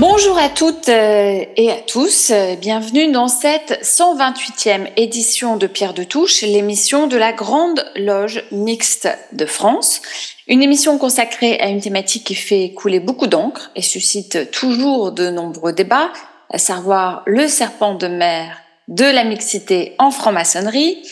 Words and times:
Bonjour 0.00 0.38
à 0.38 0.48
toutes 0.48 0.88
euh, 0.88 1.44
et 1.56 1.70
à 1.70 1.76
tous, 1.76 2.32
bienvenue 2.58 3.12
dans 3.12 3.28
cette 3.28 3.80
128e 3.82 4.88
édition 4.96 5.58
de 5.58 5.66
Pierre 5.66 5.92
de 5.92 6.04
Touche, 6.04 6.40
l'émission 6.40 7.06
de 7.06 7.18
la 7.18 7.34
Grande 7.34 7.84
Loge 7.96 8.42
Mixte 8.50 9.10
de 9.32 9.44
France. 9.44 10.00
Une 10.48 10.62
émission 10.62 10.96
consacrée 10.96 11.60
à 11.60 11.68
une 11.68 11.82
thématique 11.82 12.24
qui 12.24 12.34
fait 12.34 12.72
couler 12.72 12.98
beaucoup 12.98 13.26
d'encre 13.26 13.72
et 13.76 13.82
suscite 13.82 14.50
toujours 14.50 15.12
de 15.12 15.28
nombreux 15.28 15.74
débats, 15.74 16.10
à 16.48 16.56
savoir 16.56 17.22
le 17.26 17.46
serpent 17.46 17.94
de 17.94 18.06
mer 18.06 18.56
de 18.88 19.04
la 19.04 19.24
mixité 19.24 19.96
en 19.98 20.10
franc-maçonnerie. 20.10 21.02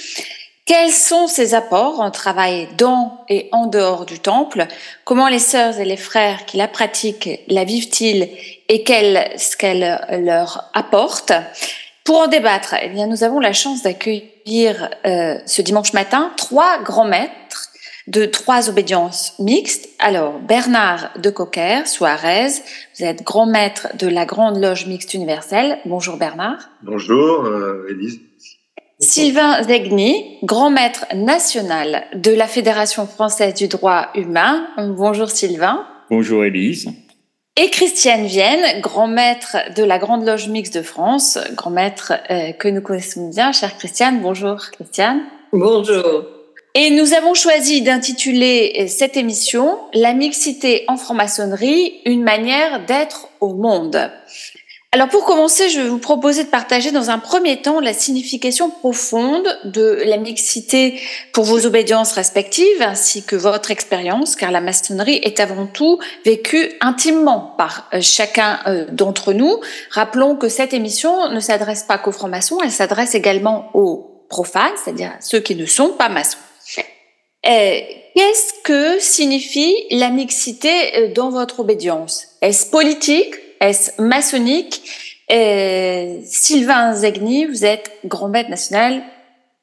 Quels 0.69 0.93
sont 0.93 1.29
ses 1.29 1.55
apports 1.55 1.99
en 1.99 2.11
travail 2.11 2.69
dans 2.77 3.25
et 3.31 3.49
en 3.53 3.69
dehors 3.69 4.05
du 4.05 4.19
temple? 4.19 4.67
Comment 5.07 5.29
les 5.29 5.39
sœurs 5.39 5.81
et 5.81 5.87
les 5.87 5.97
frères 5.97 6.45
qui 6.45 6.59
la 6.59 6.69
pratiquent 6.69 7.41
la 7.49 7.65
vivent-ils 7.65 8.29
et 8.69 8.85
ce 8.87 9.57
qu'elle 9.57 10.25
leur 10.27 10.71
apporte? 10.75 11.33
Pour 12.05 12.19
en 12.19 12.27
débattre, 12.27 12.75
eh 12.83 12.91
bien, 12.91 13.07
nous 13.07 13.25
avons 13.25 13.41
la 13.41 13.55
chance 13.55 13.83
d'accueillir 13.83 14.91
euh, 15.07 15.39
ce 15.47 15.63
dimanche 15.63 15.95
matin 15.95 16.33
trois 16.37 16.83
grands 16.83 17.09
maîtres 17.09 17.71
de 18.07 18.27
trois 18.27 18.69
obédiences 18.69 19.33
mixtes. 19.39 19.89
Alors, 19.99 20.39
Bernard 20.39 21.13
de 21.17 21.31
Cocker, 21.31 21.87
Suarez, 21.87 22.49
vous 22.99 23.07
êtes 23.07 23.23
grand 23.23 23.47
maître 23.47 23.89
de 23.97 24.07
la 24.07 24.27
Grande 24.27 24.61
Loge 24.63 24.85
Mixte 24.85 25.15
Universelle. 25.15 25.79
Bonjour 25.87 26.19
Bernard. 26.19 26.69
Bonjour 26.83 27.47
euh, 27.47 27.87
Élise. 27.91 28.21
Sylvain 29.01 29.63
Zegni, 29.63 30.39
grand 30.43 30.71
maître 30.71 31.07
national 31.15 32.07
de 32.15 32.33
la 32.33 32.49
Fédération 32.49 33.07
française 33.07 33.55
du 33.55 33.69
droit 33.69 34.09
humain. 34.17 34.67
Bonjour 34.77 35.31
Sylvain. 35.31 35.87
Bonjour 36.11 36.45
Élise. 36.45 36.91
Et 37.55 37.71
Christiane 37.71 38.27
Vienne, 38.27 38.81
grand 38.81 39.07
maître 39.07 39.57
de 39.77 39.85
la 39.85 39.99
Grande 39.99 40.27
Loge 40.27 40.49
Mixte 40.49 40.77
de 40.77 40.83
France, 40.83 41.39
grand 41.55 41.71
maître 41.71 42.13
euh, 42.29 42.51
que 42.51 42.67
nous 42.67 42.81
connaissons 42.81 43.29
bien. 43.29 43.53
Chère 43.53 43.79
Christiane, 43.79 44.21
bonjour 44.21 44.57
Christiane. 44.73 45.23
Bonjour. 45.53 46.25
Et 46.75 46.91
nous 46.91 47.13
avons 47.15 47.35
choisi 47.35 47.83
d'intituler 47.83 48.89
cette 48.89 49.17
émission 49.17 49.79
La 49.95 50.13
mixité 50.13 50.83
en 50.89 50.97
franc-maçonnerie, 50.97 52.01
une 52.05 52.25
manière 52.25 52.85
d'être 52.85 53.29
au 53.41 53.55
monde. 53.55 54.11
Alors 54.93 55.09
pour 55.11 55.27
commencer, 55.27 55.69
je 55.69 55.81
vais 55.83 55.89
vous 55.89 55.99
proposer 55.99 56.45
de 56.45 56.49
partager 56.49 56.93
dans 56.93 57.11
un 57.11 57.19
premier 57.19 57.61
temps 57.61 57.79
la 57.79 57.93
signification 57.93 58.71
profonde 58.71 59.47
de 59.65 60.03
la 60.07 60.17
mixité 60.17 60.99
pour 61.35 61.45
vos 61.45 61.67
obédiences 61.67 62.13
respectives 62.13 62.81
ainsi 62.81 63.23
que 63.23 63.37
votre 63.37 63.71
expérience, 63.71 64.35
car 64.35 64.51
la 64.51 64.63
maçonnerie 64.63 65.21
est 65.23 65.41
avant 65.41 65.67
tout 65.67 65.99
vécue 66.25 66.73
intimement 66.81 67.55
par 67.59 67.91
euh, 67.93 68.01
chacun 68.01 68.61
euh, 68.67 68.87
d'entre 68.91 69.35
nous. 69.35 69.61
Rappelons 69.91 70.37
que 70.37 70.49
cette 70.49 70.73
émission 70.73 71.29
ne 71.29 71.41
s'adresse 71.41 71.83
pas 71.83 71.99
qu'aux 71.99 72.13
francs-maçons, 72.13 72.59
elle 72.65 72.73
s'adresse 72.73 73.15
également 73.15 73.71
aux 73.75 74.25
profanes, 74.31 74.73
c'est-à-dire 74.83 75.13
ceux 75.21 75.41
qui 75.41 75.55
ne 75.55 75.67
sont 75.67 75.91
pas 75.91 76.09
maçons. 76.09 76.39
Euh, 77.47 77.81
qu'est-ce 78.17 78.55
que 78.65 78.99
signifie 78.99 79.77
la 79.91 80.09
mixité 80.09 81.13
dans 81.15 81.29
votre 81.29 81.61
obédience? 81.61 82.29
Est-ce 82.41 82.71
politique? 82.71 83.35
Est 83.61 83.99
maçonnique? 83.99 84.83
Et 85.31 86.21
Sylvain 86.25 86.95
Zegni, 86.95 87.45
vous 87.45 87.65
êtes 87.65 87.91
grand 88.07 88.29
maître 88.29 88.51
national 88.51 89.03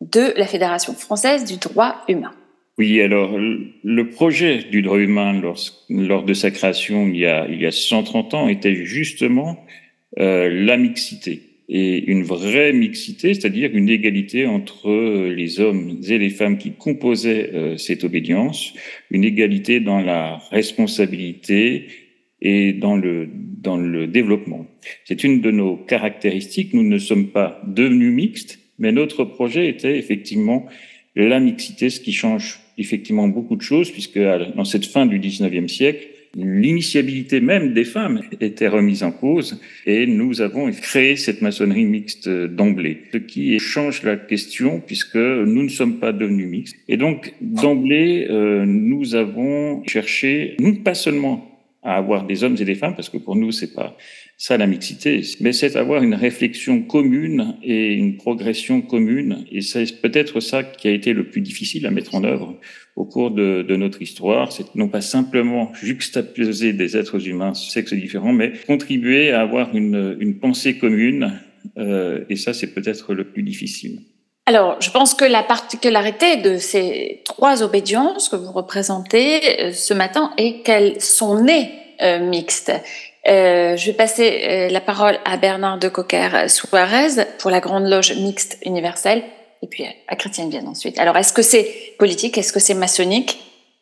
de 0.01 0.33
la 0.37 0.45
Fédération 0.45 0.93
française 0.93 1.45
du 1.45 1.57
droit 1.57 2.03
humain. 2.07 2.33
Oui, 2.77 3.01
alors 3.01 3.37
le 3.37 4.09
projet 4.09 4.59
du 4.69 4.81
droit 4.81 4.99
humain 4.99 5.41
lors, 5.89 6.23
de 6.23 6.33
sa 6.33 6.51
création 6.51 7.07
il 7.07 7.17
y, 7.17 7.25
a, 7.25 7.47
il 7.47 7.61
y 7.61 7.65
a 7.65 7.71
130 7.71 8.33
ans 8.33 8.47
était 8.49 8.75
justement 8.75 9.65
euh, 10.19 10.49
la 10.51 10.75
mixité 10.75 11.41
et 11.67 12.11
une 12.11 12.23
vraie 12.23 12.73
mixité, 12.73 13.33
c'est-à-dire 13.33 13.71
une 13.73 13.89
égalité 13.89 14.45
entre 14.45 14.91
les 15.27 15.59
hommes 15.59 15.99
et 16.07 16.17
les 16.17 16.29
femmes 16.29 16.57
qui 16.57 16.73
composaient 16.73 17.49
euh, 17.53 17.77
cette 17.77 18.03
obédience, 18.03 18.73
une 19.09 19.23
égalité 19.23 19.79
dans 19.79 20.01
la 20.01 20.37
responsabilité 20.51 21.87
et 22.41 22.73
dans 22.73 22.95
le 22.95 23.27
dans 23.65 23.77
le 23.77 24.07
développement. 24.07 24.65
C'est 25.03 25.23
une 25.23 25.41
de 25.41 25.51
nos 25.51 25.75
caractéristiques. 25.75 26.73
Nous 26.73 26.83
ne 26.83 26.97
sommes 26.97 27.27
pas 27.27 27.61
devenus 27.67 28.13
mixtes, 28.13 28.59
mais 28.79 28.91
notre 28.91 29.25
projet 29.25 29.67
était 29.67 29.97
effectivement 29.97 30.67
la 31.15 31.39
mixité, 31.39 31.89
ce 31.89 31.99
qui 31.99 32.13
change 32.13 32.59
effectivement 32.77 33.27
beaucoup 33.27 33.55
de 33.55 33.61
choses, 33.61 33.89
puisque 33.91 34.19
dans 34.19 34.65
cette 34.65 34.85
fin 34.85 35.05
du 35.05 35.19
19e 35.19 35.67
siècle, 35.67 36.07
l'initiabilité 36.35 37.39
même 37.39 37.73
des 37.73 37.85
femmes 37.85 38.21
était 38.41 38.67
remise 38.67 39.03
en 39.03 39.11
cause 39.11 39.61
et 39.85 40.05
nous 40.05 40.41
avons 40.41 40.69
créé 40.71 41.15
cette 41.15 41.41
maçonnerie 41.41 41.85
mixte 41.85 42.27
d'emblée, 42.27 43.03
ce 43.13 43.17
qui 43.19 43.57
change 43.59 44.03
la 44.03 44.17
question 44.17 44.81
puisque 44.85 45.15
nous 45.15 45.63
ne 45.63 45.69
sommes 45.69 45.99
pas 45.99 46.11
devenus 46.11 46.49
mixtes. 46.49 46.75
Et 46.89 46.97
donc 46.97 47.33
d'emblée, 47.39 48.27
euh, 48.29 48.65
nous 48.65 49.15
avons 49.15 49.81
cherché, 49.87 50.57
non 50.59 50.75
pas 50.75 50.93
seulement 50.93 51.54
à 51.85 51.95
avoir 51.95 52.25
des 52.25 52.43
hommes 52.43 52.57
et 52.59 52.65
des 52.65 52.75
femmes, 52.75 52.95
parce 52.95 53.09
que 53.09 53.17
pour 53.17 53.35
nous, 53.35 53.51
c'est 53.51 53.73
pas 53.73 53.95
ça 54.37 54.57
la 54.57 54.67
mixité, 54.67 55.21
mais 55.39 55.53
c'est 55.53 55.77
avoir 55.77 56.03
une 56.03 56.15
réflexion 56.15 56.81
commune 56.81 57.55
et 57.63 57.93
une 57.93 58.17
progression 58.17 58.81
commune. 58.81 59.45
Et 59.51 59.61
c'est 59.61 60.01
peut-être 60.01 60.39
ça 60.41 60.63
qui 60.63 60.87
a 60.87 60.91
été 60.91 61.13
le 61.13 61.29
plus 61.29 61.41
difficile 61.41 61.85
à 61.85 61.91
mettre 61.91 62.15
en 62.15 62.23
œuvre 62.23 62.59
au 62.95 63.05
cours 63.05 63.31
de, 63.31 63.75
notre 63.75 64.01
histoire. 64.01 64.51
C'est 64.51 64.75
non 64.75 64.89
pas 64.89 65.01
simplement 65.01 65.71
juxtaposer 65.73 66.73
des 66.73 66.97
êtres 66.97 67.27
humains 67.27 67.53
sexes 67.53 67.93
différents, 67.93 68.33
mais 68.33 68.51
contribuer 68.65 69.31
à 69.31 69.41
avoir 69.41 69.73
une, 69.75 70.17
une 70.19 70.39
pensée 70.39 70.77
commune. 70.77 71.39
Euh, 71.77 72.25
et 72.29 72.35
ça, 72.35 72.53
c'est 72.53 72.73
peut-être 72.73 73.13
le 73.13 73.25
plus 73.25 73.43
difficile. 73.43 74.01
Alors, 74.47 74.79
je 74.79 74.91
pense 74.91 75.15
que 75.15 75.25
la 75.25 75.41
particularité 75.41 76.37
de 76.37 76.57
ces 76.57 77.23
trois 77.25 77.63
obédiences 77.63 78.29
que 78.29 78.35
vous 78.35 78.51
représentez 78.51 79.59
euh, 79.59 79.71
ce 79.71 79.93
matin 79.93 80.31
est 80.37 80.61
qu'elles 80.61 81.01
sont 81.01 81.41
nées 81.41 81.71
euh, 82.01 82.19
mixtes. 82.19 82.71
Euh, 83.27 83.75
je 83.75 83.87
vais 83.87 83.97
passer 83.97 84.43
euh, 84.47 84.69
la 84.69 84.81
parole 84.81 85.17
à 85.25 85.37
Bernard 85.37 85.79
de 85.79 85.87
Cocker 85.87 86.47
Suarez 86.47 87.23
pour 87.39 87.49
la 87.49 87.59
Grande 87.59 87.89
Loge 87.89 88.13
Mixte 88.17 88.59
Universelle 88.63 89.23
et 89.63 89.67
puis 89.67 89.85
à 90.07 90.15
Chrétienne 90.15 90.51
Vienne 90.51 90.67
ensuite. 90.67 90.99
Alors, 90.99 91.17
est-ce 91.17 91.33
que 91.33 91.41
c'est 91.41 91.95
politique 91.97 92.37
Est-ce 92.37 92.53
que 92.53 92.59
c'est 92.59 92.75
maçonnique 92.75 93.39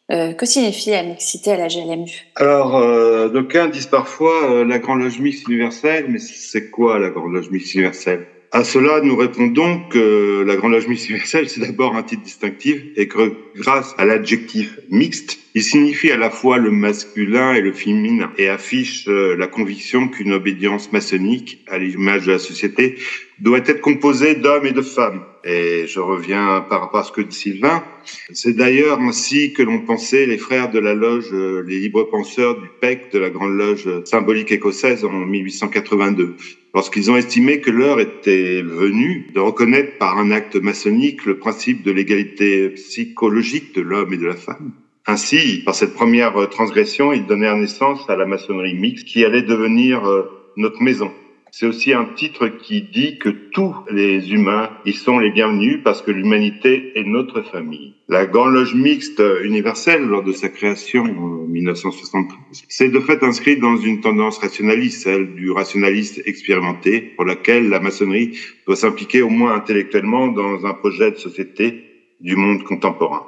que 0.10 0.46
signifie 0.46 0.92
la 0.92 1.02
mixité 1.02 1.54
à 1.54 1.58
la 1.58 1.68
GLMU 1.68 2.12
Alors, 2.36 2.76
euh, 2.76 3.30
d'aucuns 3.30 3.68
disent 3.68 3.88
parfois 3.88 4.64
la 4.64 4.78
Grande 4.78 5.02
Loge 5.02 5.20
Mixte 5.20 5.48
Universelle, 5.48 6.06
mais 6.08 6.20
c'est 6.20 6.70
quoi 6.70 7.00
la 7.00 7.10
Grande 7.10 7.34
Loge 7.34 7.50
Mixte 7.50 7.74
Universelle? 7.74 8.28
À 8.54 8.64
cela, 8.64 9.02
nous 9.02 9.16
répondons 9.18 9.80
que 9.90 10.44
la 10.46 10.56
Grande 10.56 10.74
Loge 10.74 10.86
c'est 10.96 11.60
d'abord 11.60 11.96
un 11.96 12.04
titre 12.04 12.22
distinctif 12.22 12.84
et 12.96 13.08
que 13.08 13.34
grâce 13.56 13.96
à 13.98 14.06
l'adjectif 14.06 14.80
mixte, 14.90 15.43
il 15.56 15.62
signifie 15.62 16.10
à 16.12 16.18
la 16.18 16.32
fois 16.32 16.58
le 16.58 16.72
masculin 16.72 17.54
et 17.54 17.62
le 17.62 17.74
féminin 17.74 18.32
et 18.38 18.50
affiche 18.50 19.08
euh, 19.08 19.36
la 19.36 19.46
conviction 19.46 20.08
qu'une 20.08 20.34
obédience 20.34 20.92
maçonnique, 20.92 21.64
à 21.68 21.78
l'image 21.78 22.26
de 22.26 22.32
la 22.32 22.40
société, 22.40 22.96
doit 23.40 23.60
être 23.60 23.82
composée 23.82 24.34
d'hommes 24.34 24.66
et 24.66 24.72
de 24.72 24.82
femmes. 24.82 25.24
Et 25.44 25.86
je 25.88 26.00
reviens 26.00 26.66
par 26.68 26.82
rapport 26.82 27.02
à 27.02 27.04
ce 27.04 27.12
que 27.12 27.22
dit 27.22 27.36
Sylvain. 27.36 27.84
C'est 28.32 28.54
d'ailleurs 28.54 29.00
ainsi 29.00 29.54
que 29.54 29.62
l'on 29.62 29.82
pensait 29.82 30.26
les 30.26 30.40
frères 30.40 30.72
de 30.72 30.80
la 30.80 30.96
loge, 30.96 31.30
euh, 31.34 31.64
les 31.68 31.80
libres 31.80 32.10
penseurs 32.10 32.60
du 32.60 32.68
PEC, 32.82 33.12
de 33.12 33.20
la 33.20 33.30
Grande 33.30 33.56
Loge 33.56 33.88
symbolique 34.06 34.52
écossaise 34.52 35.06
en 35.06 35.12
1882 35.12 36.36
lorsqu'ils 36.74 37.12
ont 37.12 37.18
estimé 37.18 37.60
que 37.62 37.70
l'heure 37.70 38.00
était 38.00 38.64
venue 38.64 39.28
de 39.34 39.40
reconnaître 39.40 40.00
par 40.00 40.18
un 40.18 40.32
acte 40.32 40.56
maçonnique 40.56 41.26
le 41.26 41.38
principe 41.38 41.84
de 41.84 41.92
l'égalité 41.92 42.70
psychologique 42.70 43.76
de 43.76 43.82
l'homme 43.82 44.14
et 44.14 44.18
de 44.18 44.26
la 44.26 44.36
femme. 44.36 44.72
Ainsi, 45.06 45.62
par 45.66 45.76
cette 45.76 45.94
première 45.94 46.50
transgression, 46.50 47.12
ils 47.12 47.26
donnèrent 47.26 47.58
naissance 47.58 48.10
à 48.10 48.16
la 48.16 48.26
maçonnerie 48.26 48.74
mixte 48.74 49.06
qui 49.06 49.26
allait 49.26 49.42
devenir 49.42 50.06
euh, 50.06 50.24
notre 50.56 50.82
maison. 50.82 51.12
C'est 51.52 51.68
aussi 51.68 51.94
un 51.94 52.06
titre 52.06 52.48
qui 52.48 52.82
dit 52.82 53.20
que 53.20 53.30
tous 53.30 53.76
les 53.92 54.32
humains 54.32 54.72
y 54.86 54.94
sont 54.94 55.20
les 55.20 55.30
bienvenus 55.30 55.82
parce 55.84 56.02
que 56.02 56.10
l'humanité 56.10 56.94
est 56.96 57.04
notre 57.04 57.44
famille. 57.44 57.94
La 58.08 58.26
Grande 58.26 58.54
Loge 58.54 58.74
Mixte 58.74 59.22
universelle, 59.44 60.02
lors 60.04 60.24
de 60.24 60.32
sa 60.32 60.50
création 60.50 61.04
en 61.04 61.46
1973, 61.48 62.64
s'est 62.70 62.90
de 62.90 63.00
fait 63.00 63.22
inscrite 63.24 63.60
dans 63.60 63.78
une 63.78 64.02
tendance 64.02 64.40
rationaliste, 64.40 65.04
celle 65.04 65.36
du 65.36 65.52
rationaliste 65.52 66.24
expérimenté, 66.26 67.02
pour 67.02 67.26
laquelle 67.26 67.70
la 67.70 67.80
maçonnerie 67.80 68.36
doit 68.66 68.76
s'impliquer 68.76 69.22
au 69.22 69.30
moins 69.30 69.54
intellectuellement 69.54 70.30
dans 70.30 70.66
un 70.66 70.74
projet 70.74 71.12
de 71.12 71.18
société 71.18 71.84
du 72.20 72.36
monde 72.36 72.64
contemporain. 72.64 73.28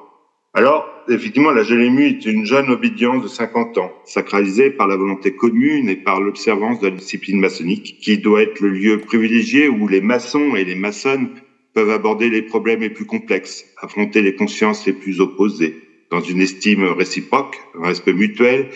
Alors, 0.58 0.90
effectivement, 1.10 1.52
la 1.52 1.64
GLMU 1.64 2.08
est 2.08 2.26
une 2.26 2.46
jeune 2.46 2.70
obédience 2.70 3.22
de 3.22 3.28
50 3.28 3.78
ans, 3.78 3.92
sacralisée 4.06 4.70
par 4.70 4.88
la 4.88 4.96
volonté 4.96 5.36
commune 5.36 5.90
et 5.90 5.98
par 5.98 6.22
l'observance 6.22 6.80
de 6.80 6.88
la 6.88 6.96
discipline 6.96 7.42
maçonnique, 7.42 7.98
qui 8.00 8.20
doit 8.20 8.42
être 8.42 8.62
le 8.62 8.70
lieu 8.70 9.02
privilégié 9.02 9.68
où 9.68 9.90
les 9.90 10.00
maçons 10.00 10.56
et 10.56 10.64
les 10.64 10.76
maçonnes 10.76 11.30
peuvent 11.74 11.90
aborder 11.90 12.30
les 12.30 12.42
problèmes 12.42 12.80
les 12.80 12.90
plus 12.90 13.06
complexes, 13.06 13.66
affronter 13.82 14.22
les 14.22 14.34
consciences 14.36 14.86
les 14.86 14.94
plus 14.94 15.20
opposées, 15.20 15.76
dans 16.10 16.22
une 16.22 16.40
estime 16.40 16.86
réciproque, 16.86 17.58
un 17.78 17.88
respect 17.88 18.14
mutuel 18.14 18.70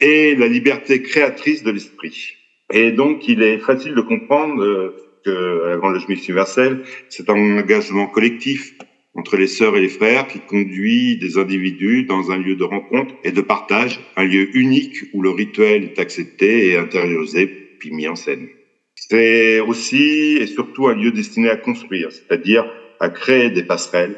et 0.00 0.34
la 0.34 0.48
liberté 0.48 1.00
créatrice 1.00 1.62
de 1.62 1.70
l'esprit. 1.70 2.34
Et 2.70 2.92
donc, 2.92 3.26
il 3.26 3.42
est 3.42 3.58
facile 3.58 3.94
de 3.94 4.02
comprendre 4.02 4.62
euh, 4.62 4.94
que 5.24 5.68
la 5.70 5.76
Grande 5.78 5.94
Loge 5.94 6.04
universelle, 6.10 6.82
c'est 7.08 7.30
un 7.30 7.58
engagement 7.58 8.06
collectif 8.06 8.74
entre 9.16 9.36
les 9.36 9.46
sœurs 9.46 9.76
et 9.76 9.80
les 9.80 9.88
frères 9.88 10.28
qui 10.28 10.40
conduit 10.40 11.16
des 11.16 11.38
individus 11.38 12.04
dans 12.04 12.30
un 12.30 12.38
lieu 12.38 12.54
de 12.54 12.64
rencontre 12.64 13.14
et 13.24 13.32
de 13.32 13.40
partage, 13.40 14.00
un 14.16 14.24
lieu 14.24 14.54
unique 14.56 15.04
où 15.12 15.22
le 15.22 15.30
rituel 15.30 15.84
est 15.84 15.98
accepté 15.98 16.68
et 16.68 16.76
intériorisé 16.76 17.46
puis 17.78 17.90
mis 17.90 18.08
en 18.08 18.14
scène. 18.14 18.48
C'est 18.94 19.60
aussi 19.60 20.36
et 20.40 20.46
surtout 20.46 20.88
un 20.88 20.94
lieu 20.94 21.12
destiné 21.12 21.50
à 21.50 21.56
construire, 21.56 22.10
c'est-à-dire 22.12 22.70
à 23.00 23.08
créer 23.08 23.50
des 23.50 23.62
passerelles, 23.62 24.16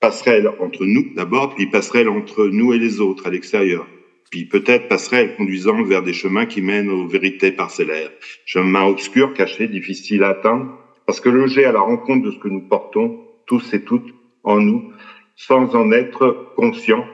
passerelles 0.00 0.50
entre 0.60 0.84
nous 0.84 1.14
d'abord, 1.14 1.54
puis 1.54 1.66
passerelles 1.66 2.08
entre 2.08 2.46
nous 2.46 2.72
et 2.72 2.78
les 2.78 3.00
autres 3.00 3.26
à 3.26 3.30
l'extérieur, 3.30 3.86
puis 4.30 4.46
peut-être 4.46 4.88
passerelles 4.88 5.36
conduisant 5.36 5.82
vers 5.82 6.02
des 6.02 6.12
chemins 6.12 6.46
qui 6.46 6.62
mènent 6.62 6.90
aux 6.90 7.06
vérités 7.06 7.52
parcellaires, 7.52 8.10
chemins 8.44 8.86
obscurs, 8.86 9.34
cachés, 9.34 9.68
difficiles 9.68 10.24
à 10.24 10.30
atteindre, 10.30 10.78
parce 11.06 11.20
que 11.20 11.28
loger 11.28 11.64
à 11.64 11.72
la 11.72 11.80
rencontre 11.80 12.26
de 12.26 12.32
ce 12.32 12.38
que 12.38 12.48
nous 12.48 12.62
portons, 12.62 13.20
tous 13.46 13.74
et 13.74 13.84
toutes, 13.84 14.12
en 14.46 14.56
nous 14.56 14.92
sans 15.36 15.74
en 15.74 15.92
être 15.92 16.54
conscient 16.56 17.04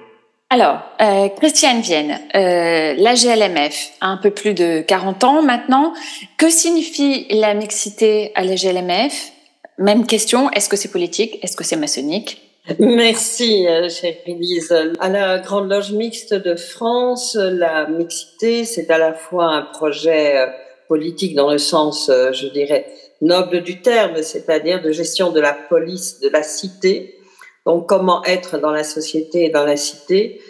alors, 0.52 0.82
euh, 1.00 1.30
Christiane 1.30 1.80
Vienne, 1.80 2.20
euh, 2.34 2.92
la 2.98 3.14
GLMF 3.14 3.92
a 4.02 4.08
un 4.08 4.18
peu 4.18 4.30
plus 4.30 4.52
de 4.52 4.82
40 4.82 5.24
ans 5.24 5.40
maintenant. 5.40 5.94
Que 6.36 6.50
signifie 6.50 7.26
la 7.30 7.54
mixité 7.54 8.32
à 8.34 8.44
la 8.44 8.54
GLMF 8.54 9.32
Même 9.78 10.04
question, 10.04 10.50
est-ce 10.50 10.68
que 10.68 10.76
c'est 10.76 10.90
politique? 10.90 11.38
Est-ce 11.42 11.56
que 11.56 11.64
c'est 11.64 11.76
maçonnique? 11.76 12.42
Merci, 12.78 13.66
euh, 13.66 13.88
chère 13.88 14.12
Elise. 14.26 14.76
À 15.00 15.08
la 15.08 15.38
Grande 15.38 15.70
Loge 15.70 15.92
Mixte 15.92 16.34
de 16.34 16.54
France, 16.54 17.34
la 17.34 17.88
mixité, 17.88 18.66
c'est 18.66 18.90
à 18.90 18.98
la 18.98 19.14
fois 19.14 19.46
un 19.46 19.62
projet 19.62 20.36
euh, 20.36 20.46
politique 20.86 21.34
dans 21.34 21.50
le 21.50 21.56
sens, 21.56 22.10
je 22.10 22.48
dirais, 22.48 22.88
noble 23.22 23.62
du 23.62 23.80
terme, 23.80 24.20
c'est-à-dire 24.20 24.82
de 24.82 24.92
gestion 24.92 25.32
de 25.32 25.40
la 25.40 25.54
police 25.54 26.20
de 26.20 26.28
la 26.28 26.42
cité, 26.42 27.16
donc, 27.66 27.88
comment 27.88 28.24
être 28.24 28.58
dans 28.58 28.72
la 28.72 28.84
société 28.84 29.46
et 29.46 29.50
dans 29.50 29.64
la 29.64 29.76
cité. 29.76 30.40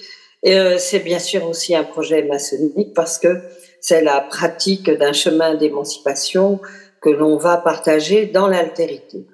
Euh, 0.47 0.77
c'est 0.79 1.01
bien 1.01 1.19
sûr 1.19 1.47
aussi 1.47 1.75
un 1.75 1.85
projet 1.85 2.23
maçonnique 2.23 2.95
parce 2.95 3.19
que 3.19 3.43
c'est 3.81 4.03
la 4.03 4.21
pratique 4.21 4.91
d'un 4.91 5.13
chemin 5.13 5.55
d'émancipation 5.55 6.61
que 7.01 7.11
l'on 7.11 7.37
va 7.37 7.59
partager 7.59 8.27
dans 8.27 8.49
l'altérité. 8.49 9.27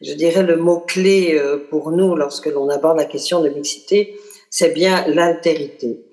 Je 0.00 0.14
dirais 0.14 0.42
le 0.42 0.56
mot-clé 0.56 1.34
euh, 1.34 1.58
pour 1.70 1.90
nous 1.90 2.16
lorsque 2.16 2.46
l'on 2.46 2.68
aborde 2.70 2.96
la 2.96 3.04
question 3.04 3.40
de 3.40 3.48
mixité, 3.48 4.18
c'est 4.50 4.70
bien 4.70 5.06
l'altérité. 5.08 6.04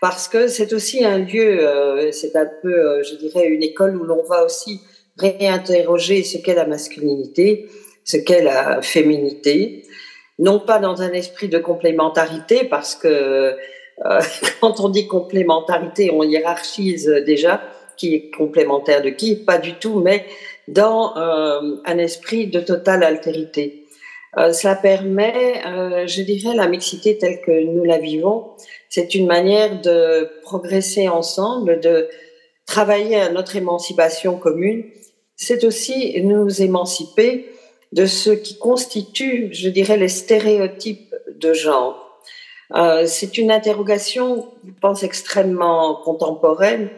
Parce 0.00 0.28
que 0.28 0.48
c'est 0.48 0.72
aussi 0.72 1.04
un 1.04 1.18
lieu, 1.18 1.66
euh, 1.66 2.10
c'est 2.12 2.36
un 2.36 2.48
peu, 2.62 3.02
je 3.02 3.14
dirais, 3.14 3.46
une 3.46 3.62
école 3.62 3.96
où 3.96 4.04
l'on 4.04 4.22
va 4.24 4.44
aussi 4.44 4.80
réinterroger 5.16 6.24
ce 6.24 6.38
qu'est 6.38 6.54
la 6.54 6.66
masculinité, 6.66 7.68
ce 8.04 8.18
qu'est 8.18 8.42
la 8.42 8.82
féminité, 8.82 9.84
non 10.38 10.58
pas 10.58 10.78
dans 10.78 11.02
un 11.02 11.12
esprit 11.12 11.48
de 11.48 11.58
complémentarité, 11.58 12.64
parce 12.64 12.94
que 12.94 13.56
euh, 14.04 14.20
quand 14.60 14.80
on 14.80 14.88
dit 14.88 15.06
complémentarité, 15.06 16.10
on 16.10 16.22
hiérarchise 16.22 17.06
déjà 17.26 17.62
qui 17.96 18.14
est 18.14 18.30
complémentaire 18.36 19.02
de 19.02 19.10
qui, 19.10 19.36
pas 19.36 19.58
du 19.58 19.74
tout, 19.74 20.00
mais 20.00 20.26
dans 20.68 21.16
euh, 21.16 21.76
un 21.84 21.98
esprit 21.98 22.46
de 22.46 22.60
totale 22.60 23.04
altérité. 23.04 23.84
Euh, 24.36 24.52
cela 24.52 24.74
permet, 24.74 25.62
euh, 25.66 26.06
je 26.06 26.22
dirais, 26.22 26.56
la 26.56 26.66
mixité 26.66 27.18
telle 27.18 27.40
que 27.40 27.64
nous 27.64 27.84
la 27.84 27.98
vivons, 27.98 28.50
c'est 28.88 29.14
une 29.14 29.26
manière 29.26 29.80
de 29.80 30.28
progresser 30.42 31.08
ensemble, 31.08 31.80
de 31.80 32.08
travailler 32.66 33.16
à 33.16 33.30
notre 33.30 33.56
émancipation 33.56 34.36
commune. 34.36 34.84
C'est 35.36 35.64
aussi 35.64 36.20
nous 36.22 36.62
émanciper 36.62 37.46
de 37.94 38.06
ce 38.06 38.30
qui 38.30 38.58
constitue, 38.58 39.50
je 39.52 39.68
dirais, 39.68 39.96
les 39.96 40.08
stéréotypes 40.08 41.14
de 41.36 41.52
genre. 41.52 42.20
Euh, 42.74 43.06
c'est 43.06 43.38
une 43.38 43.52
interrogation, 43.52 44.48
je 44.66 44.72
pense, 44.80 45.04
extrêmement 45.04 46.00
contemporaine 46.04 46.90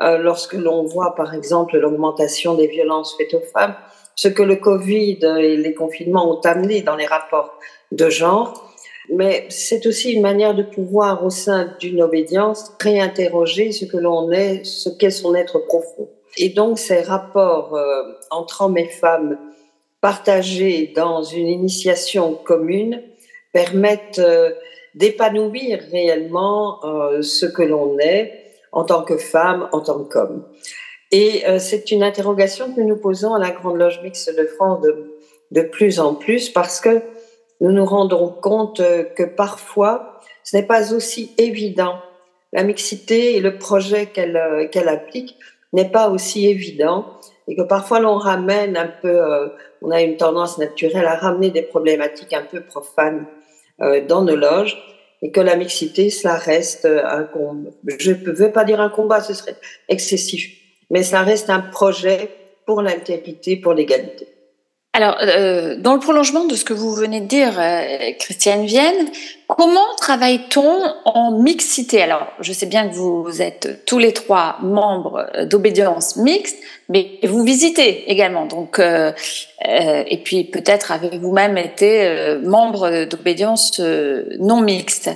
euh, 0.00 0.16
lorsque 0.16 0.54
l'on 0.54 0.84
voit, 0.84 1.14
par 1.14 1.34
exemple, 1.34 1.76
l'augmentation 1.76 2.54
des 2.54 2.68
violences 2.68 3.14
faites 3.18 3.34
aux 3.34 3.46
femmes, 3.52 3.74
ce 4.14 4.28
que 4.28 4.42
le 4.42 4.56
Covid 4.56 5.18
et 5.38 5.58
les 5.58 5.74
confinements 5.74 6.30
ont 6.30 6.40
amené 6.40 6.80
dans 6.80 6.96
les 6.96 7.06
rapports 7.06 7.58
de 7.92 8.08
genre. 8.08 8.66
Mais 9.12 9.44
c'est 9.50 9.84
aussi 9.84 10.12
une 10.12 10.22
manière 10.22 10.54
de 10.54 10.62
pouvoir, 10.62 11.22
au 11.22 11.30
sein 11.30 11.74
d'une 11.80 12.00
obédience, 12.00 12.72
réinterroger 12.80 13.72
ce 13.72 13.84
que 13.84 13.98
l'on 13.98 14.30
est, 14.30 14.64
ce 14.64 14.88
qu'est 14.88 15.10
son 15.10 15.34
être 15.34 15.58
profond. 15.58 16.08
Et 16.38 16.48
donc, 16.48 16.78
ces 16.78 17.02
rapports 17.02 17.74
euh, 17.74 18.04
entre 18.30 18.62
hommes 18.62 18.78
et 18.78 18.88
femmes 18.88 19.36
partagés 20.00 20.92
dans 20.94 21.22
une 21.22 21.48
initiation 21.48 22.34
commune 22.34 23.02
permettent 23.52 24.18
euh, 24.18 24.52
d'épanouir 24.94 25.80
réellement 25.90 26.84
euh, 26.84 27.22
ce 27.22 27.46
que 27.46 27.62
l'on 27.62 27.98
est 27.98 28.44
en 28.72 28.84
tant 28.84 29.02
que 29.02 29.16
femme, 29.16 29.68
en 29.72 29.80
tant 29.80 30.04
qu'homme. 30.04 30.44
Et 31.10 31.46
euh, 31.46 31.58
c'est 31.58 31.90
une 31.90 32.02
interrogation 32.02 32.72
que 32.72 32.80
nous 32.80 32.96
posons 32.96 33.34
à 33.34 33.38
la 33.38 33.50
Grande 33.50 33.76
Loge 33.76 34.00
Mixte 34.02 34.36
de 34.36 34.46
France 34.46 34.80
de, 34.82 35.16
de 35.50 35.62
plus 35.62 36.00
en 36.00 36.14
plus 36.14 36.48
parce 36.48 36.80
que 36.80 37.02
nous 37.60 37.72
nous 37.72 37.84
rendons 37.84 38.28
compte 38.28 38.80
que 39.16 39.24
parfois 39.24 40.20
ce 40.44 40.56
n'est 40.56 40.62
pas 40.62 40.94
aussi 40.94 41.34
évident. 41.36 41.96
La 42.52 42.62
mixité 42.62 43.36
et 43.36 43.40
le 43.40 43.58
projet 43.58 44.06
qu'elle 44.06 44.68
qu'elle 44.72 44.88
applique 44.88 45.36
n'est 45.72 45.90
pas 45.90 46.08
aussi 46.08 46.48
évident 46.48 47.04
et 47.50 47.56
que 47.56 47.62
parfois 47.62 48.00
l'on 48.00 48.16
ramène 48.16 48.76
un 48.76 48.86
peu 48.86 49.20
on 49.82 49.90
a 49.90 50.00
une 50.02 50.16
tendance 50.16 50.58
naturelle 50.58 51.06
à 51.06 51.16
ramener 51.16 51.50
des 51.50 51.62
problématiques 51.62 52.32
un 52.32 52.42
peu 52.42 52.60
profanes 52.60 53.26
euh, 53.80 54.04
dans 54.06 54.22
nos 54.22 54.36
loges 54.36 54.78
et 55.22 55.30
que 55.30 55.40
la 55.40 55.56
mixité, 55.56 56.08
cela 56.08 56.36
reste 56.36 56.86
un 56.86 57.24
combat. 57.24 57.70
Je 57.98 58.12
ne 58.12 58.32
veux 58.32 58.52
pas 58.52 58.64
dire 58.64 58.80
un 58.80 58.88
combat, 58.88 59.20
ce 59.20 59.34
serait 59.34 59.56
excessif, 59.88 60.50
mais 60.88 61.02
ça 61.02 61.20
reste 61.20 61.50
un 61.50 61.60
projet 61.60 62.30
pour 62.64 62.80
l'altérité, 62.80 63.56
pour 63.56 63.74
l'égalité. 63.74 64.28
Alors, 64.92 65.18
euh, 65.22 65.76
dans 65.76 65.94
le 65.94 66.00
prolongement 66.00 66.46
de 66.46 66.56
ce 66.56 66.64
que 66.64 66.72
vous 66.72 66.92
venez 66.92 67.20
de 67.20 67.26
dire, 67.26 67.52
euh, 67.60 68.10
Christiane 68.18 68.66
Vienne, 68.66 69.08
comment 69.46 69.94
travaille-t-on 69.96 70.80
en 71.04 71.38
mixité? 71.38 72.02
Alors, 72.02 72.26
je 72.40 72.52
sais 72.52 72.66
bien 72.66 72.88
que 72.88 72.94
vous 72.94 73.40
êtes 73.40 73.84
tous 73.86 73.98
les 73.98 74.12
trois 74.12 74.56
membres 74.62 75.26
d'obédience 75.44 76.16
mixte, 76.16 76.58
mais 76.88 77.20
vous 77.22 77.44
visitez 77.44 78.10
également. 78.10 78.46
Donc, 78.46 78.80
euh, 78.80 79.12
euh 79.64 80.02
et 80.08 80.18
puis 80.18 80.42
peut-être 80.42 80.90
avez-vous 80.90 81.32
même 81.32 81.56
été 81.56 82.02
euh, 82.02 82.40
membre 82.42 83.04
d'obédience 83.04 83.78
euh, 83.78 84.24
non 84.40 84.60
mixte. 84.60 85.08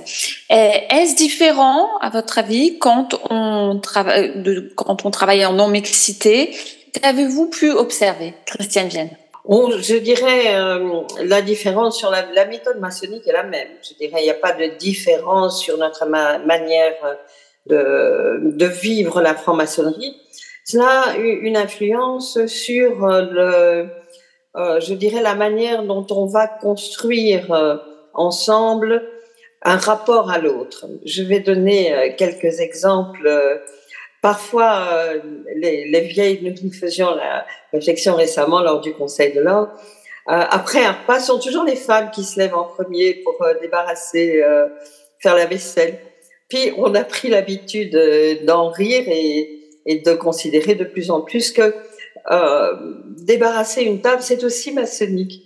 Est-ce 0.49 1.15
différent, 1.17 1.97
à 1.99 2.09
votre 2.09 2.39
avis, 2.39 2.79
quand 2.79 3.19
on 3.29 3.77
travaille, 3.81 4.31
quand 4.75 5.05
on 5.05 5.11
travaille 5.11 5.45
en 5.45 5.51
non 5.51 5.67
mixité? 5.67 6.55
Qu'avez-vous 6.93 7.47
pu 7.49 7.71
observer, 7.71 8.33
Christiane 8.45 8.87
Vienne? 8.87 9.09
Je 9.49 9.97
dirais 9.97 10.55
euh, 10.55 11.01
la 11.23 11.41
différence 11.41 11.97
sur 11.97 12.11
la, 12.11 12.45
méthode 12.45 12.79
maçonnique 12.79 13.27
est 13.27 13.33
la 13.33 13.43
même. 13.43 13.69
Je 13.87 13.93
dirais 13.95 14.21
il 14.21 14.23
n'y 14.23 14.29
a 14.29 14.35
pas 14.35 14.53
de 14.53 14.77
différence 14.77 15.61
sur 15.61 15.77
notre 15.77 16.05
manière 16.07 16.95
de, 17.67 18.65
vivre 18.65 19.21
la 19.21 19.35
franc-maçonnerie. 19.35 20.15
Cela 20.63 21.11
a 21.11 21.17
eu 21.17 21.41
une 21.41 21.57
influence 21.57 22.43
sur 22.47 23.07
le, 23.07 23.87
euh, 24.55 24.79
je 24.79 24.93
dirais 24.93 25.21
la 25.21 25.35
manière 25.35 25.83
dont 25.83 26.05
on 26.11 26.25
va 26.25 26.47
construire 26.47 27.51
euh, 27.51 27.75
ensemble 28.13 29.03
un 29.63 29.75
rapport 29.75 30.31
à 30.31 30.37
l'autre. 30.37 30.85
Je 31.03 31.23
vais 31.23 31.41
donner 31.41 31.93
euh, 31.93 32.09
quelques 32.17 32.59
exemples 32.61 33.29
Parfois, 34.25 34.89
euh, 34.91 35.19
les, 35.55 35.87
les, 35.87 36.01
vieilles, 36.01 36.39
nous 36.41 36.73
faisions 36.73 37.13
la 37.13 37.45
réflexion 37.71 38.15
récemment 38.15 38.61
lors 38.63 38.81
du 38.81 38.91
Conseil 38.91 39.33
de 39.33 39.39
l'ordre. 39.39 39.71
Euh, 40.29 40.41
après 40.49 40.83
un 40.83 40.93
repas, 40.93 41.19
ce 41.19 41.27
sont 41.27 41.37
toujours 41.37 41.63
les 41.63 41.75
femmes 41.75 42.09
qui 42.09 42.23
se 42.23 42.39
lèvent 42.39 42.55
en 42.55 42.63
premier 42.63 43.21
pour 43.23 43.39
euh, 43.43 43.53
débarrasser, 43.61 44.41
euh, 44.41 44.67
faire 45.19 45.35
la 45.35 45.45
vaisselle. 45.45 45.99
Puis 46.49 46.71
on 46.75 46.95
a 46.95 47.03
pris 47.03 47.27
l'habitude 47.29 47.95
d'en 48.45 48.71
rire 48.71 49.03
et, 49.05 49.59
et, 49.85 49.99
de 49.99 50.15
considérer 50.15 50.73
de 50.73 50.85
plus 50.85 51.11
en 51.11 51.21
plus 51.21 51.51
que 51.51 51.75
débarrasser 53.19 53.83
une 53.83 54.01
table, 54.01 54.23
c'est 54.23 54.43
aussi 54.43 54.71
maçonnique. 54.71 55.43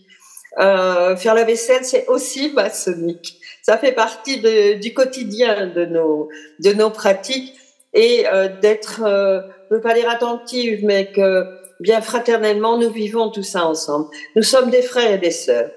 euh, 0.57 1.17
faire 1.17 1.36
la 1.36 1.43
vaisselle, 1.43 1.83
c'est 1.83 2.07
aussi 2.07 2.53
maçonnique. 2.53 3.39
Ça 3.62 3.77
fait 3.77 3.91
partie 3.91 4.39
de, 4.39 4.75
du 4.75 4.93
quotidien 4.93 5.67
de 5.67 5.86
nos, 5.86 6.29
de 6.59 6.71
nos 6.71 6.89
pratiques 6.89 7.53
et 7.93 8.25
euh, 8.27 8.48
d'être, 8.62 9.01
euh, 9.03 9.41
je 9.69 9.75
ne 9.75 9.79
veux 9.79 9.81
pas 9.81 9.93
dire 9.93 10.10
attentive, 10.10 10.84
mais 10.84 11.12
que 11.12 11.46
bien 11.79 12.01
fraternellement, 12.01 12.77
nous 12.77 12.89
vivons 12.89 13.29
tout 13.29 13.43
ça 13.43 13.65
ensemble. 13.65 14.08
Nous 14.36 14.43
sommes 14.43 14.69
des 14.69 14.81
frères 14.81 15.13
et 15.13 15.17
des 15.17 15.31
sœurs. 15.31 15.72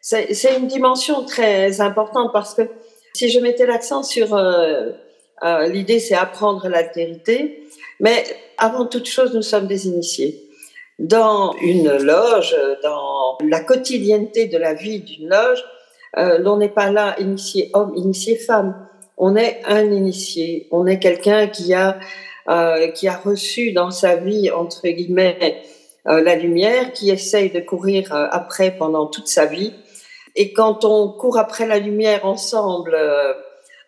C'est 0.00 0.56
une 0.56 0.68
dimension 0.68 1.24
très 1.24 1.80
importante 1.80 2.30
parce 2.32 2.54
que 2.54 2.62
si 3.14 3.28
je 3.28 3.40
mettais 3.40 3.66
l'accent 3.66 4.04
sur 4.04 4.34
euh, 4.34 4.90
euh, 5.42 5.66
l'idée, 5.66 5.98
c'est 5.98 6.14
apprendre 6.14 6.68
l'altérité, 6.68 7.66
mais 7.98 8.24
avant 8.56 8.86
toute 8.86 9.06
chose, 9.06 9.34
nous 9.34 9.42
sommes 9.42 9.66
des 9.66 9.88
initiés. 9.88 10.48
Dans 10.98 11.54
une 11.60 11.96
loge, 11.96 12.56
dans 12.82 13.36
la 13.44 13.60
quotidienneté 13.60 14.46
de 14.46 14.58
la 14.58 14.74
vie 14.74 15.00
d'une 15.00 15.28
loge, 15.28 15.64
euh, 16.18 16.38
l'on 16.38 16.56
n'est 16.56 16.68
pas 16.68 16.90
là 16.90 17.16
initié 17.18 17.70
homme, 17.74 17.92
initié 17.96 18.36
femme. 18.36 18.88
On 19.16 19.36
est 19.36 19.62
un 19.64 19.90
initié. 19.90 20.68
On 20.70 20.86
est 20.86 20.98
quelqu'un 20.98 21.46
qui 21.48 21.74
a 21.74 21.98
euh, 22.48 22.88
qui 22.88 23.08
a 23.08 23.16
reçu 23.16 23.72
dans 23.72 23.90
sa 23.90 24.16
vie 24.16 24.50
entre 24.50 24.86
guillemets 24.86 25.62
euh, 26.06 26.22
la 26.22 26.36
lumière, 26.36 26.92
qui 26.92 27.10
essaye 27.10 27.50
de 27.50 27.58
courir 27.58 28.14
euh, 28.14 28.28
après 28.30 28.76
pendant 28.76 29.06
toute 29.06 29.26
sa 29.26 29.46
vie. 29.46 29.72
Et 30.36 30.52
quand 30.52 30.84
on 30.84 31.08
court 31.08 31.38
après 31.38 31.66
la 31.66 31.78
lumière 31.78 32.24
ensemble 32.24 32.94
euh, 32.94 33.32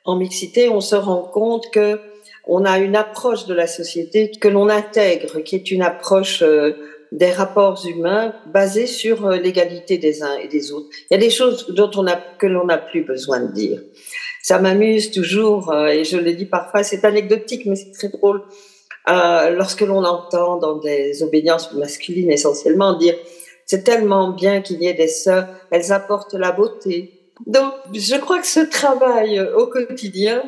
en 0.05 0.17
mixité, 0.17 0.69
on 0.69 0.81
se 0.81 0.97
rend 0.97 1.23
compte 1.23 1.71
que 1.71 2.01
on 2.47 2.65
a 2.65 2.79
une 2.79 2.97
approche 2.97 3.45
de 3.45 3.53
la 3.53 3.67
société 3.67 4.31
que 4.31 4.49
l'on 4.49 4.71
intègre, 4.71 5.41
qui 5.41 5.55
est 5.55 5.71
une 5.71 5.83
approche 5.83 6.43
euh, 6.43 6.73
des 7.13 7.31
rapports 7.31 7.85
humains 7.87 8.35
basés 8.47 8.87
sur 8.87 9.29
l'égalité 9.31 9.99
des 9.99 10.23
uns 10.23 10.37
et 10.37 10.49
des 10.49 10.73
autres. 10.73 10.89
Il 11.11 11.15
y 11.15 11.17
a 11.17 11.21
des 11.21 11.31
choses 11.31 11.67
dont 11.69 11.91
on 11.97 12.07
a, 12.07 12.17
que 12.17 12.47
l'on 12.47 12.65
n'a 12.65 12.79
plus 12.79 13.03
besoin 13.03 13.41
de 13.41 13.53
dire. 13.53 13.81
Ça 14.49 14.59
m'amuse 14.59 15.11
toujours, 15.11 15.71
euh, 15.71 15.89
et 15.89 16.05
je 16.05 16.17
le 16.17 16.33
dis 16.33 16.47
parfois, 16.47 16.83
c'est 16.83 17.05
anecdotique, 17.05 17.67
mais 17.67 17.77
c'est 17.77 17.91
très 17.91 18.09
drôle, 18.09 18.41
euh, 19.11 19.51
lorsque 19.51 19.83
l'on 19.83 20.03
entend 20.05 20.57
dans 20.57 20.77
des 20.77 21.23
obédiences 21.23 21.75
masculines 21.75 22.31
essentiellement 22.31 22.95
dire 22.95 23.15
c'est 23.67 23.85
tellement 23.85 24.31
bien 24.31 24.63
qu'il 24.63 24.83
y 24.83 24.87
ait 24.87 24.95
des 24.95 25.09
sœurs, 25.09 25.49
elles 25.71 25.93
apportent 25.93 26.33
la 26.33 26.53
beauté. 26.53 27.13
Donc, 27.47 27.75
je 27.93 28.17
crois 28.17 28.39
que 28.39 28.47
ce 28.47 28.61
travail 28.61 29.39
au 29.39 29.67
quotidien, 29.67 30.43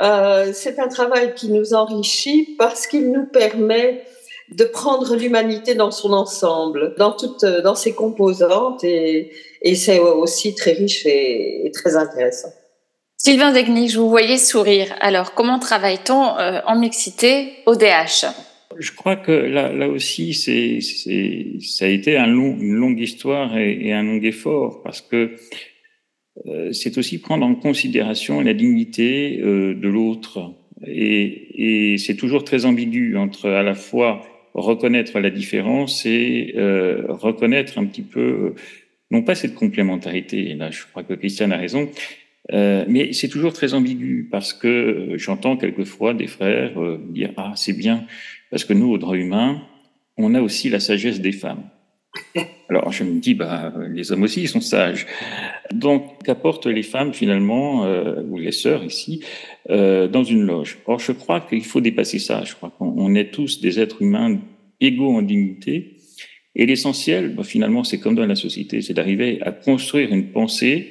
euh, 0.00 0.52
c'est 0.54 0.78
un 0.78 0.86
travail 0.86 1.34
qui 1.34 1.48
nous 1.48 1.74
enrichit 1.74 2.54
parce 2.56 2.86
qu'il 2.86 3.10
nous 3.10 3.26
permet 3.26 4.04
de 4.52 4.62
prendre 4.62 5.16
l'humanité 5.16 5.74
dans 5.74 5.90
son 5.90 6.12
ensemble, 6.12 6.94
dans 6.96 7.10
toutes, 7.10 7.44
dans 7.44 7.74
ses 7.74 7.92
composantes, 7.92 8.84
et, 8.84 9.32
c'est 9.74 9.98
aussi 9.98 10.54
très 10.54 10.74
riche 10.74 11.06
et 11.06 11.72
très 11.74 11.96
intéressant. 11.96 12.52
Sylvain 13.24 13.52
Degny, 13.52 13.88
je 13.88 14.00
vous 14.00 14.08
voyais 14.08 14.36
sourire. 14.36 14.96
Alors, 14.98 15.32
comment 15.34 15.60
travaille-t-on 15.60 16.38
euh, 16.38 16.58
en 16.66 16.76
mixité 16.76 17.52
au 17.66 17.76
DH 17.76 18.26
Je 18.80 18.90
crois 18.90 19.14
que 19.14 19.30
là, 19.30 19.72
là 19.72 19.88
aussi, 19.88 20.34
c'est, 20.34 20.80
ça 21.60 21.84
a 21.84 21.88
été 21.88 22.16
un 22.16 22.26
long, 22.26 22.56
une 22.58 22.74
longue 22.74 22.98
histoire 22.98 23.56
et, 23.56 23.78
et 23.80 23.92
un 23.92 24.02
long 24.02 24.20
effort 24.22 24.82
parce 24.82 25.02
que 25.02 25.36
euh, 26.46 26.72
c'est 26.72 26.98
aussi 26.98 27.20
prendre 27.20 27.46
en 27.46 27.54
considération 27.54 28.40
la 28.40 28.54
dignité 28.54 29.38
euh, 29.40 29.74
de 29.74 29.88
l'autre. 29.88 30.40
Et, 30.84 31.92
et 31.92 31.98
c'est 31.98 32.16
toujours 32.16 32.42
très 32.42 32.64
ambigu 32.64 33.16
entre 33.16 33.48
à 33.48 33.62
la 33.62 33.74
fois 33.74 34.26
reconnaître 34.54 35.20
la 35.20 35.30
différence 35.30 36.04
et 36.06 36.54
euh, 36.56 37.04
reconnaître 37.08 37.78
un 37.78 37.84
petit 37.84 38.02
peu, 38.02 38.20
euh, 38.20 38.54
non 39.12 39.22
pas 39.22 39.36
cette 39.36 39.54
complémentarité, 39.54 40.50
et 40.50 40.54
là 40.54 40.72
je 40.72 40.82
crois 40.90 41.04
que 41.04 41.14
Christiane 41.14 41.52
a 41.52 41.56
raison, 41.56 41.88
euh, 42.52 42.84
mais 42.88 43.12
c'est 43.12 43.28
toujours 43.28 43.52
très 43.52 43.72
ambigu 43.72 44.28
parce 44.30 44.52
que 44.52 44.66
euh, 44.66 45.18
j'entends 45.18 45.56
quelquefois 45.56 46.12
des 46.12 46.26
frères 46.26 46.80
euh, 46.80 46.98
dire 47.10 47.30
ah 47.36 47.52
c'est 47.54 47.72
bien 47.72 48.04
parce 48.50 48.64
que 48.64 48.72
nous 48.72 48.90
au 48.90 48.98
droit 48.98 49.16
humain 49.16 49.62
on 50.16 50.34
a 50.34 50.40
aussi 50.40 50.68
la 50.68 50.80
sagesse 50.80 51.20
des 51.20 51.32
femmes. 51.32 51.62
Alors 52.68 52.92
je 52.92 53.04
me 53.04 53.20
dis 53.20 53.34
bah 53.34 53.72
les 53.88 54.12
hommes 54.12 54.24
aussi 54.24 54.42
ils 54.42 54.48
sont 54.48 54.60
sages. 54.60 55.06
Donc 55.72 56.22
qu'apportent 56.24 56.66
les 56.66 56.82
femmes 56.82 57.14
finalement 57.14 57.84
euh, 57.84 58.22
ou 58.28 58.38
les 58.38 58.52
sœurs 58.52 58.84
ici 58.84 59.22
euh, 59.70 60.08
dans 60.08 60.24
une 60.24 60.42
loge? 60.42 60.78
Or 60.86 60.98
je 60.98 61.12
crois 61.12 61.40
qu'il 61.40 61.64
faut 61.64 61.80
dépasser 61.80 62.18
ça. 62.18 62.42
Je 62.44 62.54
crois 62.54 62.70
qu'on 62.70 63.14
est 63.14 63.30
tous 63.30 63.60
des 63.60 63.78
êtres 63.78 64.02
humains 64.02 64.38
égaux 64.80 65.14
en 65.14 65.22
dignité. 65.22 65.96
Et 66.54 66.66
l'essentiel, 66.66 67.34
bah, 67.34 67.44
finalement, 67.44 67.82
c'est 67.82 67.98
comme 67.98 68.14
dans 68.14 68.26
la 68.26 68.34
société, 68.34 68.82
c'est 68.82 68.92
d'arriver 68.92 69.40
à 69.40 69.52
construire 69.52 70.12
une 70.12 70.32
pensée 70.32 70.90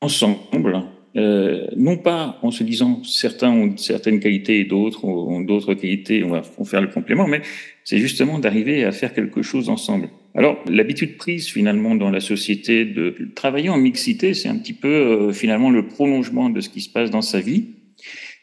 ensemble, 0.00 0.82
euh, 1.16 1.66
non 1.76 1.96
pas 1.96 2.38
en 2.42 2.50
se 2.50 2.62
disant 2.62 3.02
certains 3.02 3.50
ont 3.50 3.76
certaines 3.78 4.20
qualités 4.20 4.60
et 4.60 4.64
d'autres 4.64 5.04
ont 5.04 5.40
d'autres 5.40 5.74
qualités, 5.74 6.22
on 6.22 6.30
va 6.30 6.42
faire 6.42 6.82
le 6.82 6.88
complément, 6.88 7.26
mais 7.26 7.40
c'est 7.84 7.98
justement 7.98 8.38
d'arriver 8.38 8.84
à 8.84 8.92
faire 8.92 9.14
quelque 9.14 9.40
chose 9.40 9.70
ensemble. 9.70 10.10
Alors, 10.34 10.62
l'habitude 10.68 11.16
prise 11.16 11.48
finalement 11.48 11.94
dans 11.94 12.10
la 12.10 12.20
société 12.20 12.84
de 12.84 13.14
travailler 13.34 13.70
en 13.70 13.78
mixité, 13.78 14.34
c'est 14.34 14.48
un 14.48 14.56
petit 14.56 14.74
peu 14.74 14.88
euh, 14.88 15.32
finalement 15.32 15.70
le 15.70 15.86
prolongement 15.86 16.50
de 16.50 16.60
ce 16.60 16.68
qui 16.68 16.82
se 16.82 16.90
passe 16.90 17.10
dans 17.10 17.22
sa 17.22 17.40
vie. 17.40 17.68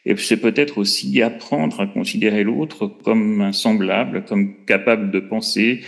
Et 0.06 0.16
c'est 0.16 0.40
peut-être 0.40 0.78
aussi 0.78 1.22
apprendre 1.22 1.80
à 1.80 1.86
considérer 1.86 2.42
l'autre 2.42 2.88
comme 2.88 3.40
un 3.40 3.52
semblable, 3.52 4.24
comme 4.24 4.64
capable 4.66 5.10
de 5.10 5.20
penser, 5.20 5.80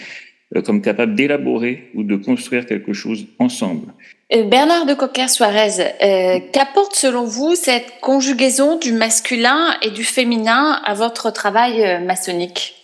comme 0.64 0.80
capable 0.80 1.14
d'élaborer 1.14 1.90
ou 1.94 2.02
de 2.02 2.16
construire 2.16 2.66
quelque 2.66 2.92
chose 2.92 3.26
ensemble. 3.38 3.92
Euh, 4.34 4.44
Bernard 4.44 4.86
de 4.86 4.94
Cocker-Suarez, 4.94 5.80
euh, 5.80 6.40
qu'apporte 6.52 6.94
selon 6.94 7.24
vous 7.24 7.54
cette 7.54 8.00
conjugaison 8.00 8.78
du 8.78 8.92
masculin 8.92 9.74
et 9.82 9.90
du 9.90 10.04
féminin 10.04 10.80
à 10.84 10.94
votre 10.94 11.32
travail 11.32 11.84
euh, 11.84 12.00
maçonnique? 12.00 12.74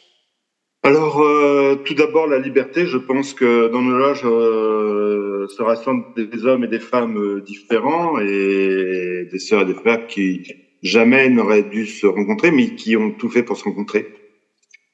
Alors, 0.85 1.23
euh, 1.23 1.77
tout 1.85 1.95
d'abord, 1.95 2.27
la 2.27 2.41
liberté. 2.41 2.87
Je 2.87 2.99
pense 2.99 3.35
que 3.35 3.69
dans 3.69 3.83
nos 3.83 3.97
loges 3.97 4.25
euh, 4.25 5.47
se 5.49 5.63
rassemblent 5.63 6.07
des 6.17 6.45
hommes 6.45 6.65
et 6.65 6.69
des 6.69 6.81
femmes 6.81 7.17
euh, 7.17 7.41
différents 7.41 8.19
et 8.19 9.29
des 9.31 9.39
sœurs 9.39 9.63
et 9.63 9.67
des 9.67 9.75
frères 9.75 10.09
qui 10.09 10.43
jamais 10.83 11.29
n'auraient 11.29 11.63
dû 11.63 11.87
se 11.87 12.07
rencontrer, 12.07 12.51
mais 12.51 12.75
qui 12.75 12.97
ont 12.97 13.13
tout 13.13 13.31
fait 13.31 13.45
pour 13.45 13.57
se 13.57 13.65
rencontrer. 13.65 14.09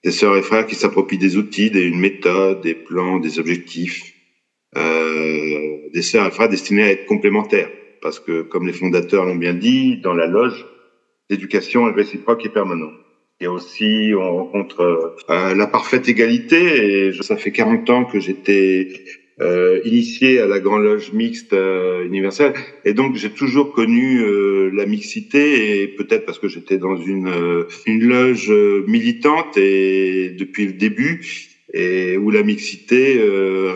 Des 0.04 0.12
sœurs 0.12 0.36
et 0.36 0.42
frères 0.42 0.66
qui 0.66 0.74
s'approprient 0.74 1.18
des 1.18 1.36
outils, 1.36 1.70
des, 1.70 1.82
une 1.82 1.98
méthode, 1.98 2.60
des 2.60 2.74
plans, 2.74 3.18
des 3.18 3.38
objectifs. 3.38 4.14
Euh, 4.76 5.78
des 5.92 6.02
sœurs 6.02 6.26
et 6.26 6.30
frères 6.30 6.48
destinés 6.48 6.84
à 6.84 6.90
être 6.92 7.06
complémentaires. 7.06 7.70
Parce 8.00 8.20
que, 8.20 8.42
comme 8.42 8.66
les 8.66 8.72
fondateurs 8.72 9.24
l'ont 9.24 9.36
bien 9.36 9.54
dit, 9.54 9.96
dans 9.96 10.14
la 10.14 10.26
loge, 10.26 10.66
l'éducation 11.30 11.88
est 11.88 11.92
réciproque 11.92 12.44
et 12.46 12.48
permanente. 12.48 12.94
Et 13.40 13.46
aussi, 13.46 14.12
on 14.16 14.36
rencontre 14.36 15.16
euh, 15.30 15.54
la 15.54 15.66
parfaite 15.66 16.08
égalité. 16.08 17.06
Et 17.06 17.12
je, 17.12 17.22
ça 17.22 17.36
fait 17.36 17.52
40 17.52 17.90
ans 17.90 18.04
que 18.04 18.20
j'étais 18.20 18.88
euh, 19.40 19.80
initié 19.84 20.40
à 20.40 20.46
la 20.46 20.58
Grande 20.58 20.82
Loge 20.82 21.12
mixte 21.12 21.52
euh, 21.52 22.04
universelle. 22.04 22.54
Et 22.84 22.92
donc, 22.92 23.14
j'ai 23.16 23.30
toujours 23.30 23.72
connu 23.72 24.20
euh, 24.20 24.70
la 24.72 24.86
mixité. 24.86 25.82
Et 25.82 25.88
peut-être 25.88 26.24
parce 26.26 26.38
que 26.38 26.48
j'étais 26.48 26.78
dans 26.78 26.96
une, 26.96 27.28
euh, 27.28 27.64
une 27.86 28.04
loge 28.04 28.50
militante 28.86 29.56
et 29.56 30.30
depuis 30.30 30.66
le 30.66 30.72
début, 30.72 31.24
et 31.72 32.16
où 32.16 32.30
la 32.30 32.42
mixité 32.42 33.20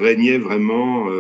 régnait 0.01 0.39
vraiment. 0.39 1.11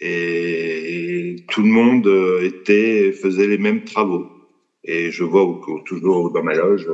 Et, 0.00 1.34
et 1.34 1.36
tout 1.48 1.62
le 1.62 1.68
monde 1.68 2.10
était 2.42 3.12
faisait 3.12 3.46
les 3.46 3.58
mêmes 3.58 3.84
travaux. 3.84 4.26
Et 4.84 5.10
je 5.10 5.22
vois 5.22 5.60
toujours 5.84 6.32
dans 6.32 6.42
ma 6.42 6.54
loge, 6.54 6.86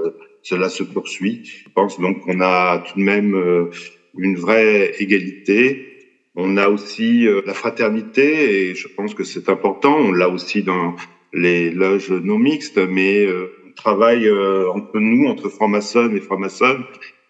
cela 0.43 0.69
se 0.69 0.83
poursuit. 0.83 1.43
Je 1.45 1.69
pense 1.75 2.01
donc 2.01 2.21
qu'on 2.21 2.41
a 2.41 2.79
tout 2.79 2.99
de 2.99 3.05
même 3.05 3.71
une 4.19 4.37
vraie 4.37 4.95
égalité. 4.99 5.90
On 6.37 6.57
a 6.57 6.69
aussi 6.69 7.27
la 7.45 7.55
fraternité 7.55 8.71
et 8.71 8.75
je 8.75 8.89
pense 8.89 9.15
que 9.15 9.25
c'est 9.25 9.49
important. 9.49 9.97
On 9.97 10.13
l'a 10.13 10.29
aussi 10.29 10.63
dans 10.63 10.95
les 11.33 11.71
loges 11.71 12.11
non 12.11 12.39
mixtes, 12.39 12.79
mais 12.79 13.27
on 13.67 13.73
travaille 13.73 14.31
entre 14.31 14.99
nous, 14.99 15.27
entre 15.27 15.49
francs-maçons 15.49 16.11
et 16.15 16.21
francs-maçons, 16.21 16.85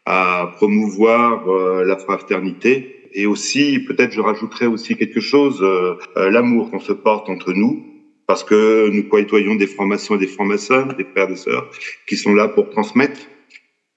à 0.05 0.53
promouvoir 0.57 1.47
la 1.85 1.97
fraternité 1.97 3.01
et 3.13 3.27
aussi, 3.27 3.79
peut-être 3.81 4.13
je 4.13 4.21
rajouterais 4.21 4.67
aussi 4.67 4.97
quelque 4.97 5.21
chose, 5.21 5.61
euh, 5.63 5.95
l'amour 6.31 6.71
qu'on 6.71 6.81
se 6.81 6.93
porte 6.93 7.29
entre 7.29 7.53
nous, 7.53 7.85
parce 8.27 8.45
que 8.45 8.89
nous 8.89 9.05
côtoyons 9.05 9.57
des 9.57 9.67
francs-maçons 9.67 10.17
et 10.17 10.19
des 10.19 10.27
francs-maçons, 10.27 10.89
des 10.97 11.05
frères 11.05 11.29
et 11.29 11.33
des 11.33 11.37
sœurs, 11.37 11.69
qui 12.07 12.17
sont 12.17 12.35
là 12.35 12.49
pour 12.49 12.71
transmettre. 12.71 13.21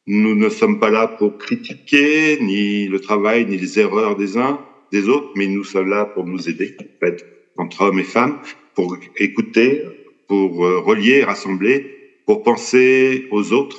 Nous 0.07 0.35
ne 0.35 0.49
sommes 0.49 0.79
pas 0.79 0.89
là 0.89 1.07
pour 1.07 1.37
critiquer 1.37 2.37
ni 2.41 2.87
le 2.87 2.99
travail 2.99 3.45
ni 3.45 3.57
les 3.57 3.79
erreurs 3.79 4.15
des 4.15 4.37
uns, 4.37 4.59
autres, 5.07 5.29
mais 5.35 5.47
nous 5.47 5.63
sommes 5.63 5.89
là 5.89 6.05
pour 6.05 6.25
nous 6.25 6.49
aider, 6.49 6.75
en 6.79 7.05
fait, 7.05 7.25
entre 7.57 7.81
hommes 7.81 7.99
et 7.99 8.03
femmes, 8.03 8.39
pour 8.75 8.97
écouter, 9.17 9.83
pour 10.27 10.65
euh, 10.65 10.79
relier, 10.79 11.23
rassembler, 11.23 12.21
pour 12.25 12.43
penser 12.43 13.27
aux 13.31 13.53
autres. 13.53 13.77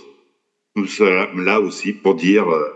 Nous 0.77 0.87
sommes 0.87 1.45
là 1.45 1.61
aussi 1.61 1.93
pour 1.93 2.15
dire 2.15 2.49
euh, 2.49 2.69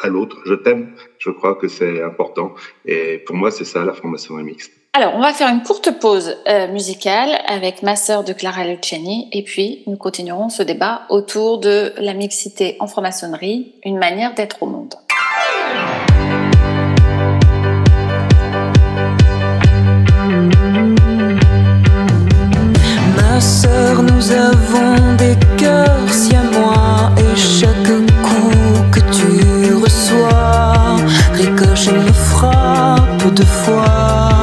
à 0.00 0.08
l'autre. 0.08 0.38
Je 0.46 0.54
t'aime. 0.54 0.94
Je 1.18 1.30
crois 1.30 1.54
que 1.54 1.68
c'est 1.68 2.02
important. 2.02 2.54
Et 2.84 3.18
pour 3.18 3.36
moi, 3.36 3.50
c'est 3.50 3.64
ça 3.64 3.84
la 3.84 3.92
formation 3.92 4.34
mixte. 4.36 4.72
Alors, 4.92 5.14
on 5.14 5.20
va 5.20 5.34
faire 5.34 5.48
une 5.48 5.62
courte 5.62 6.00
pause 6.00 6.38
euh, 6.48 6.68
musicale 6.68 7.38
avec 7.46 7.82
ma 7.82 7.96
sœur 7.96 8.24
de 8.24 8.32
Clara 8.32 8.64
Luciani 8.64 9.28
et 9.30 9.42
puis 9.42 9.82
nous 9.86 9.96
continuerons 9.96 10.48
ce 10.48 10.62
débat 10.62 11.02
autour 11.10 11.58
de 11.58 11.92
la 11.98 12.14
mixité 12.14 12.76
en 12.80 12.86
franc-maçonnerie, 12.86 13.74
une 13.84 13.98
manière 13.98 14.34
d'être 14.34 14.62
au 14.62 14.66
monde. 14.66 14.94
Nous 24.02 24.32
avons 24.32 25.14
des 25.16 25.36
cœurs 25.56 26.10
si 26.10 26.34
à 26.34 26.42
moi 26.42 27.12
et 27.18 27.36
chaque 27.36 27.92
coup 28.22 28.50
que 28.90 29.00
tu 29.00 29.74
reçois 29.74 30.96
ricoche 31.34 31.88
et 31.88 31.92
me 31.92 32.12
frappe 32.12 33.34
de 33.34 33.44
fois. 33.44 34.35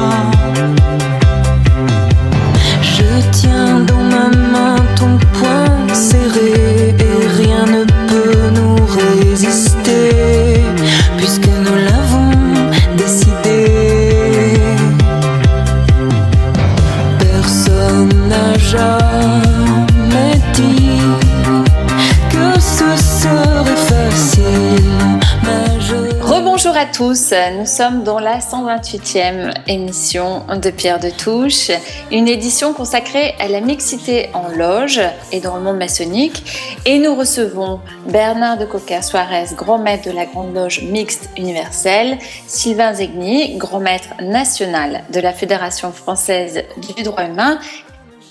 Tous, 26.94 27.34
nous 27.58 27.66
sommes 27.66 28.04
dans 28.04 28.20
la 28.20 28.38
128e 28.38 29.52
émission 29.66 30.44
de 30.46 30.70
Pierre 30.70 31.00
de 31.00 31.10
Touche, 31.10 31.72
une 32.12 32.28
édition 32.28 32.72
consacrée 32.72 33.34
à 33.40 33.48
la 33.48 33.60
mixité 33.60 34.30
en 34.32 34.46
loge 34.46 35.00
et 35.32 35.40
dans 35.40 35.56
le 35.56 35.62
monde 35.62 35.78
maçonnique. 35.78 36.44
Et 36.86 37.00
nous 37.00 37.16
recevons 37.16 37.80
Bernard 38.06 38.58
de 38.58 38.64
Coca 38.64 39.02
Suarez, 39.02 39.46
grand 39.56 39.78
maître 39.78 40.08
de 40.08 40.14
la 40.14 40.24
Grande 40.24 40.54
Loge 40.54 40.82
Mixte 40.82 41.30
Universelle, 41.36 42.16
Sylvain 42.46 42.94
Zegni, 42.94 43.56
grand 43.56 43.80
maître 43.80 44.10
national 44.22 45.02
de 45.12 45.18
la 45.18 45.32
Fédération 45.32 45.90
française 45.90 46.62
du 46.96 47.02
droit 47.02 47.24
humain, 47.24 47.58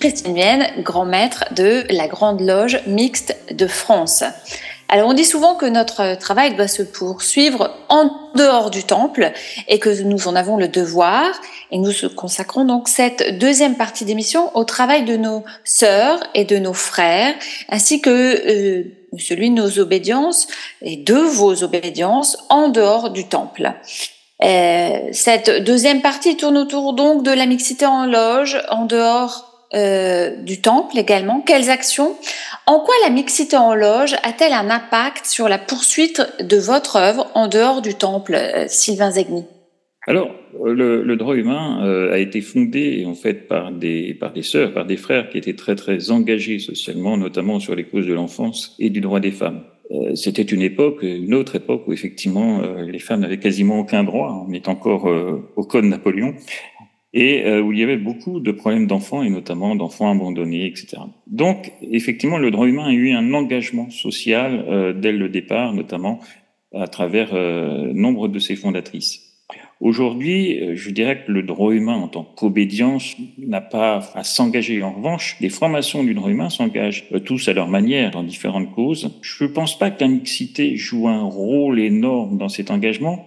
Christine 0.00 0.34
Vienne, 0.34 0.66
grand 0.78 1.04
maître 1.04 1.44
de 1.54 1.84
la 1.90 2.08
Grande 2.08 2.40
Loge 2.40 2.80
Mixte 2.86 3.36
de 3.52 3.66
France. 3.66 4.24
Alors 4.88 5.08
on 5.08 5.14
dit 5.14 5.24
souvent 5.24 5.54
que 5.54 5.66
notre 5.66 6.16
travail 6.18 6.54
doit 6.54 6.68
se 6.68 6.82
poursuivre 6.82 7.74
en 7.88 8.10
dehors 8.34 8.70
du 8.70 8.84
temple 8.84 9.32
et 9.68 9.78
que 9.78 10.02
nous 10.02 10.28
en 10.28 10.36
avons 10.36 10.56
le 10.56 10.68
devoir 10.68 11.26
et 11.70 11.78
nous 11.78 11.92
consacrons 12.14 12.64
donc 12.64 12.88
cette 12.88 13.38
deuxième 13.38 13.76
partie 13.76 14.04
d'émission 14.04 14.54
au 14.56 14.64
travail 14.64 15.04
de 15.04 15.16
nos 15.16 15.44
sœurs 15.64 16.20
et 16.34 16.44
de 16.44 16.58
nos 16.58 16.74
frères 16.74 17.34
ainsi 17.70 18.00
que 18.00 18.10
euh, 18.10 18.84
celui 19.18 19.50
de 19.50 19.54
nos 19.54 19.78
obédiences 19.78 20.48
et 20.82 20.96
de 20.96 21.14
vos 21.14 21.62
obédiences 21.62 22.36
en 22.48 22.68
dehors 22.68 23.10
du 23.10 23.26
temple. 23.26 23.72
Euh, 24.42 25.08
cette 25.12 25.62
deuxième 25.64 26.02
partie 26.02 26.36
tourne 26.36 26.58
autour 26.58 26.92
donc 26.92 27.22
de 27.22 27.30
la 27.30 27.46
mixité 27.46 27.86
en 27.86 28.04
loge, 28.06 28.60
en 28.68 28.84
dehors 28.84 29.53
euh, 29.74 30.36
du 30.36 30.60
temple 30.60 30.98
également. 30.98 31.40
Quelles 31.40 31.68
actions? 31.68 32.14
En 32.66 32.78
quoi 32.78 32.94
la 33.02 33.10
mixité 33.10 33.56
en 33.56 33.74
loge 33.74 34.14
a-t-elle 34.22 34.52
un 34.52 34.70
impact 34.70 35.26
sur 35.26 35.48
la 35.48 35.58
poursuite 35.58 36.22
de 36.40 36.56
votre 36.56 36.96
œuvre 36.96 37.28
en 37.34 37.48
dehors 37.48 37.82
du 37.82 37.94
temple, 37.94 38.34
euh, 38.36 38.66
Sylvain 38.68 39.10
Zegni 39.10 39.44
alors, 40.06 40.30
le, 40.62 41.14
droit 41.16 41.34
humain 41.34 41.82
euh, 41.82 42.12
a 42.12 42.18
été 42.18 42.42
fondé 42.42 43.04
en 43.06 43.14
fait 43.14 43.48
par 43.48 43.72
des 43.72 44.12
par 44.12 44.34
des 44.34 44.42
sœurs, 44.42 44.74
par 44.74 44.84
des 44.84 44.98
frères 44.98 45.30
qui 45.30 45.38
étaient 45.38 45.56
très 45.56 45.76
très 45.76 46.10
engagés 46.10 46.58
socialement, 46.58 47.16
notamment 47.16 47.58
sur 47.58 47.74
les 47.74 47.84
causes 47.84 48.06
de 48.06 48.12
l'enfance 48.12 48.76
et 48.78 48.90
du 48.90 49.00
droit 49.00 49.18
des 49.18 49.30
femmes. 49.30 49.62
C'était 50.14 50.42
une 50.42 50.60
époque, 50.60 50.98
une 51.02 51.32
autre 51.32 51.56
époque 51.56 51.84
où 51.86 51.94
effectivement 51.94 52.60
les 52.86 52.98
femmes 52.98 53.20
n'avaient 53.20 53.38
quasiment 53.38 53.78
aucun 53.78 54.04
droit. 54.04 54.44
On 54.46 54.52
est 54.52 54.68
encore 54.68 55.06
au 55.56 55.64
code 55.64 55.84
Napoléon 55.84 56.34
et 57.14 57.44
euh, 57.44 57.62
où 57.62 57.72
il 57.72 57.78
y 57.78 57.82
avait 57.82 57.96
beaucoup 57.96 58.40
de 58.40 58.50
problèmes 58.50 58.88
d'enfants, 58.88 59.22
et 59.22 59.30
notamment 59.30 59.76
d'enfants 59.76 60.10
abandonnés, 60.10 60.66
etc. 60.66 60.98
Donc, 61.28 61.72
effectivement, 61.80 62.38
le 62.38 62.50
droit 62.50 62.66
humain 62.66 62.86
a 62.86 62.92
eu 62.92 63.12
un 63.12 63.32
engagement 63.32 63.88
social 63.88 64.64
euh, 64.68 64.92
dès 64.92 65.12
le 65.12 65.28
départ, 65.28 65.72
notamment 65.72 66.18
à 66.74 66.88
travers 66.88 67.30
euh, 67.32 67.92
nombre 67.94 68.26
de 68.26 68.40
ses 68.40 68.56
fondatrices. 68.56 69.20
Aujourd'hui, 69.80 70.76
je 70.76 70.90
dirais 70.90 71.24
que 71.24 71.30
le 71.30 71.42
droit 71.42 71.72
humain 71.72 71.94
en 71.94 72.08
tant 72.08 72.24
qu'obédience 72.24 73.16
n'a 73.38 73.60
pas 73.60 74.00
à 74.14 74.24
s'engager. 74.24 74.82
En 74.82 74.92
revanche, 74.92 75.36
les 75.40 75.50
francs-maçons 75.50 76.04
du 76.04 76.14
droit 76.14 76.30
humain 76.30 76.48
s'engagent 76.48 77.04
tous 77.24 77.48
à 77.48 77.52
leur 77.52 77.68
manière 77.68 78.12
dans 78.12 78.22
différentes 78.22 78.72
causes. 78.72 79.10
Je 79.20 79.44
ne 79.44 79.48
pense 79.50 79.78
pas 79.78 79.90
que 79.90 80.02
la 80.02 80.08
mixité 80.08 80.76
joue 80.76 81.08
un 81.08 81.24
rôle 81.24 81.80
énorme 81.80 82.38
dans 82.38 82.48
cet 82.48 82.70
engagement, 82.70 83.26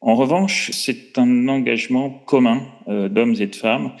en 0.00 0.14
revanche, 0.14 0.70
c'est 0.72 1.18
un 1.18 1.48
engagement 1.48 2.10
commun 2.10 2.66
euh, 2.88 3.08
d'hommes 3.08 3.34
et 3.38 3.46
de 3.46 3.54
femmes, 3.54 3.92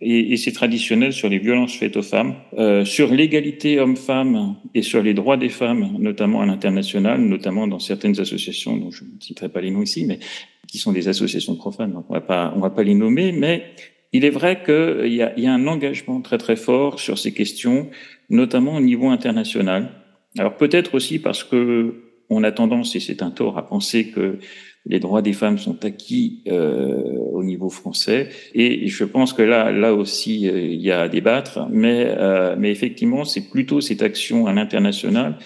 et, 0.00 0.32
et 0.32 0.36
c'est 0.36 0.52
traditionnel 0.52 1.12
sur 1.12 1.28
les 1.28 1.38
violences 1.38 1.74
faites 1.74 1.96
aux 1.96 2.02
femmes, 2.02 2.36
euh, 2.56 2.84
sur 2.84 3.12
l'égalité 3.12 3.80
homme-femme 3.80 4.56
et 4.74 4.82
sur 4.82 5.02
les 5.02 5.14
droits 5.14 5.36
des 5.36 5.48
femmes, 5.48 5.96
notamment 5.98 6.40
à 6.42 6.46
l'international, 6.46 7.20
notamment 7.20 7.66
dans 7.66 7.80
certaines 7.80 8.20
associations 8.20 8.76
dont 8.76 8.90
je 8.90 9.04
ne 9.04 9.20
citerai 9.20 9.48
pas 9.48 9.60
les 9.60 9.70
noms 9.70 9.82
ici, 9.82 10.04
mais 10.06 10.20
qui 10.68 10.78
sont 10.78 10.92
des 10.92 11.08
associations 11.08 11.56
profanes, 11.56 11.92
donc 11.92 12.04
on 12.08 12.14
va 12.14 12.20
pas, 12.20 12.52
on 12.56 12.60
va 12.60 12.70
pas 12.70 12.84
les 12.84 12.94
nommer, 12.94 13.32
mais 13.32 13.64
il 14.12 14.24
est 14.24 14.30
vrai 14.30 14.62
qu'il 14.64 15.12
y 15.12 15.22
a, 15.22 15.32
il 15.36 15.42
y 15.42 15.46
a 15.46 15.52
un 15.52 15.66
engagement 15.66 16.20
très 16.20 16.38
très 16.38 16.56
fort 16.56 17.00
sur 17.00 17.18
ces 17.18 17.32
questions, 17.32 17.90
notamment 18.28 18.76
au 18.76 18.80
niveau 18.80 19.08
international. 19.08 19.90
Alors 20.38 20.56
peut-être 20.56 20.94
aussi 20.94 21.18
parce 21.18 21.42
que 21.42 22.04
on 22.28 22.44
a 22.44 22.52
tendance, 22.52 22.94
et 22.94 23.00
c'est 23.00 23.22
un 23.22 23.32
tort, 23.32 23.58
à 23.58 23.66
penser 23.66 24.10
que 24.10 24.38
les 24.86 24.98
droits 24.98 25.22
des 25.22 25.32
femmes 25.32 25.58
sont 25.58 25.84
acquis 25.84 26.42
euh, 26.48 27.02
au 27.32 27.44
niveau 27.44 27.68
français. 27.68 28.28
Et 28.54 28.88
je 28.88 29.04
pense 29.04 29.32
que 29.32 29.42
là, 29.42 29.70
là 29.70 29.94
aussi, 29.94 30.48
euh, 30.48 30.58
il 30.58 30.80
y 30.80 30.90
a 30.90 31.02
à 31.02 31.08
débattre. 31.08 31.68
Mais, 31.70 32.06
euh, 32.08 32.56
mais 32.58 32.70
effectivement, 32.70 33.24
c'est 33.24 33.50
plutôt 33.50 33.80
cette 33.80 34.02
action 34.02 34.46
à 34.46 34.52
l'international 34.52 35.36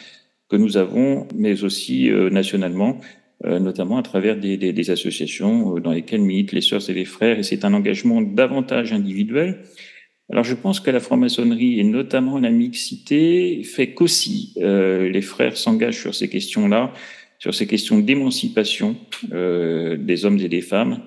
que 0.48 0.56
nous 0.56 0.76
avons, 0.76 1.26
mais 1.34 1.64
aussi 1.64 2.10
euh, 2.10 2.30
nationalement, 2.30 3.00
euh, 3.44 3.58
notamment 3.58 3.98
à 3.98 4.02
travers 4.02 4.36
des, 4.36 4.56
des, 4.56 4.72
des, 4.72 4.90
associations 4.90 5.80
dans 5.80 5.92
lesquelles 5.92 6.20
militent 6.20 6.52
les 6.52 6.60
sœurs 6.60 6.88
et 6.88 6.94
les 6.94 7.04
frères. 7.04 7.38
Et 7.38 7.42
c'est 7.42 7.64
un 7.64 7.74
engagement 7.74 8.22
davantage 8.22 8.92
individuel. 8.92 9.62
Alors 10.30 10.44
je 10.44 10.54
pense 10.54 10.80
que 10.80 10.90
la 10.90 11.00
franc-maçonnerie 11.00 11.80
et 11.80 11.84
notamment 11.84 12.38
la 12.38 12.50
mixité 12.50 13.62
fait 13.62 13.92
qu'aussi 13.92 14.54
les 14.56 15.20
frères 15.20 15.54
s'engagent 15.54 16.00
sur 16.00 16.14
ces 16.14 16.30
questions-là 16.30 16.94
sur 17.44 17.54
ces 17.54 17.66
questions 17.66 17.98
d'émancipation 17.98 18.96
euh, 19.35 19.98
des 19.98 20.24
hommes 20.24 20.38
et 20.38 20.48
des 20.48 20.62
femmes. 20.62 21.02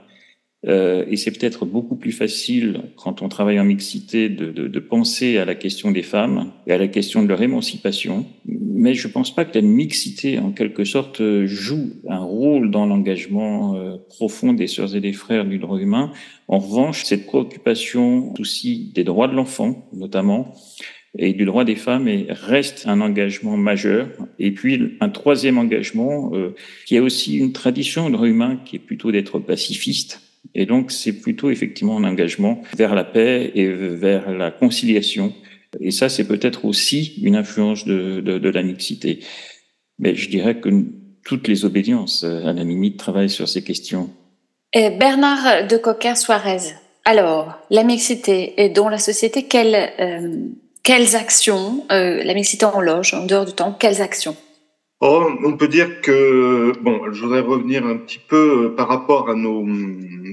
Euh, 0.67 1.03
et 1.09 1.17
c'est 1.17 1.31
peut-être 1.31 1.65
beaucoup 1.65 1.95
plus 1.95 2.11
facile 2.11 2.81
quand 2.95 3.23
on 3.23 3.27
travaille 3.27 3.59
en 3.59 3.63
mixité 3.63 4.29
de, 4.29 4.51
de, 4.51 4.67
de, 4.67 4.79
penser 4.79 5.39
à 5.39 5.45
la 5.45 5.55
question 5.55 5.89
des 5.89 6.03
femmes 6.03 6.51
et 6.67 6.73
à 6.73 6.77
la 6.77 6.87
question 6.87 7.23
de 7.23 7.27
leur 7.27 7.41
émancipation. 7.41 8.27
Mais 8.45 8.93
je 8.93 9.07
ne 9.07 9.13
pense 9.13 9.33
pas 9.33 9.45
que 9.45 9.57
la 9.57 9.63
mixité, 9.65 10.37
en 10.37 10.51
quelque 10.51 10.83
sorte, 10.83 11.23
joue 11.45 11.89
un 12.07 12.23
rôle 12.23 12.69
dans 12.69 12.85
l'engagement 12.85 13.73
euh, 13.73 13.97
profond 14.07 14.53
des 14.53 14.67
sœurs 14.67 14.95
et 14.95 15.01
des 15.01 15.13
frères 15.13 15.45
du 15.45 15.57
droit 15.57 15.79
humain. 15.79 16.11
En 16.47 16.59
revanche, 16.59 17.03
cette 17.03 17.25
préoccupation 17.25 18.31
aussi 18.39 18.91
des 18.93 19.03
droits 19.03 19.27
de 19.27 19.33
l'enfant, 19.33 19.89
notamment, 19.91 20.53
et 21.17 21.33
du 21.33 21.45
droit 21.45 21.63
des 21.63 21.75
femmes 21.75 22.07
et 22.07 22.27
reste 22.29 22.85
un 22.87 23.01
engagement 23.01 23.57
majeur. 23.57 24.09
Et 24.39 24.51
puis 24.51 24.97
un 24.99 25.09
troisième 25.09 25.57
engagement 25.57 26.31
euh, 26.33 26.55
qui 26.85 26.97
a 26.97 27.01
aussi 27.01 27.37
une 27.37 27.53
tradition 27.53 28.07
de 28.07 28.13
droit 28.13 28.27
humain 28.27 28.59
qui 28.65 28.75
est 28.75 28.79
plutôt 28.79 29.11
d'être 29.11 29.39
pacifiste. 29.39 30.21
Et 30.55 30.65
donc 30.65 30.91
c'est 30.91 31.13
plutôt 31.13 31.49
effectivement 31.49 31.97
un 31.97 32.03
engagement 32.03 32.61
vers 32.75 32.95
la 32.95 33.03
paix 33.03 33.51
et 33.55 33.67
vers 33.67 34.31
la 34.31 34.51
conciliation. 34.51 35.33
Et 35.81 35.91
ça, 35.91 36.07
c'est 36.09 36.27
peut-être 36.27 36.65
aussi 36.65 37.19
une 37.21 37.35
influence 37.35 37.85
de, 37.85 38.21
de, 38.21 38.37
de 38.37 38.49
la 38.49 38.63
mixité. 38.63 39.19
Mais 39.99 40.15
je 40.15 40.29
dirais 40.29 40.59
que 40.59 40.69
toutes 41.25 41.47
les 41.47 41.65
obédiences, 41.65 42.23
à 42.23 42.53
la 42.53 42.63
limite, 42.63 42.97
travaillent 42.97 43.29
sur 43.29 43.49
ces 43.49 43.63
questions. 43.63 44.09
Bernard 44.73 45.67
de 45.67 45.77
Coca 45.77 46.15
Suarez. 46.15 46.73
Alors, 47.03 47.57
la 47.69 47.83
mixité 47.83 48.61
et 48.61 48.69
dans 48.69 48.89
la 48.89 48.97
société, 48.97 49.43
quelle 49.43 49.91
euh, 49.99 50.49
quelles 50.87 51.17
actions, 51.17 51.83
euh, 51.91 52.23
la 52.23 52.33
mixité 52.33 52.63
en 52.63 52.79
loge, 52.79 53.13
en 53.13 53.25
dehors 53.25 53.43
du 53.43 53.51
temps, 53.51 53.75
quelles 53.77 54.01
actions 54.01 54.37
oh, 55.01 55.27
On 55.43 55.57
peut 55.57 55.67
dire 55.67 55.99
que, 55.99 56.71
bon, 56.81 57.11
je 57.11 57.21
voudrais 57.23 57.41
revenir 57.41 57.85
un 57.85 57.97
petit 57.97 58.21
peu 58.25 58.67
euh, 58.67 58.69
par 58.69 58.87
rapport 58.87 59.29
à 59.29 59.35
nos 59.35 59.65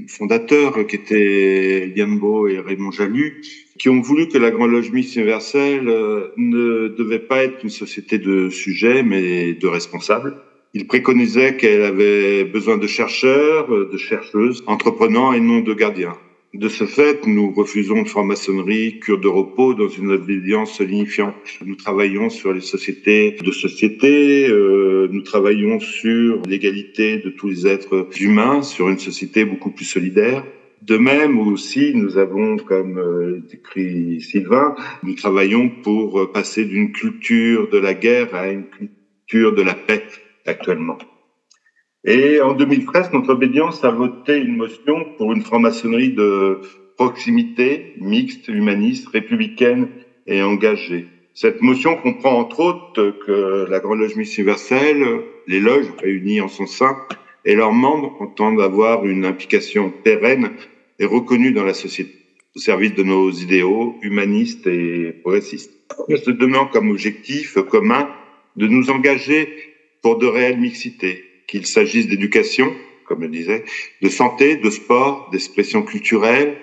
fondateurs 0.06 0.86
qui 0.86 0.94
étaient 0.94 1.92
Yambo 1.96 2.46
et 2.46 2.60
Raymond 2.60 2.92
Jalut, 2.92 3.42
qui 3.80 3.88
ont 3.88 4.00
voulu 4.00 4.28
que 4.28 4.38
la 4.38 4.52
Grande 4.52 4.70
Loge 4.70 4.92
Mixte 4.92 5.16
Universelle 5.16 5.88
euh, 5.88 6.28
ne 6.36 6.86
devait 6.86 7.18
pas 7.18 7.42
être 7.42 7.64
une 7.64 7.70
société 7.70 8.18
de 8.18 8.48
sujets, 8.48 9.02
mais 9.02 9.54
de 9.54 9.66
responsables. 9.66 10.36
Il 10.72 10.86
préconisait 10.86 11.56
qu'elle 11.56 11.82
avait 11.82 12.44
besoin 12.44 12.76
de 12.76 12.86
chercheurs, 12.86 13.66
de 13.68 13.96
chercheuses, 13.96 14.62
entreprenants 14.68 15.32
et 15.32 15.40
non 15.40 15.62
de 15.62 15.74
gardiens. 15.74 16.16
De 16.54 16.68
ce 16.68 16.84
fait, 16.84 17.26
nous 17.26 17.50
refusons 17.50 18.02
de 18.02 18.08
franc-maçonnerie, 18.08 19.00
cure 19.00 19.18
de 19.18 19.26
repos 19.26 19.74
dans 19.74 19.88
une 19.88 20.12
obédience 20.12 20.80
lignifiante. 20.80 21.34
Nous 21.66 21.74
travaillons 21.74 22.30
sur 22.30 22.52
les 22.52 22.60
sociétés 22.60 23.32
de 23.42 23.50
société, 23.50 24.48
euh, 24.48 25.08
nous 25.10 25.22
travaillons 25.22 25.80
sur 25.80 26.40
l'égalité 26.46 27.18
de 27.18 27.30
tous 27.30 27.48
les 27.48 27.66
êtres 27.66 28.06
humains, 28.20 28.62
sur 28.62 28.88
une 28.88 29.00
société 29.00 29.44
beaucoup 29.44 29.72
plus 29.72 29.84
solidaire. 29.84 30.44
De 30.80 30.96
même 30.96 31.40
aussi, 31.40 31.92
nous 31.92 32.18
avons, 32.18 32.56
comme 32.56 32.98
euh, 32.98 33.42
écrit 33.52 34.20
Sylvain, 34.20 34.76
nous 35.02 35.14
travaillons 35.14 35.68
pour 35.82 36.30
passer 36.30 36.64
d'une 36.66 36.92
culture 36.92 37.68
de 37.68 37.78
la 37.78 37.94
guerre 37.94 38.32
à 38.32 38.48
une 38.52 38.66
culture 38.66 39.56
de 39.56 39.62
la 39.62 39.74
paix 39.74 40.04
actuellement. 40.46 40.98
Et 42.06 42.42
en 42.42 42.52
2013, 42.52 43.12
notre 43.14 43.30
obédience 43.30 43.82
a 43.82 43.90
voté 43.90 44.36
une 44.36 44.56
motion 44.56 45.06
pour 45.16 45.32
une 45.32 45.40
franc-maçonnerie 45.40 46.10
de 46.10 46.60
proximité, 46.96 47.94
mixte, 47.98 48.48
humaniste, 48.48 49.08
républicaine 49.08 49.88
et 50.26 50.42
engagée. 50.42 51.06
Cette 51.32 51.62
motion 51.62 51.96
comprend 51.96 52.38
entre 52.38 52.60
autres 52.60 53.18
que 53.26 53.66
la 53.70 53.80
Grande 53.80 54.00
Loge 54.00 54.16
universelle, 54.16 55.22
les 55.46 55.60
loges 55.60 55.90
réunies 55.98 56.42
en 56.42 56.48
son 56.48 56.66
sein 56.66 56.94
et 57.46 57.54
leurs 57.54 57.72
membres 57.72 58.14
entendent 58.20 58.60
avoir 58.60 59.06
une 59.06 59.24
implication 59.24 59.90
pérenne 59.90 60.50
et 60.98 61.06
reconnue 61.06 61.52
dans 61.52 61.64
la 61.64 61.74
société 61.74 62.12
au 62.54 62.60
service 62.60 62.94
de 62.94 63.02
nos 63.02 63.30
idéaux 63.30 63.96
humanistes 64.02 64.66
et 64.66 65.12
progressistes. 65.22 65.72
Nous 66.08 66.18
se 66.18 66.30
donnant 66.30 66.66
comme 66.66 66.90
objectif 66.90 67.58
commun 67.62 68.08
de 68.56 68.68
nous 68.68 68.90
engager 68.90 69.48
pour 70.02 70.18
de 70.18 70.26
réelles 70.26 70.60
mixités, 70.60 71.24
qu'il 71.54 71.66
s'agisse 71.66 72.08
d'éducation, 72.08 72.74
comme 73.06 73.22
je 73.22 73.28
disais, 73.28 73.64
de 74.02 74.08
santé, 74.08 74.56
de 74.56 74.70
sport, 74.70 75.28
d'expression 75.30 75.82
culturelle, 75.82 76.56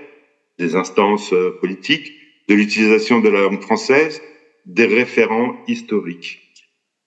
des 0.60 0.76
instances 0.76 1.32
euh, 1.32 1.58
politiques, 1.62 2.12
de 2.50 2.56
l'utilisation 2.56 3.22
de 3.22 3.30
la 3.30 3.44
langue 3.44 3.62
française, 3.62 4.22
des 4.66 4.86
référents 4.86 5.56
historiques. 5.66 6.42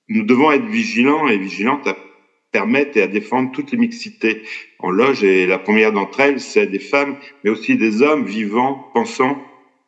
Nous 0.09 0.25
devons 0.25 0.51
être 0.51 0.65
vigilants 0.65 1.29
et 1.29 1.37
vigilantes 1.37 1.87
à 1.87 1.95
permettre 2.53 2.97
et 2.97 3.03
à 3.03 3.07
défendre 3.07 3.53
toutes 3.53 3.73
les 3.73 3.77
mixités 3.77 4.45
en 4.79 4.89
loge 4.89 5.23
et 5.23 5.47
la 5.47 5.59
première 5.59 5.93
d'entre 5.93 6.21
elles, 6.21 6.41
c'est 6.41 6.67
des 6.67 6.79
femmes, 6.79 7.17
mais 7.43 7.51
aussi 7.51 7.77
des 7.77 8.01
hommes 8.01 8.25
vivant, 8.25 8.91
pensant 8.95 9.37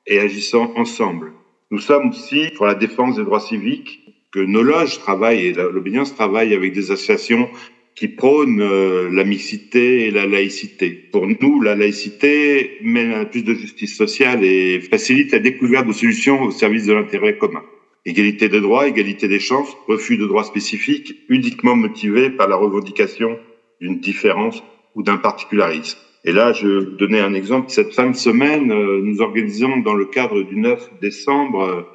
et 0.07 0.19
agissant 0.19 0.71
ensemble. 0.77 1.33
Nous 1.71 1.81
sommes 1.81 2.11
aussi 2.11 2.51
pour 2.57 2.67
la 2.67 2.75
défense 2.75 3.17
des 3.17 3.25
droits 3.25 3.41
civiques, 3.41 4.03
que 4.33 4.41
nos 4.41 4.63
loges 4.63 4.99
travaillent 4.99 5.47
et 5.47 5.53
l'obédience 5.55 6.15
travaille 6.15 6.53
avec 6.53 6.75
des 6.75 6.91
associations 6.91 7.49
qui 7.97 8.09
prône 8.09 8.61
euh, 8.61 9.09
la 9.11 9.25
mixité 9.25 10.07
et 10.07 10.11
la 10.11 10.27
laïcité. 10.27 10.91
Pour 11.11 11.27
nous, 11.27 11.63
la 11.63 11.75
laïcité 11.75 12.77
mène 12.83 13.13
à 13.13 13.25
plus 13.25 13.43
de 13.43 13.55
justice 13.55 13.97
sociale 13.97 14.45
et 14.45 14.81
facilite 14.81 15.33
la 15.33 15.39
découverte 15.39 15.87
de 15.87 15.93
solutions 15.93 16.43
au 16.43 16.51
service 16.51 16.85
de 16.85 16.93
l'intérêt 16.93 17.39
commun. 17.39 17.63
Égalité 18.05 18.51
des 18.51 18.61
droits, 18.61 18.87
égalité 18.87 19.29
des 19.29 19.41
chances, 19.41 19.75
refus 19.89 20.19
de 20.19 20.27
droits 20.27 20.45
spécifiques 20.45 21.17
uniquement 21.31 21.75
motivés 21.75 22.29
par 22.29 22.49
la 22.49 22.57
revendication 22.57 23.39
d'une 23.81 23.99
différence 23.99 24.63
ou 24.95 25.03
d'un 25.03 25.17
particularisme. 25.17 25.99
Et 26.25 26.33
là, 26.33 26.53
je 26.53 26.97
donnais 26.99 27.21
un 27.21 27.33
exemple. 27.33 27.71
Cette 27.71 27.95
fin 27.95 28.11
de 28.11 28.17
semaine, 28.17 28.71
euh, 28.73 29.01
nous 29.03 29.23
organisons 29.23 29.79
dans 29.79 29.95
le 29.95 30.05
cadre 30.05 30.43
du 30.43 30.57
9 30.57 30.91
décembre 31.01 31.87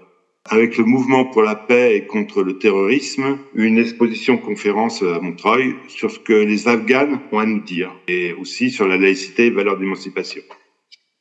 avec 0.49 0.77
le 0.77 0.83
mouvement 0.83 1.25
pour 1.25 1.43
la 1.43 1.55
paix 1.55 1.95
et 1.95 2.05
contre 2.05 2.41
le 2.41 2.57
terrorisme, 2.57 3.37
une 3.53 3.77
exposition 3.77 4.37
conférence 4.37 5.03
à 5.03 5.19
Montreuil 5.19 5.75
sur 5.87 6.09
ce 6.09 6.19
que 6.19 6.33
les 6.33 6.67
Afghans 6.67 7.21
ont 7.31 7.39
à 7.39 7.45
nous 7.45 7.61
dire 7.61 7.91
et 8.07 8.33
aussi 8.33 8.71
sur 8.71 8.87
la 8.87 8.97
laïcité 8.97 9.47
et 9.47 9.49
valeurs 9.51 9.77
d'émancipation. 9.77 10.41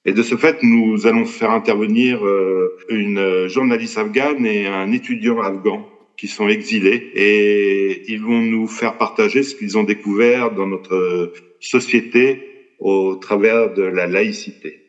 Et 0.07 0.13
de 0.13 0.23
ce 0.23 0.37
fait, 0.37 0.63
nous 0.63 1.07
allons 1.07 1.27
faire 1.27 1.51
intervenir 1.51 2.25
euh, 2.27 2.79
une 2.89 3.49
journaliste 3.49 3.99
afghane 3.99 4.47
et 4.47 4.67
un 4.67 4.91
étudiant 4.93 5.41
afghan 5.41 5.87
qui 6.17 6.27
sont 6.27 6.49
exilés 6.49 7.11
et 7.15 8.11
ils 8.11 8.23
vont 8.23 8.41
nous 8.41 8.67
faire 8.67 8.97
partager 8.97 9.43
ce 9.43 9.55
qu'ils 9.55 9.77
ont 9.77 9.85
découvert 9.85 10.53
dans 10.53 10.67
notre 10.67 11.33
société 11.61 12.75
au 12.79 13.17
travers 13.17 13.75
de 13.75 13.83
la 13.83 14.07
laïcité. 14.07 14.80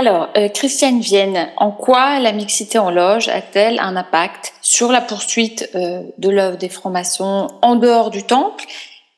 Alors, 0.00 0.30
euh, 0.38 0.48
Christiane 0.48 1.00
Vienne, 1.00 1.50
en 1.58 1.72
quoi 1.72 2.20
la 2.20 2.32
mixité 2.32 2.78
en 2.78 2.90
loge 2.90 3.28
a-t-elle 3.28 3.78
un 3.80 3.96
impact 3.96 4.54
sur 4.62 4.90
la 4.90 5.02
poursuite 5.02 5.68
euh, 5.74 6.00
de 6.16 6.30
l'œuvre 6.30 6.56
des 6.56 6.70
francs-maçons 6.70 7.48
en 7.60 7.76
dehors 7.76 8.08
du 8.08 8.22
temple? 8.22 8.64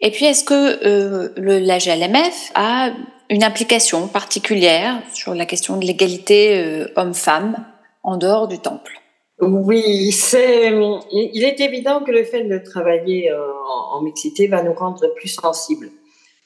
Et 0.01 0.11
puis, 0.11 0.25
est-ce 0.25 0.42
que 0.42 0.85
euh, 0.85 1.29
le, 1.37 1.61
la 1.61 1.79
GLMF 1.79 2.51
a 2.57 2.90
une 3.31 3.45
implication 3.45 4.09
particulière 4.09 5.01
sur 5.14 5.37
la 5.37 5.47
question 5.47 5.77
de 5.77 5.85
l'égalité 5.85 6.85
homme-femme 6.97 7.64
en 8.03 8.16
dehors 8.16 8.49
du 8.49 8.59
temple? 8.59 8.99
Oui, 9.40 10.11
c'est, 10.11 10.73
il 11.12 11.45
est 11.45 11.61
évident 11.61 12.01
que 12.01 12.11
le 12.11 12.25
fait 12.25 12.42
de 12.42 12.59
travailler 12.59 13.31
en, 13.92 14.03
mixité 14.03 14.49
va 14.49 14.64
nous 14.64 14.75
rendre 14.75 15.14
plus 15.14 15.29
sensibles 15.29 15.90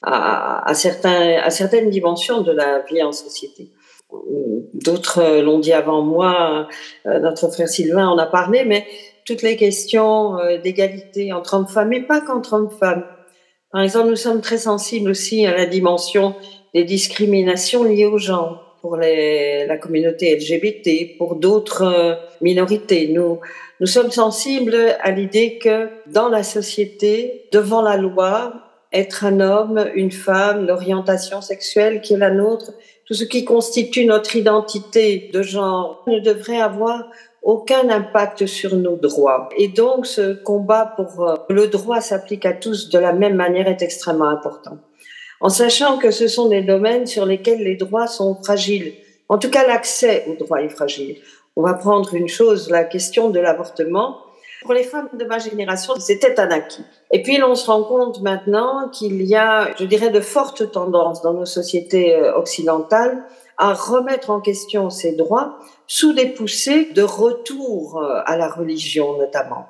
à, 0.03 0.71
certains, 0.75 1.39
à 1.39 1.49
certaines 1.49 1.89
dimensions 1.89 2.41
de 2.41 2.51
la 2.51 2.81
vie 2.81 3.01
en 3.01 3.11
société. 3.11 3.71
D'autres 4.73 5.19
euh, 5.19 5.41
l'ont 5.41 5.59
dit 5.59 5.73
avant 5.73 6.01
moi, 6.01 6.67
euh, 7.05 7.19
notre 7.19 7.49
frère 7.49 7.67
Sylvain 7.67 8.07
en 8.07 8.17
a 8.17 8.25
parlé, 8.25 8.63
mais 8.63 8.85
toutes 9.25 9.41
les 9.41 9.57
questions 9.57 10.39
euh, 10.39 10.57
d'égalité 10.57 11.33
entre 11.33 11.55
hommes-femmes, 11.55 11.91
et 11.93 12.01
pas 12.01 12.21
qu'entre 12.21 12.53
hommes-femmes. 12.53 13.05
Par 13.71 13.81
exemple, 13.81 14.09
nous 14.09 14.15
sommes 14.15 14.41
très 14.41 14.59
sensibles 14.59 15.09
aussi 15.11 15.45
à 15.45 15.55
la 15.55 15.65
dimension 15.65 16.35
des 16.73 16.85
discriminations 16.85 17.83
liées 17.83 18.05
aux 18.05 18.17
genre 18.17 18.77
pour 18.81 18.95
la 18.95 19.77
communauté 19.77 20.33
LGBT, 20.35 21.17
pour 21.17 21.35
d'autres 21.35 22.17
minorités. 22.39 23.09
Nous, 23.09 23.39
nous 23.81 23.87
sommes 23.87 24.11
sensibles 24.11 24.95
à 25.01 25.11
l'idée 25.11 25.57
que 25.57 25.89
dans 26.05 26.29
la 26.29 26.43
société, 26.43 27.49
devant 27.51 27.81
la 27.81 27.97
loi, 27.97 28.53
être 28.93 29.25
un 29.25 29.41
homme, 29.41 29.89
une 29.95 30.11
femme, 30.11 30.65
l'orientation 30.65 31.41
sexuelle 31.41 31.99
qui 31.99 32.13
est 32.13 32.17
la 32.17 32.31
nôtre, 32.31 32.71
tout 33.07 33.13
ce 33.13 33.23
qui 33.23 33.45
constitue 33.45 34.05
notre 34.05 34.35
identité 34.35 35.29
de 35.33 35.41
genre 35.41 36.03
ne 36.07 36.19
devrait 36.19 36.59
avoir 36.59 37.09
aucun 37.41 37.89
impact 37.89 38.45
sur 38.45 38.75
nos 38.75 38.97
droits. 38.97 39.47
Et 39.57 39.69
donc, 39.69 40.05
ce 40.05 40.33
combat 40.33 40.93
pour 40.97 41.23
euh, 41.23 41.35
le 41.49 41.67
droit 41.67 42.01
s'applique 42.01 42.45
à 42.45 42.51
tous 42.51 42.89
de 42.89 42.99
la 42.99 43.13
même 43.13 43.35
manière 43.35 43.67
est 43.67 43.81
extrêmement 43.81 44.27
important. 44.27 44.77
En 45.39 45.47
sachant 45.47 45.97
que 45.97 46.11
ce 46.11 46.27
sont 46.27 46.49
des 46.49 46.61
domaines 46.61 47.05
sur 47.05 47.25
lesquels 47.25 47.63
les 47.63 47.77
droits 47.77 48.07
sont 48.07 48.35
fragiles. 48.43 48.93
En 49.29 49.37
tout 49.37 49.49
cas, 49.49 49.65
l'accès 49.65 50.25
aux 50.27 50.35
droits 50.35 50.61
est 50.61 50.69
fragile. 50.69 51.17
On 51.55 51.61
va 51.61 51.73
prendre 51.73 52.13
une 52.13 52.27
chose, 52.27 52.69
la 52.69 52.83
question 52.83 53.29
de 53.29 53.39
l'avortement. 53.39 54.17
Pour 54.61 54.73
les 54.73 54.83
femmes 54.83 55.09
de 55.13 55.23
ma 55.25 55.37
génération, 55.37 55.93
c'était 55.99 56.39
un 56.39 56.49
acquis. 56.49 56.83
Et 57.11 57.21
puis, 57.21 57.41
on 57.43 57.55
se 57.55 57.69
rend 57.69 57.83
compte 57.83 58.21
maintenant 58.21 58.89
qu'il 58.89 59.21
y 59.23 59.35
a, 59.35 59.69
je 59.79 59.85
dirais, 59.85 60.09
de 60.09 60.19
fortes 60.19 60.71
tendances 60.71 61.21
dans 61.21 61.33
nos 61.33 61.45
sociétés 61.45 62.15
euh, 62.15 62.35
occidentales 62.35 63.23
à 63.57 63.73
remettre 63.73 64.29
en 64.29 64.39
question 64.39 64.89
ces 64.89 65.13
droits 65.13 65.57
sous 65.87 66.13
des 66.13 66.27
poussées 66.27 66.85
de 66.93 67.03
retour 67.03 68.01
euh, 68.01 68.21
à 68.25 68.35
la 68.35 68.49
religion, 68.49 69.17
notamment. 69.17 69.67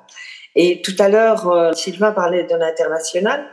Et 0.54 0.80
tout 0.82 0.96
à 0.98 1.08
l'heure, 1.08 1.48
euh, 1.50 1.72
Sylvain 1.72 2.12
parlait 2.12 2.44
de 2.44 2.54
l'international. 2.54 3.44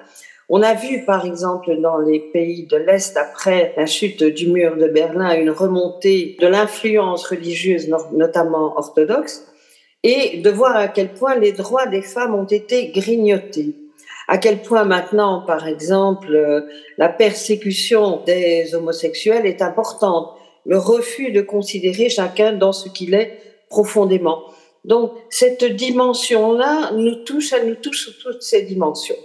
On 0.48 0.62
a 0.62 0.74
vu, 0.74 1.04
par 1.06 1.26
exemple, 1.26 1.76
dans 1.82 1.98
les 1.98 2.20
pays 2.20 2.66
de 2.66 2.78
l'Est, 2.78 3.18
après 3.18 3.74
la 3.78 3.86
chute 3.86 4.24
du 4.24 4.48
mur 4.48 4.78
de 4.78 4.88
Berlin, 4.88 5.36
une 5.36 5.50
remontée 5.50 6.38
de 6.40 6.48
l'influence 6.48 7.28
religieuse, 7.28 7.90
notamment 8.12 8.78
orthodoxe 8.78 9.46
et 10.08 10.38
de 10.38 10.52
voir 10.52 10.76
à 10.76 10.88
quel 10.88 11.14
point 11.14 11.36
les 11.36 11.52
droits 11.52 11.88
des 11.88 12.04
femmes 12.04 12.36
ont 12.36 12.46
été 12.46 12.90
grignotés. 12.90 13.74
À 14.28 14.38
quel 14.38 14.62
point 14.62 14.84
maintenant, 14.84 15.42
par 15.42 15.68
exemple, 15.68 16.36
euh, 16.36 16.62
la 17.00 17.10
persécution 17.10 18.22
des 18.24 18.76
homosexuels 18.76 19.48
est 19.48 19.64
importante, 19.64 20.30
le 20.64 20.78
refus 20.78 21.32
de 21.32 21.42
considérer 21.42 22.10
chacun 22.10 22.54
dans 22.54 22.72
ce 22.72 22.88
qu'il 22.90 23.16
est 23.16 23.40
profondément. 23.68 24.44
Donc, 24.84 25.12
cette 25.32 25.64
dimension-là 25.64 26.92
nous 26.94 27.16
touche, 27.24 27.54
elle 27.54 27.68
nous 27.68 27.76
touche 27.76 28.04
sur 28.04 28.14
toutes 28.20 28.44
ces 28.44 28.62
dimensions. 28.62 29.16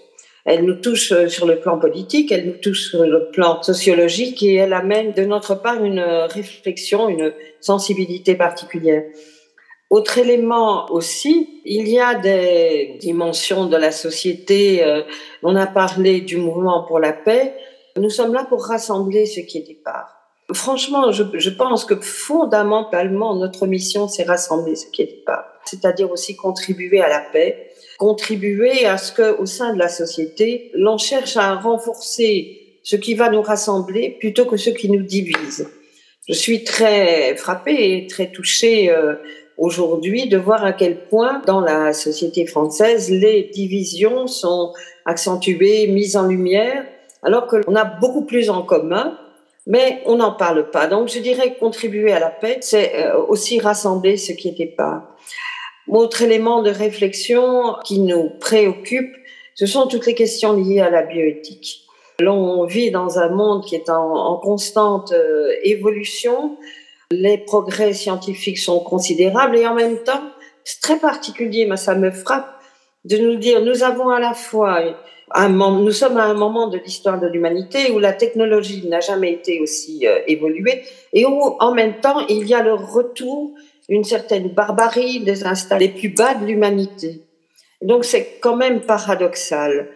Elle 0.47 0.65
nous 0.65 0.77
touche 0.77 1.13
euh, 1.13 1.29
sur 1.29 1.47
le 1.47 1.61
plan 1.61 1.79
politique, 1.79 2.33
elle 2.33 2.47
nous 2.47 2.57
touche 2.57 2.89
sur 2.89 3.05
le 3.05 3.29
plan 3.33 3.63
sociologique 3.63 4.43
et 4.43 4.55
elle 4.55 4.73
amène 4.73 5.13
de 5.13 5.27
notre 5.27 5.57
part 5.57 5.85
une 5.85 6.01
réflexion, 6.01 7.11
une 7.11 7.35
sensibilité 7.61 8.35
particulière. 8.35 9.03
Autre 9.91 10.19
élément 10.19 10.91
aussi, 10.93 11.61
il 11.65 11.89
y 11.89 11.99
a 11.99 12.15
des 12.15 12.97
dimensions 13.01 13.67
de 13.67 13.77
la 13.77 13.91
société. 13.91 14.85
Euh, 14.85 15.03
on 15.43 15.57
a 15.57 15.67
parlé 15.67 16.21
du 16.21 16.37
mouvement 16.37 16.85
pour 16.85 17.01
la 17.01 17.13
paix. 17.13 17.55
Nous 17.97 18.09
sommes 18.09 18.33
là 18.33 18.45
pour 18.49 18.65
rassembler 18.65 19.27
ce 19.27 19.41
qui 19.41 19.59
est 19.59 19.67
départ. 19.67 20.17
Franchement, 20.55 21.11
je, 21.11 21.25
je 21.35 21.51
pense 21.51 21.85
que 21.85 21.97
fondamentalement, 21.97 23.35
notre 23.35 23.67
mission, 23.67 24.07
c'est 24.07 24.23
rassembler 24.23 24.77
ce 24.77 24.87
qui 24.87 25.03
est 25.03 25.07
départ. 25.07 25.45
c'est-à-dire 25.65 26.11
aussi 26.11 26.37
contribuer 26.37 27.01
à 27.01 27.09
la 27.09 27.21
paix, 27.21 27.71
contribuer 27.99 28.87
à 28.87 28.97
ce 28.97 29.13
que, 29.13 29.39
au 29.41 29.47
sein 29.47 29.75
de 29.75 29.79
la 29.79 29.89
société, 29.89 30.71
l'on 30.75 30.99
cherche 30.99 31.37
à 31.37 31.55
renforcer 31.55 32.79
ce 32.83 32.97
qui 32.97 33.15
va 33.15 33.29
nous 33.29 33.43
rassembler 33.43 34.17
plutôt 34.21 34.47
que 34.47 34.57
ce 34.57 34.71
qui 34.71 34.91
nous 34.91 35.03
divise. 35.03 35.69
Je 36.29 36.35
suis 36.35 36.65
très 36.65 37.37
frappée 37.37 37.97
et 37.97 38.07
très 38.07 38.31
touchée 38.31 38.91
euh, 38.91 39.17
aujourd'hui 39.61 40.27
de 40.27 40.39
voir 40.39 40.65
à 40.65 40.73
quel 40.73 41.05
point 41.05 41.43
dans 41.47 41.61
la 41.61 41.93
société 41.93 42.47
française 42.47 43.11
les 43.11 43.45
divisions 43.45 44.27
sont 44.27 44.73
accentuées, 45.05 45.87
mises 45.87 46.17
en 46.17 46.27
lumière, 46.27 46.85
alors 47.23 47.47
qu'on 47.47 47.77
a 47.77 47.85
beaucoup 47.85 48.25
plus 48.25 48.49
en 48.49 48.63
commun, 48.63 49.19
mais 49.67 50.01
on 50.07 50.17
n'en 50.17 50.33
parle 50.33 50.71
pas. 50.71 50.87
Donc 50.87 51.09
je 51.09 51.19
dirais 51.19 51.57
contribuer 51.61 52.11
à 52.13 52.19
la 52.19 52.31
paix, 52.31 52.59
c'est 52.63 53.05
euh, 53.05 53.23
aussi 53.29 53.61
rassembler 53.61 54.17
ce 54.17 54.33
qui 54.33 54.49
n'était 54.49 54.75
pas. 54.75 55.15
Autre 55.89 56.23
élément 56.23 56.63
de 56.63 56.71
réflexion 56.71 57.75
qui 57.85 58.01
nous 58.01 58.31
préoccupe, 58.41 59.15
ce 59.55 59.67
sont 59.67 59.87
toutes 59.89 60.07
les 60.07 60.15
questions 60.15 60.55
liées 60.55 60.81
à 60.81 60.89
la 60.89 61.03
bioéthique. 61.03 61.83
L'on 62.19 62.65
vit 62.65 62.91
dans 62.91 63.19
un 63.19 63.29
monde 63.29 63.65
qui 63.65 63.75
est 63.75 63.91
en, 63.91 64.37
constante 64.39 65.13
euh, 65.13 65.53
évolution. 65.65 66.57
Les 67.13 67.39
progrès 67.39 67.93
scientifiques 67.93 68.59
sont 68.59 68.81
considérables 68.81 69.57
et 69.57 69.67
en 69.67 69.75
même 69.75 69.99
temps, 70.05 70.23
c'est 70.63 70.81
très 70.81 70.99
particulier, 70.99 71.67
mais 71.67 71.77
ça 71.77 71.97
me 71.97 72.13
frappe 72.13 72.61
de 73.05 73.17
nous 73.17 73.37
dire 73.37 73.63
nous 73.63 73.83
avons 73.83 74.11
à 74.11 74.21
la 74.21 74.33
fois 74.33 74.81
un, 75.33 75.49
nous 75.49 75.91
sommes 75.91 76.19
à 76.19 76.25
un 76.25 76.35
moment 76.35 76.69
de 76.69 76.79
l'histoire 76.79 77.19
de 77.19 77.27
l'humanité 77.27 77.91
où 77.91 77.99
la 77.99 78.13
technologie 78.13 78.87
n'a 78.87 79.01
jamais 79.01 79.33
été 79.33 79.61
aussi 79.61 80.07
euh, 80.07 80.21
évoluée 80.29 80.83
et 81.13 81.27
où 81.27 81.57
en 81.59 81.73
même 81.73 82.01
temps 82.01 82.27
il 82.29 82.47
y 82.47 82.55
a 82.55 82.63
le 82.63 82.75
retour 82.75 83.55
d'une 83.89 84.05
certaine 84.05 84.49
barbarie 84.49 85.21
des 85.21 85.45
instants 85.45 85.79
les 85.79 85.89
plus 85.89 86.11
bas 86.11 86.35
de 86.35 86.47
l'humanité. 86.47 87.23
Donc 87.83 88.05
c'est 88.05 88.39
quand 88.41 88.57
même 88.57 88.83
paradoxal. 88.83 89.89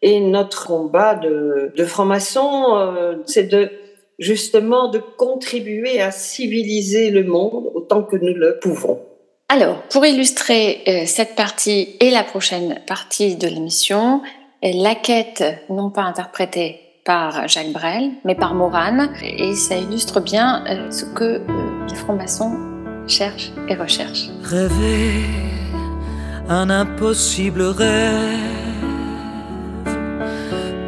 Et 0.00 0.20
notre 0.20 0.66
combat 0.66 1.14
de, 1.14 1.70
de 1.76 1.84
francs-maçons, 1.84 2.76
euh, 2.76 3.16
c'est 3.26 3.44
de 3.44 3.70
justement 4.18 4.88
de 4.88 4.98
contribuer 4.98 6.00
à 6.00 6.10
civiliser 6.10 7.10
le 7.10 7.24
monde 7.24 7.70
autant 7.74 8.02
que 8.02 8.16
nous 8.16 8.34
le 8.34 8.58
pouvons. 8.60 9.00
Alors, 9.48 9.82
pour 9.90 10.06
illustrer 10.06 10.82
euh, 10.88 11.02
cette 11.06 11.34
partie 11.34 11.96
et 12.00 12.10
la 12.10 12.24
prochaine 12.24 12.80
partie 12.86 13.36
de 13.36 13.46
l'émission, 13.48 14.22
euh, 14.64 14.70
la 14.74 14.94
quête, 14.94 15.44
non 15.68 15.90
pas 15.90 16.02
interprétée 16.02 16.80
par 17.04 17.48
Jacques 17.48 17.72
Brel, 17.72 18.12
mais 18.24 18.34
par 18.34 18.54
Morane, 18.54 19.12
et 19.22 19.54
ça 19.54 19.76
illustre 19.76 20.20
bien 20.20 20.64
ce 20.90 21.04
que 21.04 21.42
les 21.88 21.96
francs-maçons 21.96 22.56
cherchent 23.08 23.50
et 23.68 23.74
recherchent. 23.74 24.28
Rêver 24.44 25.24
un 26.48 26.70
impossible 26.70 27.62
rêve 27.62 28.62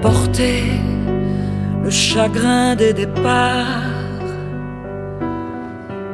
porter 0.05 0.63
le 1.85 1.91
chagrin 1.91 2.75
des 2.77 2.95
départs, 2.95 3.93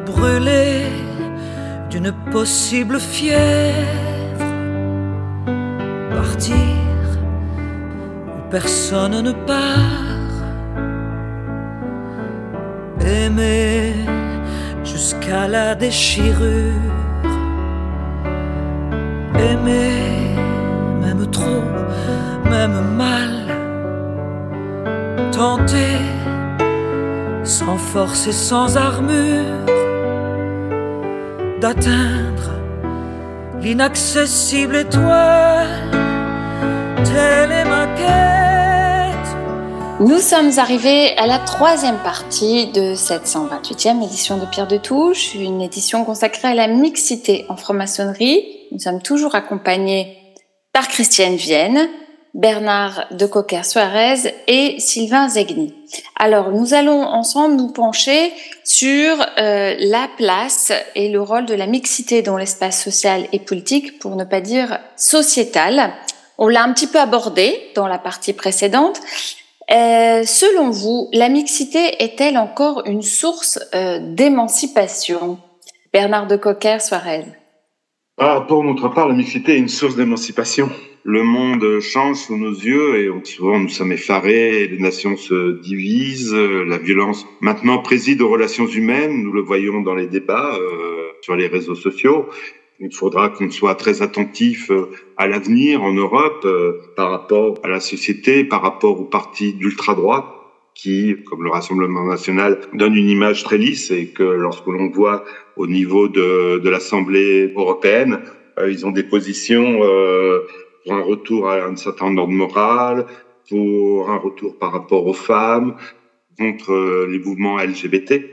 brûler 0.04 0.83
d'une 1.90 2.12
possible 2.33 2.98
fièvre, 2.98 4.44
partir 6.12 6.56
où 8.26 8.50
personne 8.50 9.22
ne 9.22 9.33
part, 9.50 10.35
aimer 13.06 13.94
jusqu'à 14.83 15.46
la 15.46 15.76
déchirure, 15.76 16.90
aimer 19.38 20.35
même 21.00 21.30
trop, 21.30 21.62
même 22.50 22.96
mal 22.96 23.49
sans 27.44 27.79
force 27.79 28.26
et 28.26 28.33
sans 28.33 28.76
armure, 28.76 29.64
d'atteindre 31.61 32.50
l'inaccessible 33.62 34.76
étoile. 34.76 35.66
Telle. 37.05 37.50
Nous 40.00 40.18
sommes 40.18 40.59
arrivés 40.59 41.14
à 41.18 41.26
la 41.26 41.38
troisième 41.38 41.98
partie 41.98 42.68
de 42.72 42.94
cette 42.94 43.26
128e 43.26 44.03
édition 44.03 44.38
de 44.38 44.46
Pierre 44.46 44.66
de 44.66 44.79
Touche, 44.79 45.35
une 45.35 45.61
édition 45.61 46.07
consacrée 46.07 46.48
à 46.48 46.55
la 46.55 46.68
mixité 46.68 47.44
en 47.50 47.57
franc-maçonnerie. 47.57 48.42
Nous 48.72 48.79
sommes 48.79 49.03
toujours 49.03 49.35
accompagnés 49.35 50.16
par 50.72 50.88
Christiane 50.88 51.37
Vienne, 51.37 51.87
Bernard 52.34 53.06
de 53.10 53.26
Cocker-Suarez 53.26 54.34
et 54.46 54.78
Sylvain 54.78 55.28
Zegni. 55.28 55.74
Alors, 56.16 56.52
nous 56.52 56.74
allons 56.74 57.02
ensemble 57.02 57.56
nous 57.56 57.72
pencher 57.72 58.32
sur 58.64 59.16
euh, 59.38 59.74
la 59.78 60.08
place 60.16 60.72
et 60.94 61.08
le 61.08 61.20
rôle 61.20 61.46
de 61.46 61.54
la 61.54 61.66
mixité 61.66 62.22
dans 62.22 62.36
l'espace 62.36 62.82
social 62.82 63.26
et 63.32 63.40
politique, 63.40 63.98
pour 63.98 64.14
ne 64.14 64.24
pas 64.24 64.40
dire 64.40 64.78
sociétal. 64.96 65.92
On 66.38 66.48
l'a 66.48 66.62
un 66.62 66.72
petit 66.72 66.86
peu 66.86 67.00
abordé 67.00 67.60
dans 67.74 67.88
la 67.88 67.98
partie 67.98 68.32
précédente. 68.32 69.00
Euh, 69.72 70.22
selon 70.24 70.70
vous, 70.70 71.08
la 71.12 71.28
mixité 71.28 72.02
est-elle 72.02 72.38
encore 72.38 72.82
une 72.86 73.02
source 73.02 73.58
euh, 73.74 73.98
d'émancipation? 74.00 75.38
Bernard 75.92 76.28
de 76.28 76.36
Cocker-Suarez. 76.36 77.24
Ah, 78.18 78.44
pour 78.46 78.62
notre 78.62 78.88
part, 78.88 79.08
la 79.08 79.14
mixité 79.14 79.54
est 79.54 79.58
une 79.58 79.68
source 79.68 79.96
d'émancipation 79.96 80.70
le 81.04 81.22
monde 81.22 81.80
change 81.80 82.16
sous 82.16 82.36
nos 82.36 82.52
yeux 82.52 82.96
et 82.96 83.10
souvent 83.24 83.58
nous 83.58 83.68
sommes 83.68 83.92
effarés, 83.92 84.66
les 84.66 84.78
nations 84.78 85.16
se 85.16 85.52
divisent, 85.60 86.34
la 86.34 86.78
violence 86.78 87.26
maintenant 87.40 87.78
préside 87.78 88.20
aux 88.20 88.28
relations 88.28 88.66
humaines, 88.66 89.22
nous 89.22 89.32
le 89.32 89.40
voyons 89.40 89.80
dans 89.80 89.94
les 89.94 90.06
débats 90.06 90.54
euh, 90.54 91.08
sur 91.22 91.36
les 91.36 91.46
réseaux 91.46 91.74
sociaux. 91.74 92.28
Il 92.80 92.94
faudra 92.94 93.28
qu'on 93.28 93.50
soit 93.50 93.74
très 93.74 94.02
attentif 94.02 94.70
euh, 94.70 94.90
à 95.16 95.26
l'avenir 95.26 95.82
en 95.82 95.92
Europe 95.92 96.42
euh, 96.44 96.80
par 96.96 97.10
rapport 97.10 97.58
à 97.62 97.68
la 97.68 97.80
société, 97.80 98.44
par 98.44 98.62
rapport 98.62 99.00
aux 99.00 99.04
partis 99.04 99.54
d'ultra-droite 99.54 100.26
qui, 100.74 101.16
comme 101.28 101.42
le 101.42 101.50
Rassemblement 101.50 102.04
national, 102.04 102.60
donne 102.74 102.94
une 102.94 103.08
image 103.08 103.42
très 103.42 103.58
lisse 103.58 103.90
et 103.90 104.08
que 104.08 104.22
lorsque 104.22 104.66
l'on 104.66 104.88
voit 104.88 105.24
au 105.56 105.66
niveau 105.66 106.08
de, 106.08 106.58
de 106.58 106.70
l'Assemblée 106.70 107.52
européenne, 107.54 108.20
ils 108.66 108.86
ont 108.86 108.90
des 108.90 109.02
positions 109.02 109.80
pour 110.84 110.94
un 110.94 111.02
retour 111.02 111.48
à 111.48 111.64
un 111.64 111.76
certain 111.76 112.16
ordre 112.16 112.32
moral, 112.32 113.06
pour 113.48 114.10
un 114.10 114.16
retour 114.16 114.58
par 114.58 114.72
rapport 114.72 115.06
aux 115.06 115.12
femmes, 115.14 115.74
contre 116.38 116.72
euh, 116.72 117.06
les 117.10 117.18
mouvements 117.18 117.58
LGBT. 117.58 118.24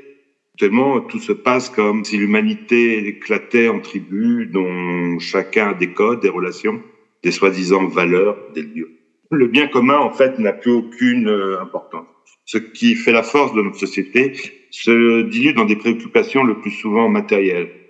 Actuellement, 0.53 1.01
tout 1.01 1.19
se 1.19 1.33
passe 1.33 1.69
comme 1.69 2.03
si 2.03 2.17
l'humanité 2.17 3.05
éclatait 3.07 3.67
en 3.67 3.79
tribus 3.79 4.49
dont 4.49 5.19
chacun 5.19 5.69
a 5.69 5.73
des 5.73 5.93
codes, 5.93 6.21
des 6.21 6.29
relations, 6.29 6.81
des 7.23 7.31
soi-disant 7.31 7.87
valeurs, 7.87 8.37
des 8.53 8.63
lieux. 8.63 8.91
Le 9.29 9.47
bien 9.47 9.67
commun, 9.67 9.97
en 9.97 10.09
fait, 10.09 10.39
n'a 10.39 10.53
plus 10.53 10.71
aucune 10.71 11.27
euh, 11.27 11.61
importance. 11.61 12.07
Ce 12.45 12.57
qui 12.57 12.95
fait 12.95 13.11
la 13.11 13.23
force 13.23 13.53
de 13.53 13.61
notre 13.61 13.77
société 13.77 14.33
se 14.71 15.21
dilue 15.23 15.53
dans 15.53 15.65
des 15.65 15.75
préoccupations 15.75 16.43
le 16.43 16.59
plus 16.59 16.71
souvent 16.71 17.09
matérielles 17.09 17.86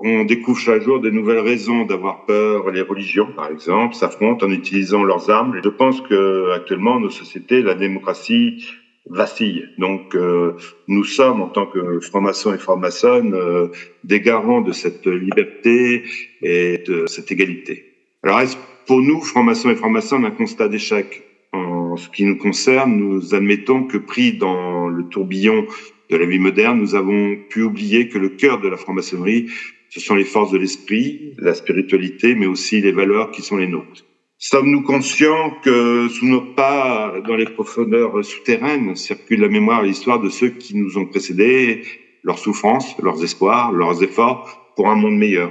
on 0.00 0.24
découvre 0.24 0.58
chaque 0.58 0.82
jour 0.82 1.00
de 1.00 1.10
nouvelles 1.10 1.40
raisons 1.40 1.84
d'avoir 1.84 2.24
peur. 2.24 2.70
Les 2.70 2.82
religions, 2.82 3.32
par 3.34 3.50
exemple, 3.50 3.94
s'affrontent 3.94 4.46
en 4.46 4.50
utilisant 4.50 5.02
leurs 5.02 5.28
armes. 5.30 5.60
Je 5.62 5.68
pense 5.68 6.00
que 6.00 6.52
actuellement, 6.52 7.00
nos 7.00 7.10
sociétés, 7.10 7.62
la 7.62 7.74
démocratie 7.74 8.64
vacille. 9.10 9.68
Donc, 9.78 10.14
euh, 10.14 10.52
nous 10.86 11.04
sommes, 11.04 11.40
en 11.40 11.48
tant 11.48 11.66
que 11.66 11.98
francs-maçons 12.00 12.54
et 12.54 12.58
francs-maçonnes, 12.58 13.34
euh, 13.34 13.68
des 14.04 14.20
garants 14.20 14.60
de 14.60 14.72
cette 14.72 15.06
liberté 15.06 16.04
et 16.42 16.78
de 16.86 17.06
cette 17.06 17.32
égalité. 17.32 17.94
Alors, 18.22 18.40
est-ce 18.40 18.56
pour 18.86 19.00
nous, 19.00 19.20
francs-maçons 19.20 19.70
et 19.70 19.76
francs-maçonnes, 19.76 20.24
un 20.24 20.30
constat 20.30 20.68
d'échec? 20.68 21.24
En 21.52 21.96
ce 21.96 22.08
qui 22.10 22.24
nous 22.24 22.36
concerne, 22.36 22.96
nous 22.96 23.34
admettons 23.34 23.84
que 23.84 23.96
pris 23.96 24.34
dans 24.34 24.88
le 24.88 25.04
tourbillon 25.04 25.66
de 26.10 26.16
la 26.16 26.26
vie 26.26 26.38
moderne, 26.38 26.78
nous 26.78 26.94
avons 26.94 27.36
pu 27.48 27.62
oublier 27.62 28.08
que 28.08 28.18
le 28.18 28.28
cœur 28.28 28.60
de 28.60 28.68
la 28.68 28.76
franc-maçonnerie, 28.76 29.46
ce 29.90 30.00
sont 30.00 30.14
les 30.14 30.24
forces 30.24 30.50
de 30.52 30.58
l'esprit, 30.58 31.34
la 31.38 31.54
spiritualité, 31.54 32.34
mais 32.34 32.46
aussi 32.46 32.80
les 32.80 32.92
valeurs 32.92 33.30
qui 33.30 33.42
sont 33.42 33.56
les 33.56 33.68
nôtres. 33.68 34.04
Sommes-nous 34.38 34.82
conscients 34.82 35.50
que 35.64 36.06
sous 36.08 36.26
nos 36.26 36.40
pas, 36.40 37.20
dans 37.26 37.34
les 37.34 37.46
profondeurs 37.46 38.24
souterraines, 38.24 38.94
circule 38.94 39.40
la 39.40 39.48
mémoire 39.48 39.84
et 39.84 39.88
l'histoire 39.88 40.20
de 40.20 40.28
ceux 40.28 40.50
qui 40.50 40.76
nous 40.76 40.96
ont 40.96 41.06
précédés, 41.06 41.82
leurs 42.22 42.38
souffrances, 42.38 42.96
leurs 43.02 43.22
espoirs, 43.24 43.72
leurs 43.72 44.02
efforts 44.02 44.72
pour 44.76 44.88
un 44.88 44.94
monde 44.94 45.16
meilleur? 45.16 45.50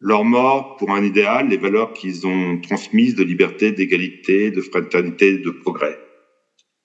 Leur 0.00 0.24
mort 0.24 0.76
pour 0.78 0.90
un 0.90 1.04
idéal, 1.04 1.48
les 1.48 1.56
valeurs 1.56 1.92
qu'ils 1.92 2.26
ont 2.26 2.58
transmises 2.60 3.14
de 3.14 3.22
liberté, 3.22 3.70
d'égalité, 3.70 4.50
de 4.50 4.60
fraternité, 4.60 5.38
de 5.38 5.50
progrès. 5.50 5.98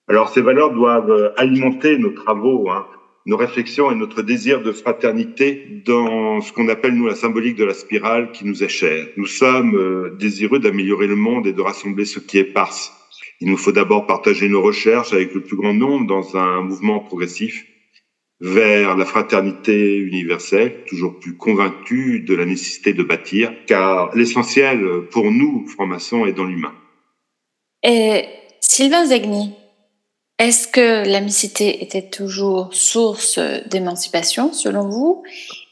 Alors 0.07 0.29
ces 0.29 0.41
valeurs 0.41 0.73
doivent 0.73 1.33
alimenter 1.35 1.97
nos 1.97 2.11
travaux, 2.11 2.69
hein, 2.69 2.85
nos 3.25 3.37
réflexions 3.37 3.91
et 3.91 3.95
notre 3.95 4.21
désir 4.21 4.61
de 4.61 4.71
fraternité 4.71 5.81
dans 5.85 6.41
ce 6.41 6.51
qu'on 6.51 6.67
appelle, 6.69 6.93
nous, 6.93 7.07
la 7.07 7.15
symbolique 7.15 7.55
de 7.55 7.65
la 7.65 7.73
spirale 7.73 8.31
qui 8.31 8.45
nous 8.45 8.63
est 8.63 8.69
chère. 8.69 9.07
Nous 9.17 9.27
sommes 9.27 9.75
euh, 9.75 10.15
désireux 10.19 10.59
d'améliorer 10.59 11.07
le 11.07 11.15
monde 11.15 11.47
et 11.47 11.53
de 11.53 11.61
rassembler 11.61 12.05
ce 12.05 12.19
qui 12.19 12.37
est 12.37 12.43
parse. 12.43 12.93
Il 13.39 13.49
nous 13.49 13.57
faut 13.57 13.71
d'abord 13.71 14.07
partager 14.07 14.49
nos 14.49 14.61
recherches 14.61 15.13
avec 15.13 15.33
le 15.33 15.41
plus 15.41 15.57
grand 15.57 15.73
nombre 15.73 16.07
dans 16.07 16.37
un 16.37 16.61
mouvement 16.61 16.99
progressif 16.99 17.65
vers 18.39 18.97
la 18.97 19.05
fraternité 19.05 19.97
universelle, 19.97 20.83
toujours 20.87 21.19
plus 21.19 21.37
convaincu 21.37 22.21
de 22.21 22.33
la 22.33 22.45
nécessité 22.45 22.93
de 22.93 23.03
bâtir, 23.03 23.53
car 23.67 24.15
l'essentiel 24.15 25.07
pour 25.11 25.31
nous, 25.31 25.67
francs-maçons, 25.67 26.25
est 26.25 26.33
dans 26.33 26.45
l'humain. 26.45 26.73
Et 27.83 28.25
Sylvain 28.59 29.05
Zegni, 29.05 29.53
est-ce 30.41 30.67
que 30.67 31.07
la 31.07 31.21
mixité 31.21 31.83
était 31.83 32.09
toujours 32.09 32.73
source 32.73 33.39
d'émancipation 33.69 34.53
selon 34.53 34.89
vous? 34.89 35.23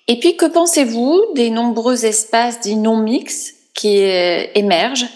Et 0.08 0.20
puis 0.20 0.38
que 0.38 0.46
pensez-vous 0.46 1.34
des 1.34 1.50
nombreux 1.50 2.06
espaces 2.06 2.62
dits 2.62 2.76
non 2.76 2.98
mixtes 2.98 3.56
qui 3.74 4.04
euh, 4.04 4.46
émergent 4.54 5.08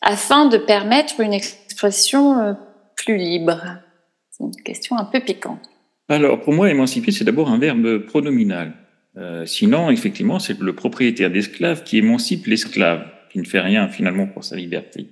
afin 0.00 0.46
de 0.46 0.58
permettre 0.58 1.20
une 1.20 1.32
expression 1.32 2.38
euh, 2.38 2.52
plus 2.96 3.16
libre? 3.16 3.60
C'est 4.30 4.44
une 4.44 4.62
question 4.62 4.96
un 4.96 5.04
peu 5.04 5.18
piquante. 5.18 5.68
Alors 6.08 6.40
pour 6.40 6.52
moi, 6.52 6.70
émanciper, 6.70 7.10
c'est 7.10 7.24
d'abord 7.24 7.50
un 7.50 7.58
verbe 7.58 7.98
pronominal. 8.06 8.74
Euh, 9.16 9.44
sinon, 9.44 9.90
effectivement, 9.90 10.38
c'est 10.38 10.60
le 10.60 10.72
propriétaire 10.72 11.30
d'esclaves 11.30 11.82
qui 11.82 11.98
émancipe 11.98 12.46
l'esclave, 12.46 13.06
qui 13.32 13.40
ne 13.40 13.44
fait 13.44 13.60
rien 13.60 13.88
finalement 13.88 14.28
pour 14.28 14.44
sa 14.44 14.54
liberté. 14.54 15.08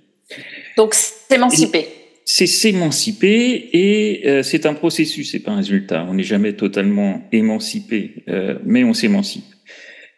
Donc 0.76 0.94
s'émanciper 0.94 1.97
c'est 2.30 2.46
s'émanciper 2.46 3.70
et 3.72 4.28
euh, 4.28 4.42
c'est 4.42 4.66
un 4.66 4.74
processus, 4.74 5.32
c'est 5.32 5.38
pas 5.38 5.52
un 5.52 5.56
résultat. 5.56 6.06
On 6.10 6.12
n'est 6.12 6.22
jamais 6.22 6.52
totalement 6.52 7.26
émancipé, 7.32 8.22
euh, 8.28 8.58
mais 8.66 8.84
on 8.84 8.92
s'émancipe. 8.92 9.46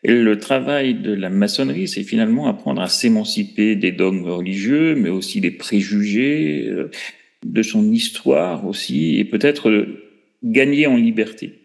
Et 0.03 0.11
le 0.11 0.38
travail 0.40 0.94
de 0.94 1.12
la 1.12 1.31
maçonnerie, 1.31 1.87
c'est 1.87 2.03
finalement 2.03 2.49
apprendre 2.49 2.83
à 2.83 2.88
s'émanciper 2.88 3.77
des 3.77 3.92
dogmes 3.92 4.25
religieux, 4.25 4.96
mais 4.96 5.09
aussi 5.09 5.40
des 5.40 5.53
préjugés, 5.53 6.66
euh, 6.68 6.90
de 7.46 7.62
son 7.62 7.92
histoire 7.92 8.66
aussi, 8.66 9.20
et 9.20 9.25
peut-être 9.25 9.87
gagner 10.42 10.88
en 10.88 10.96
liberté. 10.96 11.61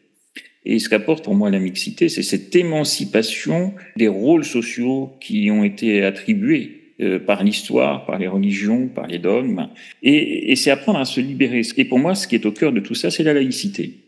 Et 0.63 0.77
ce 0.77 0.89
qu'apporte 0.89 1.23
pour 1.23 1.33
moi 1.33 1.49
la 1.49 1.59
mixité, 1.59 2.07
c'est 2.07 2.21
cette 2.21 2.55
émancipation 2.55 3.73
des 3.97 4.07
rôles 4.07 4.45
sociaux 4.45 5.17
qui 5.19 5.49
ont 5.49 5.63
été 5.63 6.03
attribués 6.03 6.84
euh, 7.01 7.19
par 7.19 7.43
l'histoire, 7.43 8.05
par 8.05 8.17
les 8.19 8.27
religions, 8.27 8.87
par 8.87 9.07
les 9.07 9.19
dogmes. 9.19 9.69
Et, 10.01 10.51
et 10.51 10.55
c'est 10.55 10.71
apprendre 10.71 10.99
à 10.99 11.05
se 11.05 11.19
libérer. 11.19 11.61
Et 11.77 11.85
pour 11.85 11.99
moi, 11.99 12.15
ce 12.15 12.27
qui 12.27 12.35
est 12.35 12.45
au 12.45 12.51
cœur 12.51 12.71
de 12.71 12.79
tout 12.79 12.95
ça, 12.95 13.11
c'est 13.11 13.23
la 13.23 13.33
laïcité. 13.33 14.05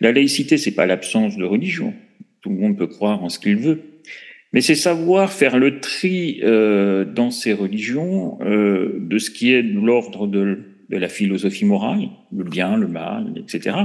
La 0.00 0.12
laïcité, 0.12 0.56
c'est 0.56 0.74
pas 0.74 0.86
l'absence 0.86 1.36
de 1.36 1.44
religion. 1.44 1.94
Tout 2.42 2.50
le 2.50 2.56
monde 2.56 2.78
peut 2.78 2.86
croire 2.86 3.24
en 3.24 3.28
ce 3.28 3.38
qu'il 3.38 3.56
veut. 3.56 3.82
Mais 4.52 4.60
c'est 4.60 4.74
savoir 4.74 5.32
faire 5.32 5.58
le 5.58 5.80
tri 5.80 6.40
euh, 6.42 7.04
dans 7.04 7.30
ces 7.30 7.52
religions 7.52 8.38
euh, 8.42 8.98
de 9.00 9.18
ce 9.18 9.30
qui 9.30 9.52
est 9.52 9.62
de 9.62 9.78
l'ordre 9.78 10.26
de, 10.26 10.60
de 10.88 10.96
la 10.96 11.08
philosophie 11.08 11.64
morale, 11.64 12.08
le 12.34 12.44
bien, 12.44 12.76
le 12.76 12.86
mal, 12.86 13.34
etc. 13.36 13.76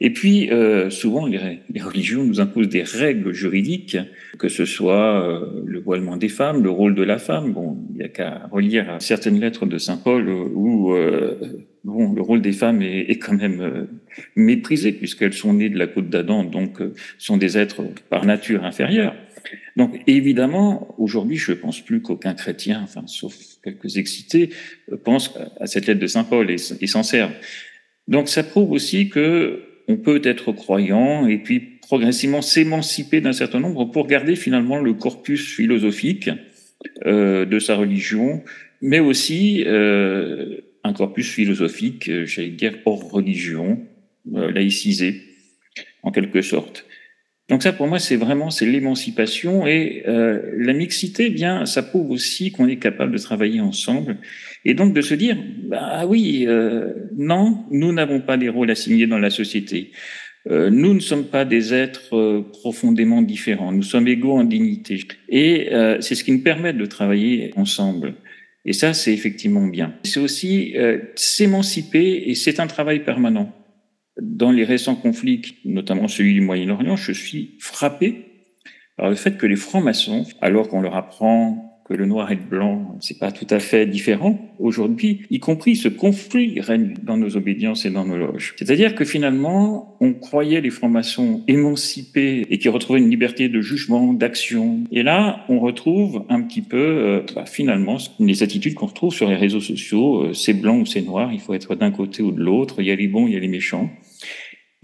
Et 0.00 0.12
puis, 0.12 0.50
euh, 0.50 0.90
souvent, 0.90 1.26
les, 1.26 1.60
religions 1.80 2.24
nous 2.24 2.40
imposent 2.40 2.68
des 2.68 2.82
règles 2.82 3.32
juridiques, 3.32 3.96
que 4.38 4.48
ce 4.48 4.64
soit 4.64 5.22
euh, 5.22 5.62
le 5.64 5.80
voilement 5.80 6.16
des 6.16 6.28
femmes, 6.28 6.62
le 6.62 6.70
rôle 6.70 6.94
de 6.94 7.02
la 7.02 7.18
femme. 7.18 7.52
Bon, 7.52 7.78
il 7.94 7.98
n'y 7.98 8.04
a 8.04 8.08
qu'à 8.08 8.48
relire 8.50 8.96
certaines 8.98 9.38
lettres 9.38 9.66
de 9.66 9.78
Saint 9.78 9.96
Paul 9.96 10.28
où 10.28 10.94
euh, 10.94 11.38
bon, 11.84 12.12
le 12.12 12.22
rôle 12.22 12.42
des 12.42 12.52
femmes 12.52 12.82
est, 12.82 13.18
quand 13.18 13.34
même 13.34 13.60
euh, 13.60 13.84
méprisé, 14.34 14.92
puisqu'elles 14.92 15.32
sont 15.32 15.54
nées 15.54 15.68
de 15.68 15.78
la 15.78 15.86
côte 15.86 16.08
d'Adam, 16.08 16.44
donc 16.44 16.80
euh, 16.80 16.92
sont 17.18 17.36
des 17.36 17.56
êtres 17.56 17.82
par 18.10 18.24
nature 18.24 18.64
inférieurs. 18.64 19.14
Donc 19.76 20.00
évidemment, 20.06 20.94
aujourd'hui, 20.98 21.36
je 21.36 21.52
ne 21.52 21.56
pense 21.56 21.80
plus 21.80 22.00
qu'aucun 22.00 22.34
chrétien, 22.34 22.80
enfin, 22.82 23.02
sauf 23.06 23.36
quelques 23.62 23.98
excités, 23.98 24.50
pense 25.04 25.34
à 25.60 25.66
cette 25.66 25.86
lettre 25.86 26.00
de 26.00 26.06
Saint 26.06 26.24
Paul 26.24 26.50
et, 26.50 26.56
et 26.80 26.86
s'en 26.86 27.02
serve. 27.02 27.32
Donc 28.08 28.28
ça 28.28 28.42
prouve 28.42 28.72
aussi 28.72 29.08
que 29.08 29.62
on 29.88 29.96
peut 29.96 30.20
être 30.24 30.52
croyant 30.52 31.26
et 31.26 31.38
puis 31.38 31.60
progressivement 31.60 32.42
s'émanciper 32.42 33.20
d'un 33.20 33.32
certain 33.32 33.60
nombre 33.60 33.84
pour 33.84 34.06
garder 34.06 34.36
finalement 34.36 34.78
le 34.78 34.94
corpus 34.94 35.54
philosophique 35.54 36.30
euh, 37.06 37.44
de 37.44 37.58
sa 37.58 37.76
religion, 37.76 38.42
mais 38.80 39.00
aussi 39.00 39.64
euh, 39.66 40.60
un 40.82 40.92
corpus 40.92 41.30
philosophique, 41.30 42.08
euh, 42.08 42.26
j'allais 42.26 42.50
dire, 42.50 42.78
hors 42.84 43.10
religion, 43.10 43.80
laïcisé, 44.26 45.20
en 46.02 46.10
quelque 46.10 46.40
sorte. 46.40 46.86
Donc 47.50 47.62
ça, 47.62 47.72
pour 47.72 47.86
moi, 47.86 47.98
c'est 47.98 48.16
vraiment 48.16 48.50
c'est 48.50 48.64
l'émancipation 48.64 49.66
et 49.66 50.02
euh, 50.08 50.40
la 50.56 50.72
mixité. 50.72 51.26
Eh 51.26 51.30
bien, 51.30 51.66
ça 51.66 51.82
prouve 51.82 52.10
aussi 52.10 52.52
qu'on 52.52 52.68
est 52.68 52.78
capable 52.78 53.12
de 53.12 53.18
travailler 53.18 53.60
ensemble 53.60 54.16
et 54.64 54.74
donc 54.74 54.94
de 54.94 55.02
se 55.02 55.14
dire, 55.14 55.36
bah 55.68 56.06
oui, 56.06 56.46
euh, 56.48 56.94
non, 57.16 57.64
nous 57.70 57.92
n'avons 57.92 58.20
pas 58.20 58.36
des 58.38 58.48
rôles 58.48 58.70
assignés 58.70 59.06
dans 59.06 59.18
la 59.18 59.30
société. 59.30 59.92
Euh, 60.50 60.70
nous 60.70 60.92
ne 60.92 61.00
sommes 61.00 61.26
pas 61.26 61.44
des 61.44 61.72
êtres 61.72 62.14
euh, 62.16 62.42
profondément 62.42 63.22
différents. 63.22 63.72
Nous 63.72 63.82
sommes 63.82 64.08
égaux 64.08 64.32
en 64.32 64.44
dignité. 64.44 65.02
Et 65.28 65.72
euh, 65.72 66.00
c'est 66.00 66.14
ce 66.14 66.24
qui 66.24 66.32
nous 66.32 66.42
permet 66.42 66.72
de 66.72 66.86
travailler 66.86 67.52
ensemble. 67.56 68.14
Et 68.66 68.72
ça, 68.72 68.94
c'est 68.94 69.12
effectivement 69.12 69.66
bien. 69.66 69.94
C'est 70.04 70.20
aussi 70.20 70.74
euh, 70.76 70.98
s'émanciper 71.14 72.24
et 72.26 72.34
c'est 72.34 72.60
un 72.60 72.66
travail 72.66 73.04
permanent. 73.04 73.52
Dans 74.20 74.52
les 74.52 74.64
récents 74.64 74.94
conflits, 74.94 75.56
notamment 75.64 76.08
celui 76.08 76.34
du 76.34 76.40
Moyen-Orient, 76.40 76.96
je 76.96 77.12
suis 77.12 77.56
frappé 77.60 78.26
par 78.96 79.10
le 79.10 79.16
fait 79.16 79.36
que 79.36 79.46
les 79.46 79.56
francs-maçons, 79.56 80.24
alors 80.40 80.68
qu'on 80.68 80.80
leur 80.80 80.94
apprend 80.94 81.63
que 81.84 81.92
le 81.92 82.06
noir 82.06 82.32
et 82.32 82.36
le 82.36 82.40
blanc, 82.40 82.96
c'est 83.00 83.18
pas 83.18 83.30
tout 83.30 83.46
à 83.50 83.58
fait 83.58 83.84
différent 83.86 84.38
aujourd'hui, 84.58 85.22
y 85.30 85.38
compris 85.38 85.76
ce 85.76 85.88
conflit 85.88 86.60
règne 86.60 86.94
dans 87.02 87.18
nos 87.18 87.36
obédiences 87.36 87.84
et 87.84 87.90
dans 87.90 88.06
nos 88.06 88.16
loges. 88.16 88.54
C'est-à-dire 88.56 88.94
que 88.94 89.04
finalement, 89.04 89.96
on 90.00 90.14
croyait 90.14 90.62
les 90.62 90.70
francs-maçons 90.70 91.42
émancipés 91.46 92.46
et 92.48 92.58
qui 92.58 92.68
retrouvaient 92.70 93.00
une 93.00 93.10
liberté 93.10 93.50
de 93.50 93.60
jugement, 93.60 94.14
d'action. 94.14 94.80
Et 94.92 95.02
là, 95.02 95.44
on 95.48 95.58
retrouve 95.58 96.24
un 96.30 96.40
petit 96.40 96.62
peu, 96.62 96.76
euh, 96.76 97.20
bah, 97.34 97.44
finalement, 97.44 97.98
les 98.18 98.42
attitudes 98.42 98.74
qu'on 98.74 98.86
retrouve 98.86 99.12
sur 99.12 99.28
les 99.28 99.36
réseaux 99.36 99.60
sociaux. 99.60 100.24
Euh, 100.24 100.32
c'est 100.32 100.54
blanc 100.54 100.78
ou 100.78 100.86
c'est 100.86 101.02
noir, 101.02 101.32
il 101.32 101.40
faut 101.40 101.52
être 101.52 101.74
d'un 101.74 101.90
côté 101.90 102.22
ou 102.22 102.32
de 102.32 102.40
l'autre. 102.40 102.76
Il 102.78 102.86
y 102.86 102.90
a 102.90 102.96
les 102.96 103.08
bons, 103.08 103.26
il 103.26 103.34
y 103.34 103.36
a 103.36 103.40
les 103.40 103.48
méchants. 103.48 103.90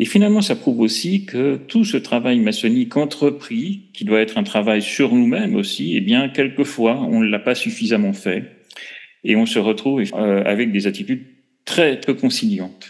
Et 0.01 0.07
finalement, 0.07 0.41
ça 0.41 0.57
prouve 0.57 0.81
aussi 0.81 1.27
que 1.27 1.57
tout 1.57 1.85
ce 1.85 1.99
travail 1.99 2.39
maçonnique 2.39 2.97
entrepris, 2.97 3.91
qui 3.93 4.07
doit 4.07 4.21
être 4.21 4.39
un 4.39 4.45
travail 4.45 4.81
sur 4.81 5.15
nous-mêmes 5.15 5.55
aussi, 5.55 5.95
eh 5.95 6.01
bien, 6.01 6.31
quelquefois, 6.31 7.03
on 7.03 7.21
ne 7.21 7.27
l'a 7.27 7.39
pas 7.39 7.55
suffisamment 7.55 8.15
fait. 8.15 8.45
Et 9.25 9.37
on 9.37 9.45
se 9.45 9.59
retrouve 9.59 10.03
euh, 10.15 10.43
avec 10.47 10.73
des 10.73 10.87
attitudes 10.87 11.27
très 11.67 12.01
peu 12.01 12.15
conciliantes. 12.15 12.89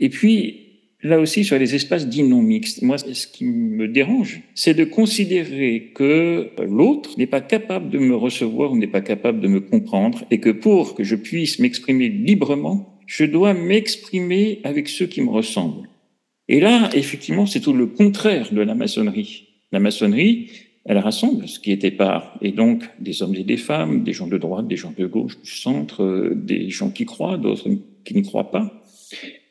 Et 0.00 0.10
puis, 0.10 0.66
là 1.02 1.18
aussi, 1.18 1.44
sur 1.44 1.58
les 1.58 1.74
espaces 1.74 2.06
dits 2.06 2.24
non 2.24 2.42
mixtes, 2.42 2.82
moi, 2.82 2.98
ce 2.98 3.26
qui 3.26 3.46
me 3.46 3.88
dérange, 3.88 4.42
c'est 4.54 4.74
de 4.74 4.84
considérer 4.84 5.92
que 5.94 6.50
l'autre 6.62 7.16
n'est 7.16 7.26
pas 7.26 7.40
capable 7.40 7.88
de 7.88 7.98
me 7.98 8.14
recevoir 8.14 8.72
ou 8.72 8.76
n'est 8.76 8.86
pas 8.86 9.00
capable 9.00 9.40
de 9.40 9.48
me 9.48 9.60
comprendre 9.60 10.26
et 10.30 10.40
que 10.40 10.50
pour 10.50 10.94
que 10.94 11.04
je 11.04 11.16
puisse 11.16 11.58
m'exprimer 11.58 12.10
librement, 12.10 13.00
je 13.06 13.24
dois 13.24 13.54
m'exprimer 13.54 14.60
avec 14.62 14.90
ceux 14.90 15.06
qui 15.06 15.22
me 15.22 15.30
ressemblent. 15.30 15.89
Et 16.50 16.58
là, 16.58 16.90
effectivement, 16.94 17.46
c'est 17.46 17.60
tout 17.60 17.72
le 17.72 17.86
contraire 17.86 18.52
de 18.52 18.60
la 18.60 18.74
maçonnerie. 18.74 19.46
La 19.70 19.78
maçonnerie, 19.78 20.50
elle 20.84 20.98
rassemble 20.98 21.46
ce 21.46 21.60
qui 21.60 21.70
était 21.70 21.92
part, 21.92 22.36
et 22.42 22.50
donc 22.50 22.82
des 22.98 23.22
hommes 23.22 23.36
et 23.36 23.44
des 23.44 23.56
femmes, 23.56 24.02
des 24.02 24.12
gens 24.12 24.26
de 24.26 24.36
droite, 24.36 24.66
des 24.66 24.76
gens 24.76 24.92
de 24.98 25.06
gauche, 25.06 25.40
du 25.40 25.50
centre, 25.50 26.02
euh, 26.02 26.32
des 26.34 26.68
gens 26.68 26.90
qui 26.90 27.04
croient, 27.04 27.38
d'autres 27.38 27.68
qui 28.04 28.14
n'y 28.14 28.22
croient 28.22 28.50
pas. 28.50 28.82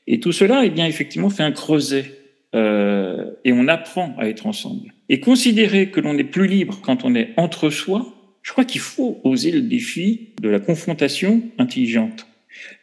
Et 0.07 0.19
tout 0.19 0.33
cela, 0.33 0.65
eh 0.65 0.69
bien, 0.69 0.88
effectivement, 0.88 1.29
fait 1.29 1.43
un 1.43 1.53
creuset. 1.53 2.03
Euh, 2.53 3.31
et 3.45 3.53
on 3.53 3.69
apprend 3.69 4.13
à 4.17 4.27
être 4.27 4.45
ensemble. 4.45 4.93
Et 5.07 5.21
considérer 5.21 5.91
que 5.91 6.01
l'on 6.01 6.17
est 6.17 6.25
plus 6.25 6.47
libre 6.47 6.80
quand 6.82 7.05
on 7.05 7.15
est 7.15 7.30
entre 7.38 7.69
soi, 7.69 8.13
je 8.41 8.51
crois 8.51 8.65
qu'il 8.65 8.82
faut 8.82 9.21
oser 9.24 9.51
le 9.51 9.61
défi 9.61 10.32
de 10.41 10.49
la 10.49 10.59
confrontation 10.59 11.43
intelligente. 11.59 12.26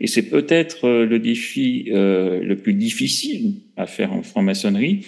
Et 0.01 0.07
c'est 0.07 0.29
peut-être 0.29 0.87
euh, 0.87 1.07
le 1.07 1.19
défi 1.19 1.89
euh, 1.89 2.41
le 2.41 2.57
plus 2.57 2.75
difficile 2.75 3.62
à 3.77 3.87
faire 3.87 4.12
en 4.12 4.23
franc-maçonnerie. 4.23 5.07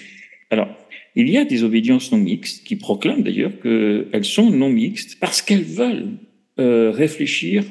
Alors, 0.51 0.69
il 1.15 1.29
y 1.29 1.37
a 1.37 1.45
des 1.45 1.65
obédiences 1.65 2.13
non 2.13 2.19
mixtes 2.19 2.65
qui 2.65 2.77
proclament 2.77 3.23
d'ailleurs 3.23 3.53
qu'elles 3.61 4.25
sont 4.25 4.51
non 4.51 4.71
mixtes 4.71 5.19
parce 5.21 5.43
qu'elles 5.43 5.65
veulent 5.65 6.19
euh, 6.59 6.91
réfléchir 6.91 7.65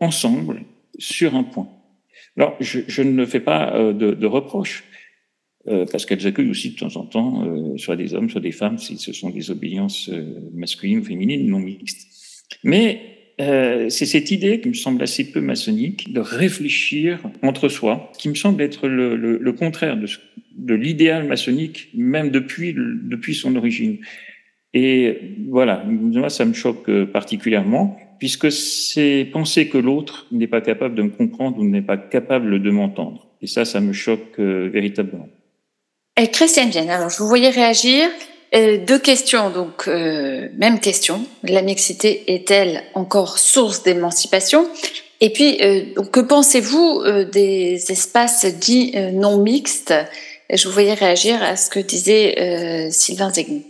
ensemble 0.00 0.62
sur 0.98 1.34
un 1.34 1.44
point. 1.44 1.68
Alors, 2.36 2.56
je, 2.60 2.80
je 2.86 3.02
ne 3.02 3.24
fais 3.26 3.40
pas 3.40 3.92
de, 3.92 4.26
reproches, 4.26 4.84
parce 5.66 6.06
qu'elles 6.06 6.26
accueillent 6.26 6.50
aussi 6.50 6.70
de 6.70 6.76
temps 6.76 6.96
en 6.96 7.04
temps, 7.04 7.76
soit 7.76 7.96
des 7.96 8.14
hommes, 8.14 8.30
soit 8.30 8.40
des 8.40 8.52
femmes, 8.52 8.78
si 8.78 8.96
ce 8.96 9.12
sont 9.12 9.28
des 9.28 9.50
obédiences 9.50 10.10
masculines 10.54 11.00
ou 11.00 11.04
féminines 11.04 11.46
non 11.46 11.58
mixtes. 11.58 12.08
Mais 12.64 13.11
euh, 13.40 13.88
c'est 13.88 14.06
cette 14.06 14.30
idée 14.30 14.60
qui 14.60 14.68
me 14.68 14.74
semble 14.74 15.02
assez 15.02 15.30
peu 15.30 15.40
maçonnique 15.40 16.12
de 16.12 16.20
réfléchir 16.20 17.20
entre 17.42 17.68
soi, 17.68 18.12
qui 18.18 18.28
me 18.28 18.34
semble 18.34 18.62
être 18.62 18.88
le, 18.88 19.52
contraire 19.52 19.96
de 19.96 20.74
l'idéal 20.74 21.26
maçonnique, 21.26 21.88
même 21.94 22.30
depuis, 22.30 22.74
depuis 22.74 23.34
son 23.34 23.56
origine. 23.56 23.98
Et 24.74 25.36
voilà, 25.48 25.84
moi, 25.86 26.30
ça 26.30 26.44
me 26.44 26.54
choque 26.54 26.88
euh, 26.88 27.04
particulièrement, 27.04 27.96
puisque 28.18 28.50
c'est 28.50 29.28
penser 29.30 29.68
que 29.68 29.76
l'autre 29.76 30.26
n'est 30.32 30.46
pas 30.46 30.62
capable 30.62 30.94
de 30.94 31.02
me 31.02 31.10
comprendre 31.10 31.58
ou 31.58 31.64
n'est 31.64 31.82
pas 31.82 31.98
capable 31.98 32.62
de 32.62 32.70
m'entendre. 32.70 33.28
Et 33.42 33.46
ça, 33.46 33.64
ça 33.64 33.80
me 33.80 33.92
choque 33.92 34.38
euh, 34.38 34.70
véritablement. 34.72 35.28
Et 36.20 36.28
Christiane 36.28 36.70
alors 36.88 37.08
je 37.10 37.18
vous 37.18 37.28
voyais 37.28 37.50
réagir. 37.50 38.08
Euh, 38.54 38.76
deux 38.76 38.98
questions, 38.98 39.48
donc 39.48 39.88
euh, 39.88 40.48
même 40.58 40.78
question. 40.78 41.24
La 41.42 41.62
mixité 41.62 42.34
est-elle 42.34 42.82
encore 42.94 43.38
source 43.38 43.82
d'émancipation? 43.82 44.68
Et 45.22 45.30
puis, 45.30 45.58
euh, 45.62 46.02
que 46.12 46.20
pensez-vous 46.20 47.02
des 47.32 47.90
espaces 47.90 48.44
dits 48.44 48.94
non 49.12 49.38
mixtes? 49.38 49.94
Je 50.52 50.68
vous 50.68 50.74
voyais 50.74 50.94
réagir 50.94 51.42
à 51.42 51.56
ce 51.56 51.70
que 51.70 51.80
disait 51.80 52.90
Sylvain 52.90 53.32
Zegni. 53.32 53.64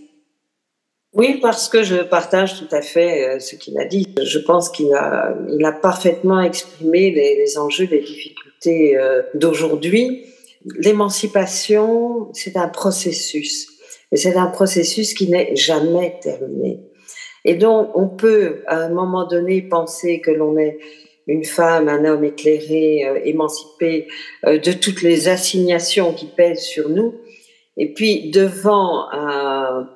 Oui, 1.14 1.38
parce 1.40 1.68
que 1.68 1.82
je 1.82 1.96
partage 1.96 2.58
tout 2.58 2.74
à 2.74 2.80
fait 2.80 3.38
ce 3.38 3.54
qu'il 3.54 3.78
a 3.78 3.84
dit. 3.84 4.08
Je 4.20 4.38
pense 4.38 4.70
qu'il 4.70 4.92
a, 4.94 5.72
parfaitement 5.80 6.40
exprimé 6.40 7.10
les 7.10 7.58
enjeux, 7.58 7.86
les 7.88 8.00
difficultés 8.00 8.98
d'aujourd'hui. 9.34 10.24
L'émancipation, 10.78 12.30
c'est 12.32 12.56
un 12.56 12.68
processus 12.68 13.71
et 14.12 14.16
c'est 14.16 14.36
un 14.36 14.46
processus 14.46 15.14
qui 15.14 15.28
n'est 15.28 15.56
jamais 15.56 16.18
terminé. 16.20 16.80
Et 17.44 17.54
donc, 17.54 17.90
on 17.94 18.08
peut, 18.08 18.62
à 18.66 18.76
un 18.76 18.90
moment 18.90 19.26
donné, 19.26 19.62
penser 19.62 20.20
que 20.20 20.30
l'on 20.30 20.56
est 20.58 20.78
une 21.26 21.44
femme, 21.44 21.88
un 21.88 22.04
homme 22.04 22.24
éclairé, 22.24 23.04
euh, 23.06 23.20
émancipé 23.24 24.08
euh, 24.46 24.58
de 24.58 24.72
toutes 24.72 25.02
les 25.02 25.28
assignations 25.28 26.12
qui 26.12 26.26
pèsent 26.26 26.64
sur 26.64 26.88
nous. 26.88 27.14
Et 27.76 27.94
puis, 27.94 28.30
devant 28.30 29.08
un, 29.12 29.88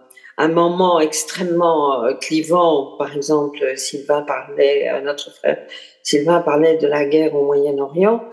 moment 0.48 1.00
extrêmement 1.00 2.04
euh, 2.04 2.14
clivant, 2.14 2.96
par 2.96 3.14
exemple, 3.14 3.58
Sylvain 3.76 4.22
parlait, 4.22 5.00
notre 5.02 5.30
frère 5.34 5.58
Sylvain 6.02 6.40
parlait 6.40 6.78
de 6.78 6.86
la 6.86 7.04
guerre 7.04 7.34
au 7.34 7.44
Moyen-Orient, 7.44 8.24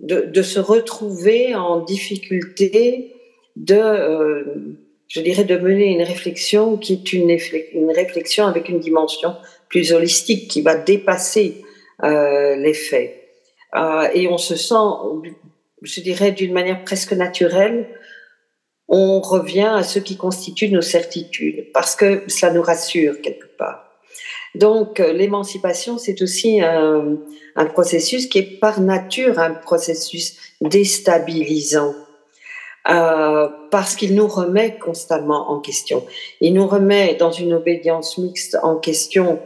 de, 0.00 0.42
se 0.42 0.58
retrouver 0.58 1.54
en 1.54 1.80
difficulté 1.80 3.14
de 3.56 4.78
je 5.10 5.20
dirais, 5.20 5.44
de 5.44 5.56
mener 5.56 5.86
une 5.86 6.02
réflexion 6.02 6.76
qui 6.76 6.92
est 6.92 7.12
une, 7.12 7.30
réflexion 7.90 8.46
avec 8.46 8.68
une 8.68 8.78
dimension 8.78 9.34
plus 9.68 9.92
holistique, 9.92 10.48
qui 10.48 10.62
va 10.62 10.76
dépasser 10.76 11.64
euh, 12.04 12.54
les 12.56 12.74
faits. 12.74 13.16
Euh, 13.74 14.08
et 14.14 14.28
on 14.28 14.38
se 14.38 14.54
sent, 14.54 15.34
je 15.82 16.00
dirais, 16.00 16.30
d'une 16.30 16.52
manière 16.52 16.84
presque 16.84 17.12
naturelle, 17.12 17.88
on 18.86 19.20
revient 19.20 19.72
à 19.74 19.82
ce 19.82 19.98
qui 19.98 20.16
constitue 20.16 20.68
nos 20.68 20.80
certitudes, 20.80 21.72
parce 21.72 21.96
que 21.96 22.22
ça 22.28 22.52
nous 22.52 22.62
rassure 22.62 23.20
quelque 23.20 23.46
part. 23.58 23.84
Donc, 24.54 25.00
euh, 25.00 25.12
l'émancipation, 25.12 25.98
c'est 25.98 26.22
aussi 26.22 26.60
un, 26.60 27.18
un 27.56 27.66
processus 27.66 28.26
qui 28.26 28.38
est 28.38 28.60
par 28.60 28.80
nature 28.80 29.40
un 29.40 29.54
processus 29.54 30.36
déstabilisant 30.60 31.94
euh, 32.88 33.48
parce 33.70 33.94
qu'il 33.94 34.14
nous 34.14 34.26
remet 34.26 34.78
constamment 34.78 35.50
en 35.50 35.60
question. 35.60 36.04
Il 36.40 36.54
nous 36.54 36.66
remet 36.66 37.14
dans 37.14 37.30
une 37.30 37.52
obédience 37.52 38.16
mixte 38.18 38.56
en 38.62 38.76
question 38.76 39.40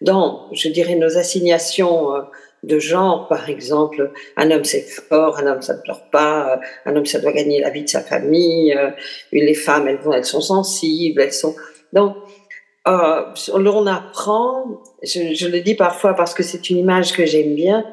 dans, 0.00 0.48
je 0.52 0.68
dirais, 0.68 0.94
nos 0.94 1.18
assignations 1.18 2.14
euh, 2.14 2.20
de 2.62 2.78
genre, 2.78 3.28
par 3.28 3.48
exemple, 3.48 4.12
un 4.36 4.50
homme 4.50 4.64
c'est 4.64 4.82
fort, 4.82 5.38
un 5.38 5.46
homme 5.46 5.62
ça 5.62 5.74
ne 5.74 5.80
pleure 5.80 6.08
pas, 6.10 6.60
un 6.86 6.96
homme 6.96 7.06
ça 7.06 7.18
doit 7.20 7.32
gagner 7.32 7.60
la 7.60 7.70
vie 7.70 7.82
de 7.82 7.88
sa 7.88 8.00
famille, 8.00 8.72
euh, 8.74 8.90
les 9.32 9.54
femmes 9.54 9.86
elles, 9.86 10.00
elles 10.12 10.24
sont 10.24 10.40
sensibles, 10.40 11.20
elles 11.20 11.32
sont... 11.32 11.54
Donc, 11.92 12.16
euh, 12.86 13.22
on 13.52 13.86
apprend, 13.86 14.82
je, 15.02 15.34
je 15.34 15.46
le 15.46 15.60
dis 15.60 15.74
parfois 15.74 16.14
parce 16.14 16.34
que 16.34 16.42
c'est 16.42 16.70
une 16.70 16.78
image 16.78 17.12
que 17.12 17.26
j'aime 17.26 17.54
bien, 17.54 17.84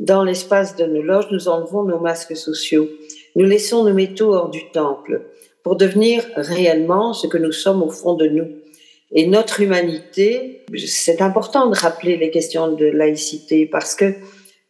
dans 0.00 0.24
l'espace 0.24 0.76
de 0.76 0.86
nos 0.86 1.02
loges, 1.02 1.28
nous 1.30 1.48
enlevons 1.48 1.82
nos 1.82 1.98
masques 1.98 2.36
sociaux 2.36 2.88
nous 3.36 3.46
laissons 3.46 3.84
nos 3.84 3.94
métaux 3.94 4.34
hors 4.34 4.50
du 4.50 4.70
temple 4.70 5.22
pour 5.62 5.76
devenir 5.76 6.24
réellement 6.36 7.12
ce 7.12 7.26
que 7.26 7.38
nous 7.38 7.52
sommes 7.52 7.82
au 7.82 7.90
fond 7.90 8.14
de 8.14 8.26
nous. 8.26 8.48
Et 9.12 9.26
notre 9.26 9.60
humanité, 9.60 10.64
c'est 10.76 11.20
important 11.20 11.68
de 11.68 11.76
rappeler 11.76 12.16
les 12.16 12.30
questions 12.30 12.72
de 12.72 12.86
laïcité 12.86 13.66
parce 13.66 13.94
que 13.94 14.14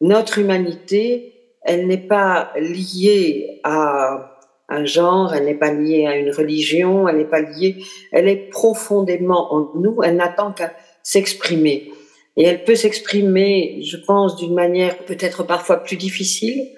notre 0.01 0.39
humanité, 0.39 1.35
elle 1.63 1.87
n'est 1.87 1.99
pas 1.99 2.53
liée 2.57 3.61
à 3.65 4.39
un 4.71 4.85
genre, 4.85 5.35
elle 5.35 5.45
n'est 5.45 5.55
pas 5.55 5.73
liée 5.73 6.07
à 6.07 6.17
une 6.17 6.31
religion, 6.31 7.07
elle 7.09 7.19
n'est 7.19 7.25
pas 7.25 7.41
liée, 7.41 7.77
elle 8.13 8.29
est 8.29 8.49
profondément 8.51 9.53
en 9.53 9.73
nous, 9.75 10.03
elle 10.03 10.17
n'attend 10.17 10.53
qu'à 10.53 10.73
s'exprimer. 11.03 11.91
Et 12.37 12.45
elle 12.45 12.65
peut 12.65 12.77
s'exprimer, 12.77 13.81
je 13.83 13.97
pense, 13.97 14.37
d'une 14.37 14.55
manière 14.55 14.97
peut-être 14.99 15.43
parfois 15.43 15.79
plus 15.79 15.97
difficile, 15.97 16.69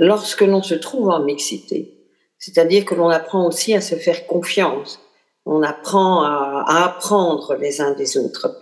lorsque 0.00 0.40
l'on 0.40 0.62
se 0.62 0.74
trouve 0.74 1.10
en 1.10 1.20
mixité. 1.20 1.94
C'est-à-dire 2.38 2.86
que 2.86 2.94
l'on 2.94 3.10
apprend 3.10 3.46
aussi 3.46 3.74
à 3.74 3.82
se 3.82 3.94
faire 3.96 4.26
confiance. 4.26 4.98
On 5.44 5.62
apprend 5.62 6.22
à, 6.22 6.84
apprendre 6.86 7.54
les 7.60 7.82
uns 7.82 7.92
des 7.92 8.16
autres. 8.16 8.58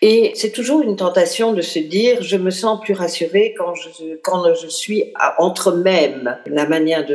Et 0.00 0.32
c'est 0.34 0.50
toujours 0.50 0.82
une 0.82 0.96
tentation 0.96 1.52
de 1.52 1.62
se 1.62 1.78
dire, 1.78 2.20
je 2.22 2.36
me 2.36 2.50
sens 2.50 2.80
plus 2.80 2.94
rassurée 2.94 3.54
quand 3.56 3.74
je, 3.74 4.66
suis 4.66 5.12
entre 5.38 5.70
mêmes. 5.70 6.36
La 6.46 6.66
manière 6.66 7.06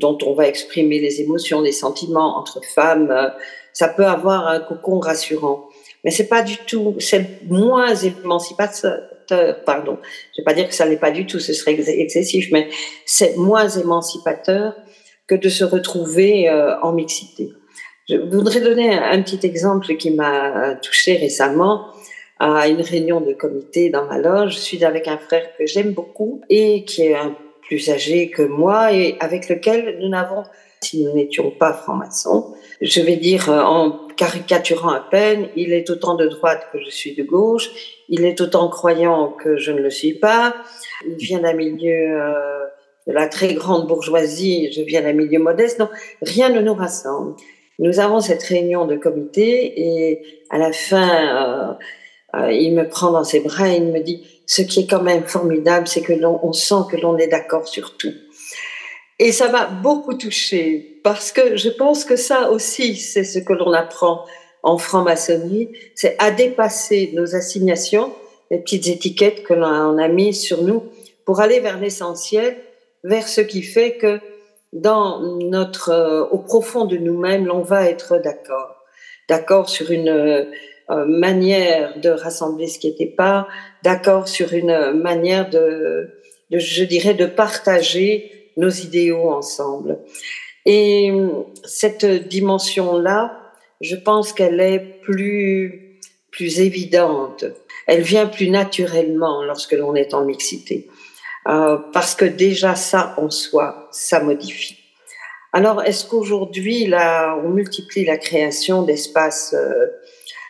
dont 0.00 0.16
on 0.24 0.32
va 0.32 0.48
exprimer 0.48 0.98
les 0.98 1.20
émotions, 1.20 1.60
les 1.60 1.72
sentiments 1.72 2.38
entre 2.38 2.64
femmes, 2.64 3.32
ça 3.74 3.88
peut 3.88 4.06
avoir 4.06 4.48
un 4.48 4.60
cocon 4.60 5.00
rassurant. 5.00 5.68
Mais 6.02 6.10
c'est 6.10 6.28
pas 6.28 6.42
du 6.42 6.56
tout, 6.56 6.96
c'est 6.98 7.42
moins 7.46 7.94
émancipateur 7.94 9.11
pardon. 9.64 9.98
Je 10.32 10.40
vais 10.40 10.44
pas 10.44 10.54
dire 10.54 10.68
que 10.68 10.74
ça 10.74 10.86
n'est 10.88 10.96
pas 10.96 11.10
du 11.10 11.26
tout, 11.26 11.38
ce 11.38 11.52
serait 11.52 11.74
excessif, 11.74 12.48
mais 12.52 12.68
c'est 13.06 13.36
moins 13.36 13.68
émancipateur 13.68 14.74
que 15.26 15.34
de 15.34 15.48
se 15.48 15.64
retrouver 15.64 16.48
euh, 16.48 16.78
en 16.80 16.92
mixité. 16.92 17.50
Je 18.08 18.16
voudrais 18.16 18.60
donner 18.60 18.92
un, 18.92 19.22
petit 19.22 19.46
exemple 19.46 19.96
qui 19.96 20.10
m'a 20.10 20.74
touché 20.82 21.16
récemment 21.16 21.86
à 22.40 22.66
une 22.66 22.80
réunion 22.80 23.20
de 23.20 23.32
comité 23.32 23.90
dans 23.90 24.06
ma 24.06 24.18
loge. 24.18 24.54
Je 24.54 24.58
suis 24.58 24.84
avec 24.84 25.06
un 25.06 25.18
frère 25.18 25.56
que 25.56 25.66
j'aime 25.66 25.92
beaucoup 25.92 26.40
et 26.50 26.84
qui 26.84 27.02
est 27.02 27.16
plus 27.62 27.88
âgé 27.88 28.28
que 28.28 28.42
moi 28.42 28.92
et 28.92 29.16
avec 29.20 29.48
lequel 29.48 29.98
nous 30.00 30.08
n'avons, 30.08 30.42
si 30.80 31.04
nous 31.04 31.14
n'étions 31.14 31.50
pas 31.52 31.72
francs-maçons, 31.72 32.54
je 32.82 33.00
vais 33.00 33.16
dire 33.16 33.50
euh, 33.50 33.62
en 33.62 33.90
caricaturant 34.16 34.90
à 34.90 35.00
peine, 35.00 35.48
il 35.56 35.72
est 35.72 35.88
autant 35.88 36.14
de 36.14 36.26
droite 36.26 36.66
que 36.72 36.78
je 36.78 36.90
suis 36.90 37.14
de 37.14 37.22
gauche, 37.22 37.70
il 38.08 38.24
est 38.24 38.40
autant 38.40 38.68
croyant 38.68 39.28
que 39.28 39.56
je 39.56 39.72
ne 39.72 39.80
le 39.80 39.90
suis 39.90 40.14
pas, 40.14 40.54
il 41.08 41.16
vient 41.16 41.40
d'un 41.40 41.54
milieu 41.54 42.20
euh, 42.20 42.64
de 43.06 43.12
la 43.12 43.28
très 43.28 43.54
grande 43.54 43.86
bourgeoisie, 43.86 44.70
je 44.72 44.82
viens 44.82 45.02
d'un 45.02 45.12
milieu 45.12 45.38
modeste, 45.38 45.78
donc 45.78 45.90
rien 46.20 46.50
ne 46.50 46.60
nous 46.60 46.74
rassemble. 46.74 47.36
Nous 47.78 48.00
avons 48.00 48.20
cette 48.20 48.42
réunion 48.42 48.86
de 48.86 48.96
comité 48.96 49.72
et 49.76 50.22
à 50.50 50.58
la 50.58 50.72
fin, 50.72 51.78
euh, 52.34 52.38
euh, 52.38 52.52
il 52.52 52.74
me 52.74 52.88
prend 52.88 53.10
dans 53.10 53.24
ses 53.24 53.40
bras 53.40 53.68
et 53.68 53.76
il 53.76 53.86
me 53.86 54.00
dit, 54.00 54.26
ce 54.46 54.62
qui 54.62 54.80
est 54.80 54.86
quand 54.86 55.02
même 55.02 55.24
formidable, 55.24 55.88
c'est 55.88 56.02
que 56.02 56.12
l'on 56.12 56.38
on 56.42 56.52
sent 56.52 56.84
que 56.90 56.96
l'on 56.96 57.16
est 57.16 57.28
d'accord 57.28 57.66
sur 57.66 57.96
tout. 57.96 58.12
Et 59.24 59.30
ça 59.30 59.48
m'a 59.48 59.66
beaucoup 59.66 60.14
touchée 60.14 60.98
parce 61.04 61.30
que 61.30 61.54
je 61.54 61.68
pense 61.68 62.04
que 62.04 62.16
ça 62.16 62.50
aussi, 62.50 62.96
c'est 62.96 63.22
ce 63.22 63.38
que 63.38 63.52
l'on 63.52 63.72
apprend 63.72 64.24
en 64.64 64.78
franc-maçonnerie, 64.78 65.70
c'est 65.94 66.16
à 66.18 66.32
dépasser 66.32 67.12
nos 67.14 67.36
assignations, 67.36 68.12
les 68.50 68.58
petites 68.58 68.88
étiquettes 68.88 69.44
que 69.44 69.54
l'on 69.54 69.96
a 69.96 70.08
mises 70.08 70.40
sur 70.40 70.64
nous, 70.64 70.82
pour 71.24 71.38
aller 71.38 71.60
vers 71.60 71.78
l'essentiel, 71.78 72.56
vers 73.04 73.28
ce 73.28 73.40
qui 73.40 73.62
fait 73.62 73.96
que 73.96 74.18
dans 74.72 75.20
notre, 75.20 75.90
euh, 75.90 76.24
au 76.32 76.38
profond 76.38 76.84
de 76.84 76.96
nous-mêmes, 76.96 77.46
l'on 77.46 77.60
va 77.60 77.88
être 77.88 78.18
d'accord, 78.18 78.74
d'accord 79.28 79.68
sur 79.68 79.92
une 79.92 80.08
euh, 80.08 80.46
manière 81.06 81.96
de 82.00 82.10
rassembler 82.10 82.66
ce 82.66 82.80
qui 82.80 82.88
n'était 82.88 83.06
pas, 83.06 83.46
d'accord 83.84 84.26
sur 84.26 84.52
une 84.52 84.94
manière 85.00 85.48
de, 85.48 86.10
de, 86.50 86.58
je 86.58 86.82
dirais, 86.82 87.14
de 87.14 87.26
partager 87.26 88.41
nos 88.56 88.70
idéaux 88.70 89.30
ensemble. 89.30 89.98
Et 90.64 91.12
cette 91.64 92.04
dimension-là, 92.04 93.38
je 93.80 93.96
pense 93.96 94.32
qu'elle 94.32 94.60
est 94.60 95.00
plus, 95.02 95.98
plus 96.30 96.60
évidente. 96.60 97.44
Elle 97.86 98.02
vient 98.02 98.26
plus 98.26 98.48
naturellement 98.48 99.42
lorsque 99.42 99.72
l'on 99.72 99.94
est 99.94 100.14
en 100.14 100.24
mixité. 100.24 100.88
Euh, 101.48 101.78
parce 101.92 102.14
que 102.14 102.24
déjà 102.24 102.76
ça 102.76 103.14
en 103.16 103.28
soi, 103.28 103.88
ça 103.90 104.20
modifie. 104.20 104.78
Alors, 105.52 105.82
est-ce 105.82 106.06
qu'aujourd'hui, 106.06 106.86
là, 106.86 107.36
on 107.44 107.50
multiplie 107.50 108.04
la 108.04 108.16
création 108.16 108.82
d'espaces 108.82 109.54
euh, 109.54 109.88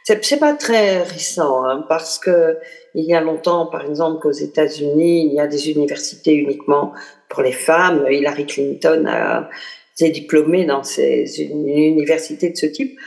C'est 0.05 0.39
pas 0.39 0.53
très 0.53 1.03
récent, 1.03 1.65
hein, 1.65 1.85
parce 1.89 2.19
que 2.19 2.59
il 2.95 3.05
y 3.05 3.15
a 3.15 3.21
longtemps, 3.21 3.67
par 3.67 3.85
exemple, 3.85 4.21
qu'aux 4.21 4.33
États-Unis, 4.33 5.27
il 5.27 5.35
y 5.35 5.41
a 5.41 5.47
des 5.47 5.71
universités 5.71 6.35
uniquement 6.35 6.93
pour 7.29 7.43
les 7.43 7.53
femmes. 7.53 8.07
Hillary 8.11 8.47
Clinton 8.47 9.07
a 9.09 9.49
été 9.97 10.11
diplômés 10.11 10.65
dans 10.65 10.83
ces 10.83 11.41
universités 11.43 12.51
de 12.51 12.57
ce 12.57 12.67
type, 12.67 12.99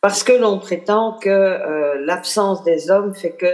parce 0.00 0.22
que 0.24 0.32
l'on 0.32 0.58
prétend 0.58 1.18
que 1.20 1.28
euh, 1.28 2.04
l'absence 2.04 2.64
des 2.64 2.90
hommes 2.90 3.14
fait 3.14 3.32
que 3.32 3.46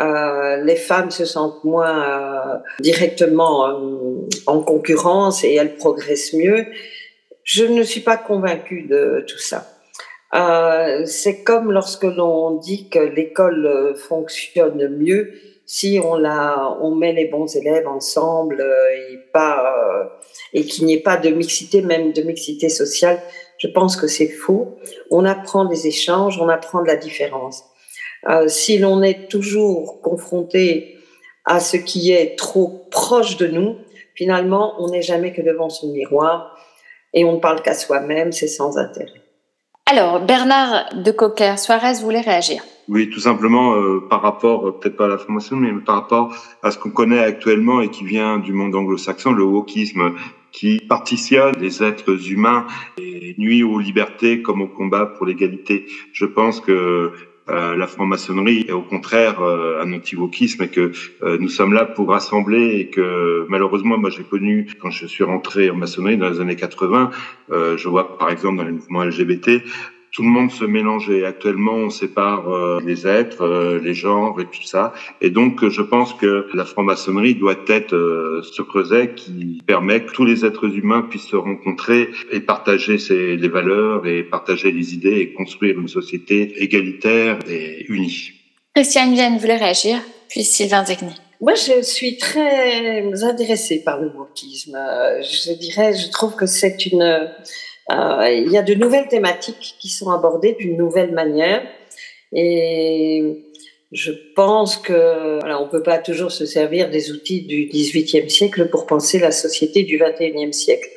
euh, 0.00 0.56
les 0.64 0.76
femmes 0.76 1.10
se 1.10 1.24
sentent 1.24 1.62
moins 1.64 2.02
euh, 2.02 2.58
directement 2.80 3.78
en 4.46 4.60
concurrence 4.62 5.44
et 5.44 5.54
elles 5.54 5.76
progressent 5.76 6.32
mieux. 6.32 6.66
Je 7.44 7.64
ne 7.64 7.82
suis 7.82 8.00
pas 8.00 8.16
convaincue 8.16 8.82
de 8.82 9.24
tout 9.26 9.38
ça. 9.38 9.66
Euh, 10.34 11.04
c'est 11.06 11.42
comme 11.42 11.72
lorsque 11.72 12.04
l'on 12.04 12.56
dit 12.56 12.88
que 12.88 13.00
l'école 13.00 13.94
fonctionne 13.96 14.96
mieux 14.96 15.32
si 15.66 16.00
on 16.02 16.16
la, 16.16 16.76
on 16.80 16.94
met 16.94 17.12
les 17.12 17.26
bons 17.26 17.54
élèves 17.56 17.86
ensemble 17.86 18.64
et 18.92 19.18
pas 19.32 19.72
et 20.52 20.64
qu'il 20.64 20.86
n'y 20.86 20.94
ait 20.94 21.00
pas 21.00 21.16
de 21.16 21.30
mixité, 21.30 21.82
même 21.82 22.12
de 22.12 22.22
mixité 22.22 22.68
sociale. 22.68 23.20
Je 23.58 23.68
pense 23.68 23.96
que 23.96 24.06
c'est 24.06 24.28
faux. 24.28 24.76
On 25.10 25.24
apprend 25.24 25.64
des 25.64 25.86
échanges, 25.86 26.38
on 26.40 26.48
apprend 26.48 26.82
de 26.82 26.86
la 26.86 26.96
différence. 26.96 27.64
Euh, 28.28 28.48
si 28.48 28.78
l'on 28.78 29.02
est 29.02 29.30
toujours 29.30 30.00
confronté 30.02 30.96
à 31.44 31.60
ce 31.60 31.76
qui 31.76 32.12
est 32.12 32.38
trop 32.38 32.86
proche 32.90 33.36
de 33.36 33.46
nous, 33.46 33.76
finalement, 34.14 34.74
on 34.78 34.88
n'est 34.88 35.02
jamais 35.02 35.32
que 35.32 35.42
devant 35.42 35.70
son 35.70 35.88
miroir 35.92 36.56
et 37.14 37.24
on 37.24 37.34
ne 37.34 37.40
parle 37.40 37.62
qu'à 37.62 37.74
soi-même, 37.74 38.32
c'est 38.32 38.48
sans 38.48 38.76
intérêt. 38.76 39.22
Alors, 39.90 40.24
Bernard 40.24 40.94
de 40.94 41.10
Coquer, 41.10 41.56
Suarez 41.56 41.94
voulait 42.00 42.20
réagir. 42.20 42.62
Oui, 42.86 43.10
tout 43.10 43.18
simplement 43.18 43.74
euh, 43.74 43.98
par 44.08 44.22
rapport, 44.22 44.68
euh, 44.68 44.70
peut-être 44.70 44.96
pas 44.96 45.06
à 45.06 45.08
la 45.08 45.18
formation, 45.18 45.56
mais 45.56 45.72
par 45.84 45.96
rapport 45.96 46.32
à 46.62 46.70
ce 46.70 46.78
qu'on 46.78 46.90
connaît 46.90 47.18
actuellement 47.18 47.80
et 47.80 47.90
qui 47.90 48.04
vient 48.04 48.38
du 48.38 48.52
monde 48.52 48.72
anglo-saxon, 48.76 49.32
le 49.32 49.42
wokisme, 49.42 50.12
qui 50.52 50.78
partitionne 50.78 51.56
les 51.60 51.82
êtres 51.82 52.30
humains 52.30 52.66
et 52.98 53.34
nuit 53.36 53.64
aux 53.64 53.80
libertés 53.80 54.42
comme 54.42 54.62
au 54.62 54.68
combat 54.68 55.06
pour 55.06 55.26
l'égalité. 55.26 55.86
Je 56.12 56.24
pense 56.24 56.60
que 56.60 57.10
euh, 57.50 57.76
la 57.76 57.86
franc-maçonnerie 57.86 58.64
est 58.68 58.72
au 58.72 58.82
contraire 58.82 59.40
euh, 59.40 59.82
un 59.82 59.92
anti-wokisme 59.92 60.62
et 60.62 60.68
que 60.68 60.92
euh, 61.22 61.36
nous 61.38 61.48
sommes 61.48 61.72
là 61.72 61.84
pour 61.84 62.08
rassembler 62.08 62.76
et 62.78 62.86
que 62.88 63.44
malheureusement, 63.48 63.98
moi 63.98 64.10
j'ai 64.10 64.22
connu 64.22 64.68
quand 64.80 64.90
je 64.90 65.06
suis 65.06 65.24
rentré 65.24 65.70
en 65.70 65.74
maçonnerie 65.74 66.16
dans 66.16 66.30
les 66.30 66.40
années 66.40 66.56
80, 66.56 67.10
je 67.50 67.88
vois 67.88 68.18
par 68.18 68.30
exemple 68.30 68.58
dans 68.58 68.64
les 68.64 68.72
mouvements 68.72 69.02
LGBT, 69.02 69.62
tout 70.12 70.22
le 70.22 70.28
monde 70.28 70.50
se 70.50 70.64
mélange 70.64 71.08
et 71.10 71.24
actuellement 71.24 71.74
on 71.74 71.90
sépare 71.90 72.48
euh, 72.48 72.80
les 72.84 73.06
êtres, 73.06 73.42
euh, 73.42 73.80
les 73.80 73.94
genres 73.94 74.40
et 74.40 74.44
tout 74.44 74.62
ça. 74.62 74.92
Et 75.20 75.30
donc 75.30 75.68
je 75.68 75.82
pense 75.82 76.14
que 76.14 76.46
la 76.54 76.64
franc-maçonnerie 76.64 77.34
doit 77.34 77.56
être 77.68 77.94
euh, 77.94 78.42
ce 78.42 78.62
creuset 78.62 79.14
qui 79.14 79.60
permet 79.66 80.04
que 80.04 80.12
tous 80.12 80.24
les 80.24 80.44
êtres 80.44 80.66
humains 80.66 81.02
puissent 81.02 81.28
se 81.28 81.36
rencontrer 81.36 82.10
et 82.32 82.40
partager 82.40 82.98
ces, 82.98 83.36
les 83.36 83.48
valeurs 83.48 84.06
et 84.06 84.22
partager 84.22 84.72
les 84.72 84.94
idées 84.94 85.20
et 85.20 85.32
construire 85.32 85.78
une 85.78 85.88
société 85.88 86.62
égalitaire 86.62 87.38
et 87.48 87.86
unie. 87.88 88.32
Christiane 88.74 89.14
Vienne 89.14 89.38
voulait 89.38 89.56
réagir, 89.56 89.98
puis 90.28 90.44
Sylvain 90.44 90.84
Zegni. 90.84 91.14
Moi, 91.40 91.54
je 91.54 91.80
suis 91.82 92.18
très 92.18 93.02
intéressée 93.22 93.82
par 93.82 93.98
le 93.98 94.08
wokisme. 94.08 94.78
Je 95.22 95.52
dirais, 95.54 95.94
je 95.94 96.10
trouve 96.10 96.36
que 96.36 96.44
c'est 96.44 96.84
une 96.84 97.00
euh, 97.00 97.26
il 97.88 98.48
y 98.50 98.56
a 98.56 98.62
de 98.62 98.74
nouvelles 98.74 99.08
thématiques 99.08 99.76
qui 99.78 99.88
sont 99.88 100.10
abordées 100.10 100.56
d'une 100.58 100.76
nouvelle 100.76 101.12
manière. 101.12 101.62
Et 102.32 103.44
je 103.92 104.12
pense 104.36 104.76
que 104.76 105.40
voilà, 105.40 105.60
on 105.60 105.68
peut 105.68 105.82
pas 105.82 105.98
toujours 105.98 106.30
se 106.30 106.46
servir 106.46 106.90
des 106.90 107.10
outils 107.10 107.42
du 107.42 107.66
XVIIIe 107.66 108.30
siècle 108.30 108.68
pour 108.68 108.86
penser 108.86 109.18
la 109.18 109.32
société 109.32 109.82
du 109.82 109.98
XXIe 109.98 110.52
siècle. 110.52 110.88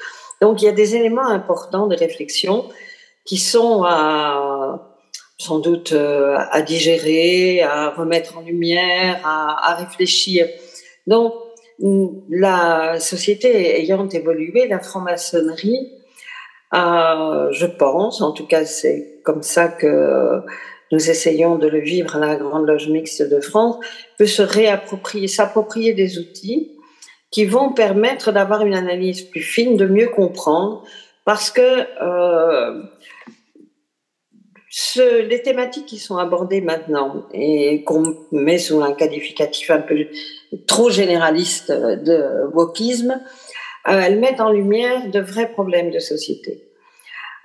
Donc 0.41 0.61
il 0.61 0.65
y 0.65 0.67
a 0.67 0.73
des 0.73 0.95
éléments 0.95 1.27
importants 1.27 1.87
de 1.87 1.95
réflexion 1.95 2.69
qui 3.25 3.37
sont 3.37 3.83
sans 5.39 5.59
doute 5.59 5.93
euh, 5.93 6.37
à 6.51 6.61
digérer, 6.61 7.61
à 7.63 7.89
remettre 7.89 8.37
en 8.37 8.41
lumière, 8.41 9.19
à, 9.25 9.71
à 9.71 9.75
réfléchir. 9.75 10.47
Donc 11.07 11.33
la 12.29 12.99
société 12.99 13.79
ayant 13.81 14.07
évolué, 14.07 14.67
la 14.67 14.79
franc-maçonnerie 14.79 15.91
euh, 16.73 17.51
je 17.51 17.65
pense, 17.65 18.21
en 18.21 18.31
tout 18.31 18.47
cas 18.47 18.65
c'est 18.65 19.19
comme 19.23 19.43
ça 19.43 19.67
que 19.67 20.41
nous 20.91 21.09
essayons 21.09 21.57
de 21.57 21.67
le 21.67 21.79
vivre 21.79 22.15
à 22.15 22.19
la 22.19 22.35
Grande 22.35 22.67
Loge 22.67 22.89
Mixte 22.89 23.27
de 23.27 23.39
France, 23.39 23.77
peut 24.17 24.27
se 24.27 24.43
réapproprier, 24.43 25.27
s'approprier 25.27 25.93
des 25.93 26.19
outils 26.19 26.71
qui 27.31 27.45
vont 27.45 27.73
permettre 27.73 28.31
d'avoir 28.31 28.63
une 28.63 28.75
analyse 28.75 29.23
plus 29.23 29.41
fine, 29.41 29.75
de 29.75 29.87
mieux 29.87 30.09
comprendre, 30.09 30.83
parce 31.25 31.49
que 31.49 31.61
euh, 32.01 32.83
ce, 34.69 35.21
les 35.21 35.41
thématiques 35.41 35.87
qui 35.87 35.97
sont 35.97 36.17
abordées 36.17 36.61
maintenant 36.61 37.25
et 37.33 37.83
qu'on 37.83 38.15
met 38.31 38.59
sous 38.59 38.81
un 38.81 38.93
qualificatif 38.93 39.71
un 39.71 39.79
peu 39.79 40.07
trop 40.67 40.91
généraliste 40.91 41.71
de 41.71 42.45
wokisme, 42.53 43.19
euh, 43.87 43.99
elles 44.05 44.19
mettent 44.19 44.41
en 44.41 44.51
lumière 44.51 45.09
de 45.09 45.19
vrais 45.19 45.51
problèmes 45.51 45.91
de 45.91 45.99
société. 45.99 46.63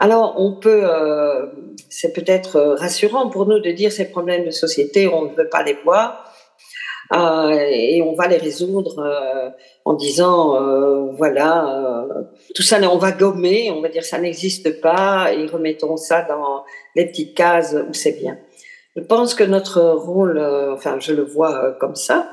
Alors, 0.01 0.35
on 0.39 0.53
peut, 0.53 0.83
euh, 0.85 1.47
c'est 1.89 2.13
peut-être 2.13 2.57
euh, 2.57 2.75
rassurant 2.77 3.31
pour 3.31 3.47
nous 3.47 3.59
de 3.59 3.71
dire 3.71 3.91
ces 3.91 4.09
problèmes 4.11 4.45
de 4.45 4.51
société, 4.51 5.09
on 5.09 5.31
ne 5.31 5.35
veut 5.35 5.49
pas 5.49 5.65
les 5.65 5.77
voir. 5.85 6.25
Euh, 7.13 7.51
et 7.51 8.03
on 8.03 8.15
va 8.15 8.29
les 8.29 8.37
résoudre 8.37 8.99
euh, 8.99 9.49
en 9.87 9.95
disant 9.95 10.63
euh, 10.63 11.11
voilà 11.13 12.07
tout 12.55 12.63
ça 12.63 12.79
on 12.83 12.99
va 12.99 13.13
gommer 13.13 13.71
on 13.71 13.81
va 13.81 13.89
dire 13.89 14.05
ça 14.05 14.19
n'existe 14.19 14.83
pas 14.83 15.33
et 15.33 15.47
remettons 15.47 15.97
ça 15.97 16.21
dans 16.29 16.65
les 16.95 17.07
petites 17.07 17.35
cases 17.35 17.75
où 17.89 17.95
c'est 17.95 18.21
bien 18.21 18.37
je 18.95 19.01
pense 19.01 19.35
que 19.35 19.43
notre 19.43 19.81
rôle 19.81 20.39
enfin 20.71 20.99
je 21.01 21.15
le 21.15 21.23
vois 21.23 21.73
comme 21.81 21.95
ça 21.95 22.31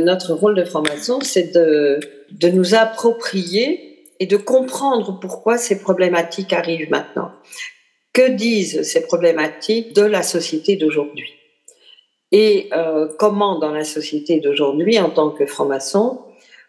notre 0.00 0.34
rôle 0.34 0.56
de 0.56 0.64
franc-maçon 0.64 1.20
c'est 1.22 1.54
de 1.54 2.00
de 2.30 2.48
nous 2.48 2.74
approprier 2.74 4.06
et 4.20 4.26
de 4.26 4.36
comprendre 4.36 5.18
pourquoi 5.20 5.58
ces 5.58 5.80
problématiques 5.80 6.52
arrivent 6.52 6.90
maintenant. 6.90 7.30
Que 8.12 8.30
disent 8.30 8.82
ces 8.82 9.02
problématiques 9.02 9.94
de 9.94 10.02
la 10.02 10.22
société 10.22 10.76
d'aujourd'hui? 10.76 11.32
Et 12.32 12.68
euh, 12.72 13.08
comment 13.18 13.58
dans 13.58 13.70
la 13.70 13.84
société 13.84 14.40
d'aujourd'hui, 14.40 14.98
en 14.98 15.10
tant 15.10 15.30
que 15.30 15.46
franc-maçon, 15.46 16.20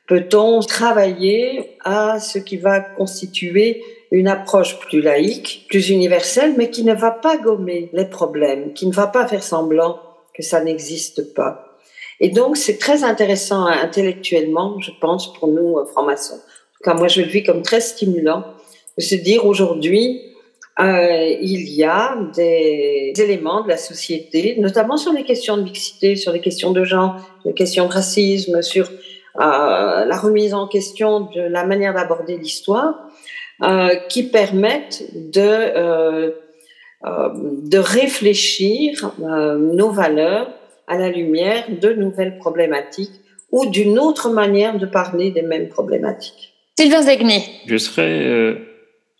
peut-on 0.07 0.59
travailler 0.61 1.77
à 1.83 2.19
ce 2.19 2.39
qui 2.39 2.57
va 2.57 2.79
constituer 2.79 3.83
une 4.11 4.27
approche 4.27 4.79
plus 4.79 5.01
laïque, 5.01 5.65
plus 5.69 5.89
universelle, 5.89 6.55
mais 6.57 6.69
qui 6.69 6.83
ne 6.83 6.93
va 6.93 7.11
pas 7.11 7.37
gommer 7.37 7.89
les 7.93 8.05
problèmes, 8.05 8.73
qui 8.73 8.87
ne 8.87 8.93
va 8.93 9.07
pas 9.07 9.27
faire 9.27 9.43
semblant 9.43 9.99
que 10.33 10.41
ça 10.41 10.63
n'existe 10.63 11.33
pas? 11.33 11.68
Et 12.19 12.29
donc, 12.29 12.57
c'est 12.57 12.77
très 12.77 13.03
intéressant 13.03 13.65
intellectuellement, 13.65 14.79
je 14.79 14.91
pense, 14.99 15.33
pour 15.33 15.47
nous, 15.47 15.77
euh, 15.77 15.85
francs-maçons. 15.85 16.35
En 16.35 16.37
tout 16.37 16.83
cas, 16.83 16.93
moi, 16.93 17.07
je 17.07 17.21
le 17.21 17.27
vis 17.27 17.43
comme 17.43 17.61
très 17.61 17.81
stimulant 17.81 18.43
de 18.97 19.03
se 19.03 19.15
dire 19.15 19.45
aujourd'hui, 19.45 20.21
euh, 20.79 21.35
il 21.41 21.69
y 21.69 21.83
a 21.83 22.17
des 22.35 23.13
éléments 23.17 23.63
de 23.63 23.69
la 23.69 23.77
société, 23.77 24.55
notamment 24.59 24.97
sur 24.97 25.11
les 25.11 25.23
questions 25.23 25.57
de 25.57 25.63
mixité, 25.63 26.15
sur 26.15 26.31
les 26.31 26.39
questions 26.39 26.71
de 26.71 26.83
genre, 26.83 27.15
les 27.45 27.53
questions 27.53 27.87
de 27.87 27.91
racisme, 27.91 28.61
sur 28.61 28.89
euh, 28.89 30.05
la 30.05 30.17
remise 30.17 30.53
en 30.53 30.67
question 30.67 31.21
de 31.21 31.41
la 31.41 31.65
manière 31.65 31.93
d'aborder 31.93 32.37
l'histoire, 32.37 32.95
euh, 33.61 33.93
qui 34.07 34.23
permettent 34.23 35.03
de, 35.13 35.41
euh, 35.41 36.31
euh, 37.05 37.29
de 37.33 37.77
réfléchir 37.77 39.11
nos 39.19 39.89
valeurs 39.89 40.47
à 40.89 40.97
la 40.97 41.09
lumière 41.09 41.65
de 41.69 41.93
nouvelles 41.93 42.37
problématiques 42.37 43.21
ou 43.51 43.65
d'une 43.65 43.97
autre 43.97 44.29
manière 44.29 44.77
de 44.77 44.85
parler 44.85 45.31
des 45.31 45.41
mêmes 45.41 45.69
problématiques. 45.69 46.53
Sylvain 46.77 47.01
Zegni. 47.01 47.43
Je 47.67 47.77
serais 47.77 48.25
euh, 48.25 48.55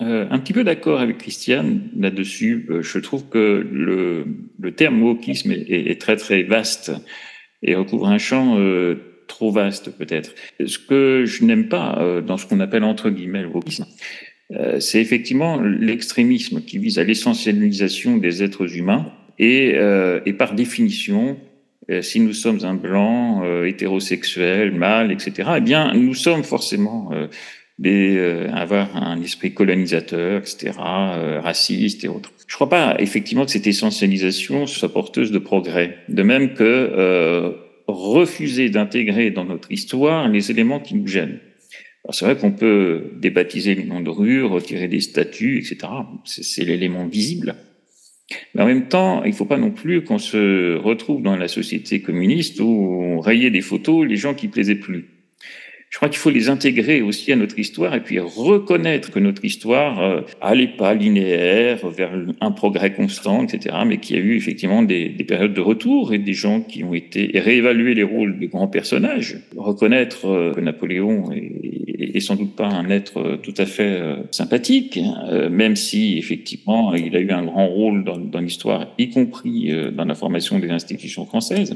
euh, 0.02 0.28
un 0.30 0.40
petit 0.40 0.54
peu 0.54 0.64
d'accord 0.64 1.00
avec 1.00 1.18
Christiane 1.18 1.90
là-dessus. 1.98 2.68
Euh, 2.70 2.82
je 2.82 3.00
trouve 3.00 3.26
que 3.28 3.68
le, 3.72 4.26
le 4.60 4.72
terme 4.74 5.02
wokisme 5.02 5.52
est, 5.52 5.70
est, 5.70 6.00
très 6.00 6.16
très 6.16 6.44
vaste 6.44 6.92
et 7.62 7.76
recouvre 7.76 8.08
un 8.08 8.18
champ 8.18 8.58
euh, 8.58 9.24
trop 9.28 9.52
vaste 9.52 9.92
peut-être. 9.92 10.34
Ce 10.66 10.80
que 10.80 11.26
je 11.26 11.44
n'aime 11.44 11.68
pas 11.68 12.00
euh, 12.00 12.22
dans 12.22 12.38
ce 12.38 12.46
qu'on 12.46 12.62
appelle 12.62 12.84
entre 12.84 13.10
guillemets 13.10 13.42
le 13.42 13.50
wokisme, 13.50 13.86
euh, 14.52 14.80
c'est 14.80 15.02
effectivement 15.02 15.60
l'extrémisme 15.62 16.62
qui 16.62 16.78
vise 16.78 16.98
à 16.98 17.04
l'essentialisation 17.04 18.18
des 18.18 18.42
êtres 18.42 18.78
humains 18.78 19.12
et, 19.38 19.78
et 20.26 20.34
par 20.34 20.54
définition 20.54 21.38
si 22.02 22.20
nous 22.20 22.34
sommes 22.34 22.64
un 22.64 22.76
blanc 22.76 23.42
euh, 23.44 23.66
hétérosexuel, 23.66 24.72
mâle, 24.74 25.12
etc., 25.12 25.50
eh 25.58 25.62
bien, 25.62 25.94
nous 25.94 26.14
sommes 26.14 26.44
forcément 26.44 27.10
euh, 27.14 27.28
des, 27.78 28.20
avoir 28.54 28.96
un 28.96 29.22
esprit 29.22 29.54
colonisateur, 29.54 30.42
etc., 30.42 30.72
raciste 30.78 32.04
et 32.04 32.08
autres. 32.08 32.32
Je 32.48 32.54
ne 32.54 32.56
crois 32.56 32.70
pas 32.70 32.96
effectivement 33.00 33.46
que 33.46 33.52
cette 33.52 33.68
essentialisation 33.68 34.68
soit 34.68 34.92
porteuse 34.92 35.32
de 35.32 35.40
progrès. 35.40 35.98
De 36.10 36.24
même 36.24 36.54
que 36.54 37.56
refuser 37.88 38.70
d'intégrer 38.70 39.32
dans 39.32 39.46
notre 39.46 39.72
histoire 39.72 40.28
les 40.28 40.52
éléments 40.52 40.80
qui 40.80 40.96
nous 40.96 41.08
gênent. 41.08 41.40
Alors 42.04 42.16
c'est 42.16 42.26
vrai 42.26 42.38
qu'on 42.38 42.52
peut 42.52 43.12
débaptiser 43.18 43.76
les 43.76 43.84
noms 43.84 44.02
de 44.02 44.10
rues, 44.10 44.44
retirer 44.44 44.88
des 44.88 45.02
statues, 45.02 45.60
etc. 45.60 45.92
C'est 46.26 46.66
l'élément 46.66 47.06
visible. 47.08 47.56
Mais 48.54 48.62
en 48.62 48.66
même 48.66 48.88
temps, 48.88 49.24
il 49.24 49.32
ne 49.32 49.36
faut 49.36 49.46
pas 49.46 49.58
non 49.58 49.72
plus 49.72 50.04
qu'on 50.04 50.20
se 50.20 50.76
retrouve 50.78 51.22
dans 51.22 51.36
la 51.36 51.48
société 51.48 52.02
communiste 52.02 52.60
où 52.60 52.66
on 52.66 53.20
rayait 53.20 53.52
des 53.52 53.62
photos 53.62 54.08
les 54.08 54.18
gens 54.18 54.34
qui 54.34 54.48
plaisaient 54.48 54.76
plus 54.76 55.08
je 55.90 55.98
crois 55.98 56.10
qu'il 56.10 56.20
faut 56.20 56.30
les 56.30 56.50
intégrer 56.50 57.02
aussi 57.02 57.32
à 57.32 57.36
notre 57.36 57.58
histoire 57.58 57.96
et 57.96 58.02
puis 58.02 58.20
reconnaître 58.20 59.10
que 59.12 59.20
notre 59.20 59.44
histoire 59.44 60.00
euh, 60.02 60.22
allait 60.40 60.68
pas 60.68 60.94
linéaire 60.94 61.88
vers 61.90 62.12
un 62.42 62.52
progrès 62.52 62.94
constant, 62.94 63.44
etc., 63.44 63.76
mais 63.88 63.98
qu'il 63.98 64.16
y 64.16 64.20
a 64.20 64.22
eu 64.22 64.36
effectivement 64.36 64.84
des, 64.84 65.10
des, 65.10 65.24
périodes 65.24 65.54
de 65.54 65.62
retour 65.62 66.14
et 66.14 66.20
des 66.20 66.34
gens 66.34 66.62
qui 66.62 66.84
ont 66.84 66.94
été 66.94 67.36
et 67.36 67.40
réévaluer 67.40 67.96
les 67.96 68.04
rôles 68.04 68.38
des 68.38 68.48
grands 68.48 68.68
personnages, 68.68 69.38
reconnaître 69.58 70.26
euh, 70.26 70.54
que 70.54 70.60
Napoléon 70.60 71.32
est, 71.32 72.16
est, 72.16 72.20
sans 72.20 72.36
doute 72.36 72.56
pas 72.56 72.68
un 72.68 72.90
être 72.92 73.18
euh, 73.18 73.38
tout 73.38 73.56
à 73.58 73.66
fait 73.66 74.00
euh, 74.00 74.18
sympathique, 74.30 74.98
hein, 74.98 75.50
même 75.50 75.76
si 75.76 76.20
effectivement 76.20 76.94
il 76.94 77.16
a 77.16 77.20
eu 77.20 77.32
un 77.32 77.44
grand 77.44 77.68
rôle 77.68 78.04
dans, 78.04 78.18
dans 78.18 78.40
l'histoire, 78.40 78.88
y 79.00 79.10
compris 79.10 79.72
dans 79.94 80.06
la 80.06 80.16
formation 80.16 80.60
des 80.60 80.70
institutions 80.70 81.26
françaises. 81.26 81.76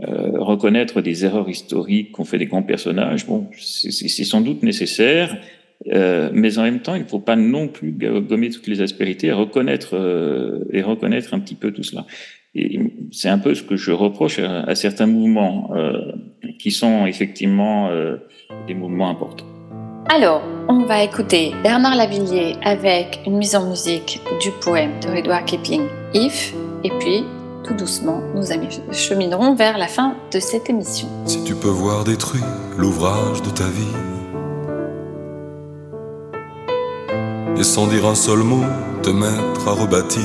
Euh, 0.00 0.38
reconnaître 0.38 1.02
des 1.02 1.26
erreurs 1.26 1.50
historiques 1.50 2.12
qu'ont 2.12 2.24
fait 2.24 2.38
des 2.38 2.46
grands 2.46 2.62
personnages, 2.62 3.26
bon, 3.26 3.48
c'est 3.58 4.24
sans 4.24 4.40
doute 4.40 4.62
nécessaire, 4.62 5.36
euh, 5.92 6.30
mais 6.32 6.56
en 6.56 6.62
même 6.62 6.80
temps, 6.80 6.94
il 6.94 7.02
ne 7.02 7.06
faut 7.06 7.18
pas 7.18 7.36
non 7.36 7.68
plus 7.68 7.92
gommer 7.92 8.48
toutes 8.48 8.68
les 8.68 8.80
aspérités 8.80 9.26
et 9.26 9.32
reconnaître, 9.32 9.90
euh, 9.94 10.64
et 10.72 10.80
reconnaître 10.80 11.34
un 11.34 11.40
petit 11.40 11.54
peu 11.54 11.72
tout 11.72 11.82
cela. 11.82 12.06
C'est 13.10 13.28
un 13.28 13.38
peu 13.38 13.54
ce 13.54 13.62
que 13.62 13.76
je 13.76 13.92
reproche 13.92 14.38
à, 14.38 14.74
certains 14.74 15.06
mouvements 15.06 15.70
qui 16.58 16.70
sont 16.70 17.06
effectivement 17.06 17.90
des 18.66 18.74
mouvements 18.74 19.08
importants. 19.08 19.46
Alors, 20.10 20.42
on 20.68 20.84
va 20.84 21.02
écouter 21.02 21.52
Bernard 21.62 21.96
Lavillier 21.96 22.56
avec 22.62 23.20
une 23.26 23.38
mise 23.38 23.56
en 23.56 23.70
musique 23.70 24.20
du 24.42 24.50
poème 24.60 24.90
de 25.00 25.16
Edward 25.16 25.46
Kipling, 25.46 25.86
If, 26.12 26.52
et 26.84 26.90
puis 27.00 27.24
tout 27.62 27.74
doucement, 27.74 28.20
nous 28.34 28.42
cheminerons 28.92 29.54
vers 29.54 29.78
la 29.78 29.86
fin 29.86 30.14
de 30.32 30.40
cette 30.40 30.68
émission. 30.68 31.08
Si 31.26 31.42
tu 31.44 31.54
peux 31.54 31.68
voir 31.68 32.04
détruit 32.04 32.42
l'ouvrage 32.76 33.42
de 33.42 33.50
ta 33.50 33.64
vie, 33.64 33.96
et 37.56 37.64
sans 37.64 37.86
dire 37.86 38.06
un 38.06 38.14
seul 38.14 38.38
mot, 38.38 38.64
te 39.02 39.10
mettre 39.10 39.68
à 39.68 39.72
rebâtir, 39.72 40.22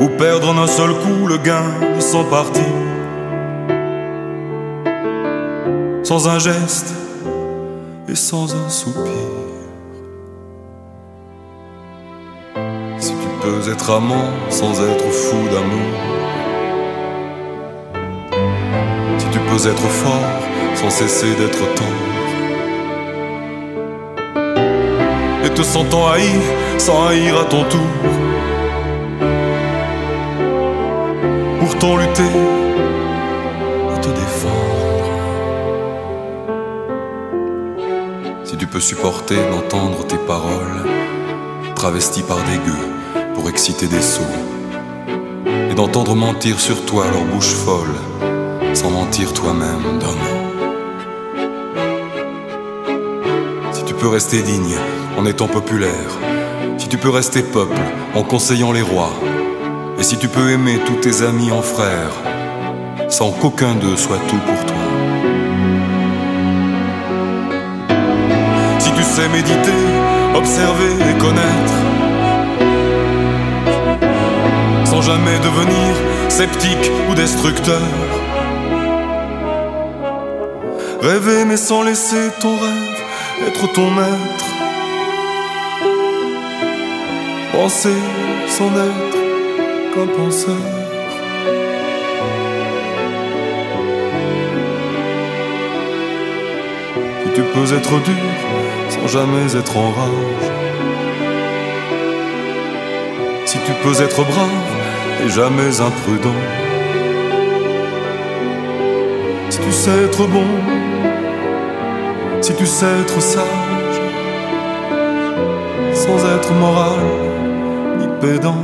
ou 0.00 0.08
perdre 0.18 0.50
en 0.50 0.58
un 0.58 0.66
seul 0.66 0.90
coup 0.90 1.26
le 1.26 1.38
gain 1.38 1.64
de 1.96 2.00
son 2.00 2.24
parti, 2.24 2.60
sans 6.02 6.28
un 6.28 6.38
geste 6.38 6.94
et 8.08 8.14
sans 8.14 8.54
un 8.54 8.68
soupir. 8.68 9.45
Peux 13.46 13.70
être 13.70 13.90
amant 13.90 14.28
sans 14.50 14.72
être 14.82 15.08
fou 15.08 15.36
d'amour. 15.52 15.92
Si 19.18 19.26
tu 19.30 19.38
peux 19.38 19.68
être 19.68 19.88
fort 20.02 20.40
sans 20.74 20.90
cesser 20.90 21.32
d'être 21.38 21.64
tendre. 21.74 22.14
Et 25.44 25.50
te 25.50 25.62
sentant 25.62 26.08
haï 26.08 26.28
sans 26.78 27.06
haïr 27.06 27.40
à 27.40 27.44
ton 27.44 27.62
tour. 27.64 27.92
Pourtant 31.60 31.96
lutter 31.98 32.32
et 33.94 34.00
te 34.00 34.08
défendre. 34.08 35.08
Si 38.42 38.56
tu 38.56 38.66
peux 38.66 38.80
supporter 38.80 39.38
d'entendre 39.52 40.04
tes 40.04 40.18
paroles 40.18 40.84
travesties 41.76 42.22
par 42.22 42.38
des 42.38 42.58
gueux 42.66 42.95
pour 43.36 43.50
exciter 43.50 43.86
des 43.86 44.00
sots, 44.00 44.22
et 45.70 45.74
d'entendre 45.74 46.14
mentir 46.14 46.58
sur 46.58 46.86
toi 46.86 47.04
leur 47.12 47.22
bouche 47.24 47.52
folle, 47.52 47.94
sans 48.72 48.88
mentir 48.90 49.34
toi-même 49.34 49.82
mot. 50.00 50.46
Si 53.72 53.84
tu 53.84 53.92
peux 53.92 54.08
rester 54.08 54.40
digne 54.40 54.76
en 55.18 55.26
étant 55.26 55.48
populaire, 55.48 56.18
si 56.78 56.88
tu 56.88 56.96
peux 56.96 57.10
rester 57.10 57.42
peuple 57.42 57.76
en 58.14 58.22
conseillant 58.22 58.72
les 58.72 58.80
rois, 58.80 59.12
et 59.98 60.02
si 60.02 60.16
tu 60.16 60.28
peux 60.28 60.50
aimer 60.50 60.78
tous 60.86 60.96
tes 60.96 61.22
amis 61.22 61.52
en 61.52 61.60
frères, 61.60 62.16
sans 63.10 63.32
qu'aucun 63.32 63.74
d'eux 63.74 63.96
soit 63.96 64.20
tout 64.28 64.40
pour 64.46 64.64
toi. 64.64 64.76
Si 68.78 68.90
tu 68.92 69.02
sais 69.02 69.28
méditer, 69.28 69.82
observer 70.34 70.92
et 71.10 71.18
connaître, 71.18 71.95
jamais 75.06 75.38
devenir 75.38 75.94
sceptique 76.28 76.90
ou 77.08 77.14
destructeur. 77.14 77.88
Rêver 81.00 81.44
mais 81.44 81.56
sans 81.56 81.84
laisser 81.84 82.24
ton 82.40 82.56
rêve 82.56 83.00
être 83.46 83.72
ton 83.72 83.88
maître. 83.98 84.48
Penser 87.52 88.00
sans 88.48 88.70
être 88.88 89.18
qu'un 89.94 90.08
penseur. 90.18 90.64
Si 97.22 97.28
tu 97.36 97.42
peux 97.52 97.68
être 97.78 97.94
dur 98.08 98.30
sans 98.88 99.06
jamais 99.06 99.56
être 99.56 99.76
en 99.76 99.90
rage. 99.98 100.46
Si 103.44 103.58
tu 103.64 103.72
peux 103.84 104.02
être 104.02 104.24
brave 104.24 104.65
et 105.24 105.28
jamais 105.28 105.80
imprudent. 105.80 106.40
Si 109.50 109.58
tu 109.60 109.72
sais 109.72 110.04
être 110.04 110.26
bon, 110.26 110.46
si 112.40 112.54
tu 112.54 112.66
sais 112.66 112.86
être 113.02 113.20
sage, 113.20 114.00
sans 115.94 116.18
être 116.36 116.52
moral 116.54 117.00
ni 117.98 118.06
pédant. 118.20 118.62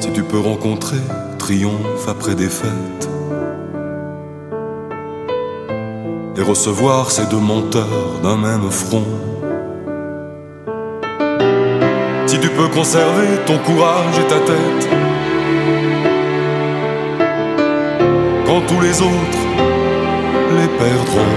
Si 0.00 0.12
tu 0.12 0.22
peux 0.22 0.38
rencontrer 0.38 0.96
triomphe 1.38 2.08
après 2.08 2.34
défaite 2.34 3.17
recevoir 6.48 7.10
ces 7.10 7.26
deux 7.26 7.44
menteurs 7.52 8.20
d'un 8.22 8.36
même 8.36 8.70
front. 8.70 9.04
Si 12.26 12.38
tu 12.40 12.48
peux 12.48 12.68
conserver 12.68 13.28
ton 13.46 13.58
courage 13.58 14.18
et 14.18 14.26
ta 14.26 14.40
tête, 14.50 14.88
quand 18.46 18.62
tous 18.66 18.80
les 18.80 19.02
autres 19.02 19.42
les 20.58 20.68
perdront. 20.82 21.36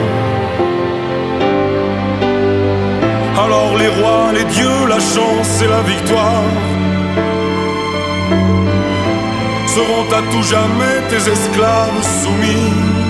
Alors 3.43 3.77
les 3.77 3.89
rois, 3.89 4.31
les 4.33 4.45
dieux, 4.45 4.81
la 4.87 4.99
chance 4.99 5.61
et 5.61 5.67
la 5.67 5.81
victoire 5.81 6.43
seront 9.67 10.07
à 10.19 10.21
tout 10.31 10.43
jamais 10.43 10.97
tes 11.09 11.23
esclaves 11.35 12.01
soumis 12.21 13.00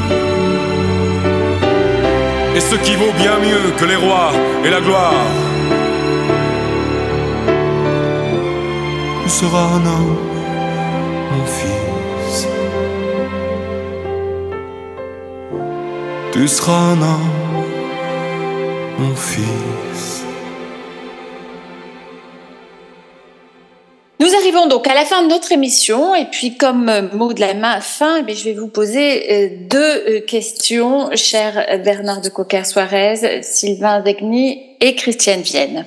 et 2.55 2.59
ce 2.59 2.75
qui 2.75 2.95
vaut 2.95 3.13
bien 3.17 3.37
mieux 3.39 3.71
que 3.77 3.85
les 3.85 3.95
rois 3.95 4.31
et 4.65 4.69
la 4.69 4.81
gloire. 4.81 5.25
Tu 9.23 9.29
seras 9.29 9.67
un 9.77 9.85
homme, 9.93 10.17
mon 11.31 11.45
fils. 11.45 12.47
Tu 16.33 16.47
seras 16.47 16.81
un 16.93 17.01
homme, 17.01 17.65
mon 18.99 19.15
fils. 19.15 19.90
Donc 24.71 24.87
à 24.87 24.93
la 24.93 25.03
fin 25.03 25.21
de 25.21 25.27
notre 25.27 25.51
émission 25.51 26.15
et 26.15 26.23
puis 26.23 26.55
comme 26.55 26.87
euh, 26.87 27.01
mot 27.11 27.33
de 27.33 27.41
la 27.41 27.53
main 27.53 27.81
fin, 27.81 28.23
eh 28.25 28.33
je 28.33 28.45
vais 28.45 28.53
vous 28.53 28.69
poser 28.69 29.29
euh, 29.29 29.49
deux 29.69 29.77
euh, 30.07 30.21
questions, 30.21 31.09
cher 31.13 31.81
Bernard 31.83 32.21
de 32.21 32.29
Coquer-Suarez, 32.29 33.41
Sylvain 33.43 33.99
Degny 33.99 34.77
et 34.79 34.95
Christiane 34.95 35.41
Vienne. 35.41 35.85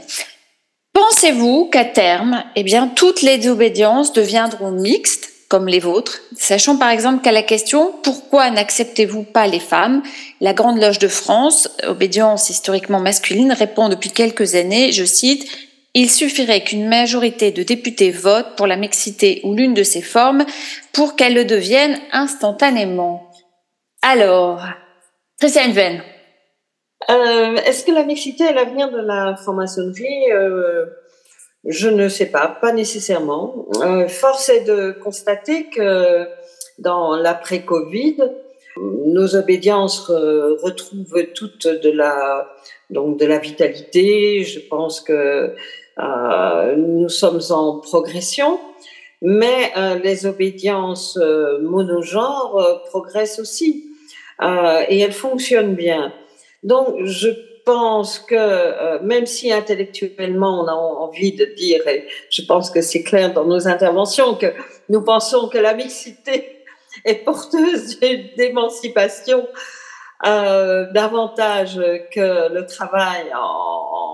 Pensez-vous 0.92 1.70
qu'à 1.72 1.86
terme, 1.86 2.44
eh 2.56 2.62
bien, 2.62 2.88
toutes 2.88 3.22
les 3.22 3.48
obédiences 3.48 4.12
deviendront 4.12 4.70
mixtes 4.70 5.30
comme 5.48 5.66
les 5.66 5.80
vôtres. 5.80 6.20
Sachant 6.36 6.76
par 6.76 6.90
exemple 6.90 7.22
qu'à 7.22 7.32
la 7.32 7.42
question 7.42 7.90
Pourquoi 8.02 8.50
n'acceptez-vous 8.50 9.22
pas 9.22 9.46
les 9.46 9.60
femmes? 9.60 10.02
La 10.42 10.52
Grande 10.52 10.78
Loge 10.78 10.98
de 10.98 11.08
France, 11.08 11.70
obédience 11.86 12.50
historiquement 12.50 13.00
masculine, 13.00 13.52
répond 13.52 13.88
depuis 13.88 14.10
quelques 14.10 14.56
années, 14.56 14.92
je 14.92 15.06
cite, 15.06 15.46
il 15.94 16.10
suffirait 16.10 16.64
qu'une 16.64 16.88
majorité 16.88 17.52
de 17.52 17.62
députés 17.62 18.10
votent 18.10 18.56
pour 18.56 18.66
la 18.66 18.76
mixité 18.76 19.40
ou 19.44 19.54
l'une 19.54 19.74
de 19.74 19.84
ses 19.84 20.02
formes 20.02 20.44
pour 20.92 21.16
qu'elle 21.16 21.34
le 21.34 21.44
devienne 21.44 21.98
instantanément. 22.12 23.30
Alors, 24.02 24.60
Christiane 25.40 25.72
Venn. 25.72 26.02
Euh, 27.10 27.56
Est-ce 27.66 27.84
que 27.84 27.92
la 27.92 28.04
mixité 28.04 28.44
est 28.44 28.52
l'avenir 28.52 28.90
de 28.90 29.00
la 29.00 29.36
franc-maçonnerie? 29.36 30.32
Euh, 30.32 30.86
Je 31.66 31.88
ne 31.88 32.08
sais 32.08 32.26
pas, 32.26 32.48
pas 32.48 32.72
nécessairement. 32.72 33.66
Euh, 33.82 34.08
force 34.08 34.48
est 34.50 34.64
de 34.64 34.92
constater 35.02 35.70
que 35.70 36.28
dans 36.78 37.16
l'après-Covid, 37.16 38.16
nos 38.76 39.36
obédiences 39.36 40.00
re 40.00 40.58
retrouvent 40.62 41.24
toutes 41.34 41.66
de 41.66 41.90
la 41.90 42.48
donc 42.90 43.18
de 43.18 43.26
la 43.26 43.38
vitalité. 43.38 44.44
Je 44.44 44.60
pense 44.60 45.00
que 45.00 45.54
euh, 45.98 46.74
nous 46.76 47.08
sommes 47.08 47.40
en 47.50 47.78
progression, 47.78 48.58
mais 49.22 49.72
euh, 49.76 49.98
les 49.98 50.26
obédiences 50.26 51.16
euh, 51.16 51.60
monogenres 51.60 52.56
euh, 52.58 52.78
progressent 52.90 53.38
aussi 53.38 53.86
euh, 54.42 54.84
et 54.88 54.98
elles 55.00 55.12
fonctionnent 55.12 55.74
bien. 55.74 56.12
Donc, 56.62 57.04
je 57.04 57.28
pense 57.64 58.18
que 58.18 58.34
euh, 58.34 58.98
même 59.02 59.24
si 59.24 59.52
intellectuellement 59.52 60.64
on 60.64 60.66
a 60.66 60.72
envie 60.72 61.32
de 61.32 61.44
dire, 61.56 61.86
et 61.86 62.08
je 62.28 62.42
pense 62.42 62.70
que 62.70 62.82
c'est 62.82 63.02
clair 63.02 63.32
dans 63.32 63.44
nos 63.44 63.68
interventions, 63.68 64.34
que 64.34 64.52
nous 64.88 65.02
pensons 65.02 65.48
que 65.48 65.58
la 65.58 65.74
mixité 65.74 66.64
est 67.04 67.24
porteuse 67.24 67.98
d'émancipation 68.36 69.46
davantage 70.22 71.78
que 72.14 72.52
le 72.52 72.64
travail 72.64 73.26
en 73.38 74.13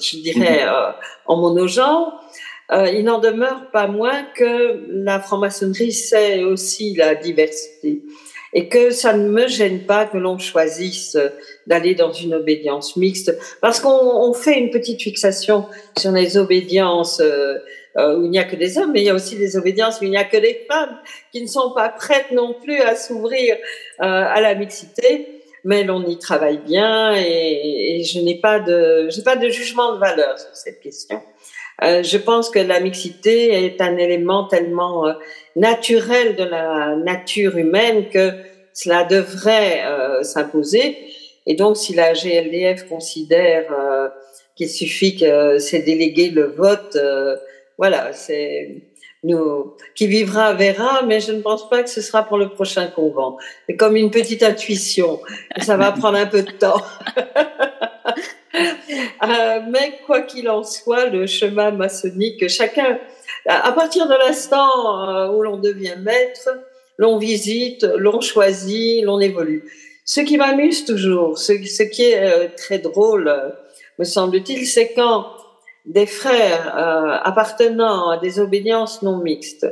je 0.00 0.16
dirais, 0.18 0.64
euh, 0.64 0.90
en 1.26 1.36
monogenre, 1.36 2.20
euh, 2.72 2.88
il 2.88 3.04
n'en 3.04 3.18
demeure 3.18 3.70
pas 3.72 3.86
moins 3.86 4.22
que 4.36 4.80
la 4.88 5.20
franc-maçonnerie, 5.20 5.92
c'est 5.92 6.42
aussi 6.44 6.94
la 6.94 7.14
diversité. 7.14 8.02
Et 8.52 8.68
que 8.68 8.90
ça 8.90 9.12
ne 9.12 9.28
me 9.28 9.46
gêne 9.46 9.86
pas 9.86 10.06
que 10.06 10.16
l'on 10.16 10.38
choisisse 10.38 11.16
d'aller 11.68 11.94
dans 11.94 12.12
une 12.12 12.34
obédience 12.34 12.96
mixte, 12.96 13.36
parce 13.60 13.78
qu'on 13.78 14.32
fait 14.34 14.58
une 14.58 14.70
petite 14.70 15.00
fixation 15.00 15.66
sur 15.96 16.10
les 16.10 16.36
obédiences 16.36 17.20
euh, 17.20 17.58
euh, 17.96 18.18
où 18.18 18.24
il 18.24 18.30
n'y 18.30 18.38
a 18.38 18.44
que 18.44 18.54
des 18.54 18.78
hommes, 18.78 18.92
mais 18.92 19.00
il 19.00 19.06
y 19.06 19.10
a 19.10 19.14
aussi 19.14 19.36
des 19.36 19.56
obédiences 19.56 20.00
où 20.00 20.04
il 20.04 20.10
n'y 20.10 20.16
a 20.16 20.24
que 20.24 20.36
des 20.36 20.64
femmes 20.70 20.96
qui 21.32 21.42
ne 21.42 21.48
sont 21.48 21.72
pas 21.74 21.88
prêtes 21.88 22.30
non 22.30 22.54
plus 22.54 22.80
à 22.80 22.94
s'ouvrir 22.94 23.56
euh, 23.56 24.04
à 24.04 24.40
la 24.40 24.54
mixité, 24.54 25.39
mais 25.64 25.84
l'on 25.84 26.06
y 26.06 26.18
travaille 26.18 26.58
bien 26.58 27.14
et, 27.16 28.00
et 28.00 28.04
je 28.04 28.20
n'ai 28.20 28.36
pas 28.36 28.60
de, 28.60 29.08
j'ai 29.10 29.22
pas 29.22 29.36
de 29.36 29.48
jugement 29.48 29.94
de 29.94 29.98
valeur 29.98 30.38
sur 30.38 30.54
cette 30.54 30.80
question. 30.80 31.20
Euh, 31.82 32.02
je 32.02 32.18
pense 32.18 32.50
que 32.50 32.58
la 32.58 32.80
mixité 32.80 33.64
est 33.64 33.80
un 33.80 33.96
élément 33.96 34.44
tellement 34.44 35.06
euh, 35.06 35.12
naturel 35.56 36.36
de 36.36 36.44
la 36.44 36.96
nature 36.96 37.56
humaine 37.56 38.08
que 38.10 38.32
cela 38.74 39.04
devrait 39.04 39.82
euh, 39.84 40.22
s'imposer. 40.22 40.96
Et 41.46 41.54
donc, 41.54 41.76
si 41.76 41.94
la 41.94 42.12
GLDF 42.12 42.88
considère 42.88 43.72
euh, 43.72 44.08
qu'il 44.56 44.68
suffit 44.68 45.16
que 45.16 45.58
c'est 45.58 45.80
délégué 45.80 46.30
le 46.30 46.44
vote, 46.44 46.96
euh, 46.96 47.36
voilà, 47.78 48.12
c'est 48.12 48.82
nous 49.22 49.74
qui 49.94 50.06
vivra 50.06 50.54
verra, 50.54 51.02
mais 51.02 51.20
je 51.20 51.32
ne 51.32 51.42
pense 51.42 51.68
pas 51.68 51.82
que 51.82 51.90
ce 51.90 52.00
sera 52.00 52.22
pour 52.22 52.38
le 52.38 52.48
prochain 52.48 52.86
convent. 52.88 53.36
C'est 53.66 53.76
comme 53.76 53.96
une 53.96 54.10
petite 54.10 54.42
intuition. 54.42 55.20
Ça 55.60 55.76
va 55.76 55.92
prendre 55.92 56.18
un 56.18 56.26
peu 56.26 56.42
de 56.42 56.52
temps. 56.52 56.82
Euh, 59.22 59.60
mais 59.70 60.00
quoi 60.06 60.22
qu'il 60.22 60.48
en 60.48 60.64
soit, 60.64 61.06
le 61.06 61.26
chemin 61.26 61.70
maçonnique, 61.70 62.48
chacun, 62.48 62.98
à 63.46 63.70
partir 63.72 64.08
de 64.08 64.14
l'instant 64.14 65.08
euh, 65.08 65.28
où 65.28 65.42
l'on 65.42 65.56
devient 65.56 65.94
maître, 65.98 66.48
l'on 66.98 67.16
visite, 67.16 67.86
l'on 67.96 68.20
choisit, 68.20 69.04
l'on 69.04 69.20
évolue. 69.20 69.64
Ce 70.04 70.20
qui 70.20 70.36
m'amuse 70.36 70.84
toujours, 70.84 71.38
ce, 71.38 71.52
qui 71.52 72.02
est 72.02 72.20
euh, 72.20 72.48
très 72.56 72.78
drôle, 72.78 73.32
me 73.98 74.04
semble-t-il, 74.04 74.66
c'est 74.66 74.92
quand 74.94 75.26
des 75.92 76.06
frères 76.06 76.76
euh, 76.76 77.16
appartenant 77.22 78.10
à 78.10 78.18
des 78.18 78.38
obédiences 78.38 79.02
non 79.02 79.18
mixtes 79.18 79.66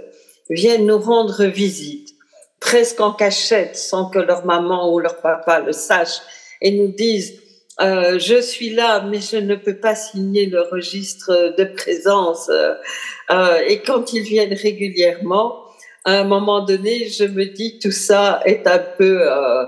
viennent 0.51 0.87
nous 0.87 0.99
rendre 0.99 1.45
visite, 1.45 2.15
presque 2.61 3.01
en 3.01 3.13
cachette, 3.13 3.77
sans 3.77 4.11
que 4.11 4.19
leur 4.19 4.45
maman 4.45 4.93
ou 4.93 4.99
leur 4.99 5.21
papa 5.21 5.61
le 5.61 5.73
sache, 5.73 6.21
et 6.61 6.71
nous 6.73 6.89
disent 6.89 7.41
euh, 7.81 8.19
je 8.19 8.41
suis 8.41 8.71
là, 8.71 9.05
mais 9.09 9.21
je 9.21 9.37
ne 9.37 9.55
peux 9.55 9.77
pas 9.77 9.95
signer 9.95 10.47
le 10.47 10.63
registre 10.63 11.55
de 11.57 11.65
présence. 11.65 12.51
Euh, 12.51 13.61
et 13.69 13.81
quand 13.83 14.13
ils 14.13 14.23
viennent 14.23 14.55
régulièrement, 14.55 15.65
à 16.05 16.21
un 16.21 16.25
moment 16.25 16.65
donné, 16.65 17.09
je 17.09 17.25
me 17.25 17.45
dis 17.45 17.79
tout 17.79 17.93
ça 17.93 18.41
est 18.45 18.67
un 18.67 18.79
peu, 18.79 19.21
euh, 19.21 19.65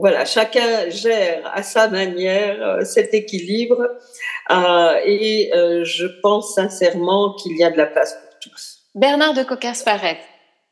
voilà, 0.00 0.24
chacun 0.24 0.88
gère 0.88 1.42
à 1.54 1.62
sa 1.62 1.88
manière 1.88 2.56
euh, 2.62 2.84
cet 2.84 3.12
équilibre. 3.12 3.86
Euh, 4.50 4.94
et 5.04 5.52
euh, 5.54 5.84
je 5.84 6.06
pense 6.22 6.54
sincèrement 6.54 7.34
qu'il 7.34 7.56
y 7.56 7.64
a 7.64 7.70
de 7.70 7.76
la 7.76 7.86
place 7.86 8.14
pour 8.14 8.38
tous. 8.40 8.78
Bernard 8.94 9.34
de 9.34 9.42
Coquers-Farret. 9.42 10.18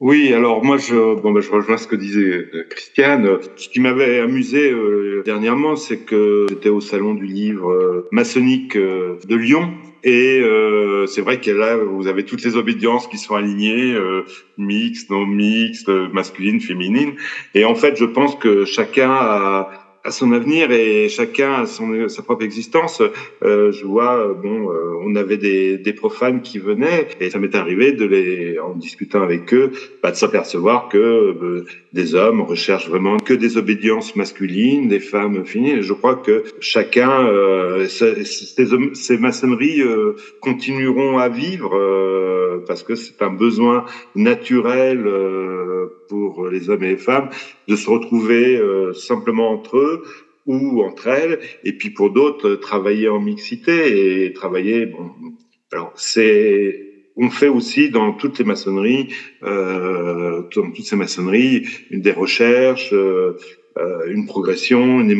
Oui, 0.00 0.32
alors 0.32 0.64
moi 0.64 0.76
je 0.76 1.20
bon 1.20 1.32
ben, 1.32 1.40
je 1.40 1.50
rejoins 1.50 1.76
ce 1.76 1.88
que 1.88 1.96
disait 1.96 2.20
euh, 2.20 2.66
Christiane. 2.70 3.38
Ce 3.56 3.68
qui 3.68 3.80
m'avait 3.80 4.20
amusé 4.20 4.70
euh, 4.70 5.24
dernièrement, 5.24 5.74
c'est 5.74 6.04
que 6.04 6.46
j'étais 6.48 6.68
au 6.68 6.80
salon 6.80 7.14
du 7.14 7.26
livre 7.26 7.72
euh, 7.72 8.08
maçonnique 8.12 8.76
euh, 8.76 9.18
de 9.26 9.34
Lyon 9.34 9.72
et 10.04 10.40
c'est 11.08 11.20
vrai 11.20 11.40
que 11.40 11.50
là 11.50 11.76
vous 11.76 12.06
avez 12.06 12.24
toutes 12.24 12.44
les 12.44 12.56
obédiences 12.56 13.08
qui 13.08 13.18
sont 13.18 13.34
alignées, 13.34 13.96
mixtes, 14.56 15.10
non 15.10 15.26
mixtes, 15.26 15.88
masculines, 15.88 16.60
féminines. 16.60 17.14
Et 17.54 17.64
en 17.64 17.74
fait, 17.74 17.96
je 17.96 18.04
pense 18.04 18.36
que 18.36 18.64
chacun 18.64 19.10
a 19.10 19.77
à 20.04 20.10
son 20.10 20.32
avenir 20.32 20.70
et 20.70 21.08
chacun 21.08 21.62
a 21.62 21.66
son, 21.66 22.08
sa 22.08 22.22
propre 22.22 22.44
existence. 22.44 23.02
Euh, 23.42 23.72
je 23.72 23.84
vois, 23.84 24.32
bon, 24.34 24.70
euh, 24.70 24.94
on 25.04 25.14
avait 25.16 25.36
des, 25.36 25.78
des, 25.78 25.92
profanes 25.92 26.40
qui 26.42 26.58
venaient 26.58 27.08
et 27.20 27.30
ça 27.30 27.38
m'est 27.38 27.54
arrivé 27.54 27.92
de 27.92 28.04
les, 28.04 28.58
en 28.58 28.74
discutant 28.74 29.22
avec 29.22 29.52
eux, 29.52 29.72
bah, 30.02 30.10
de 30.10 30.16
s'apercevoir 30.16 30.88
que 30.88 30.98
euh, 30.98 31.66
des 31.92 32.14
hommes 32.14 32.40
recherchent 32.40 32.88
vraiment 32.88 33.18
que 33.18 33.34
des 33.34 33.56
obédiences 33.56 34.14
masculines, 34.16 34.88
des 34.88 35.00
femmes 35.00 35.44
féminines. 35.44 35.80
Je 35.80 35.92
crois 35.92 36.16
que 36.16 36.44
chacun, 36.60 37.26
euh, 37.26 37.86
ces, 37.86 38.24
ces, 38.24 39.18
maçonneries 39.18 39.80
euh, 39.80 40.16
continueront 40.40 41.18
à 41.18 41.28
vivre 41.28 41.76
euh, 41.76 42.64
parce 42.66 42.82
que 42.82 42.94
c'est 42.94 43.22
un 43.22 43.32
besoin 43.32 43.84
naturel 44.14 45.04
pour 46.08 46.48
les 46.48 46.70
hommes 46.70 46.84
et 46.84 46.90
les 46.90 46.96
femmes 46.96 47.30
de 47.66 47.76
se 47.76 47.88
retrouver 47.88 48.60
simplement 48.94 49.50
entre 49.50 49.78
eux 49.78 50.02
ou 50.46 50.82
entre 50.82 51.08
elles, 51.08 51.40
et 51.62 51.72
puis 51.72 51.90
pour 51.90 52.10
d'autres, 52.10 52.54
travailler 52.54 53.08
en 53.08 53.20
mixité 53.20 54.24
et 54.24 54.32
travailler. 54.32 54.86
Bon, 54.86 55.10
alors 55.70 55.92
c'est 55.94 56.87
on 57.18 57.30
fait 57.30 57.48
aussi 57.48 57.90
dans 57.90 58.12
toutes 58.12 58.38
les 58.38 58.44
maçonneries, 58.44 59.08
euh, 59.42 60.42
dans 60.54 60.70
toutes 60.70 60.86
ces 60.86 60.96
maçonneries, 60.96 61.66
des 61.90 62.12
recherches, 62.12 62.92
euh, 62.92 63.36
une 64.06 64.26
progression, 64.26 65.00
une 65.00 65.10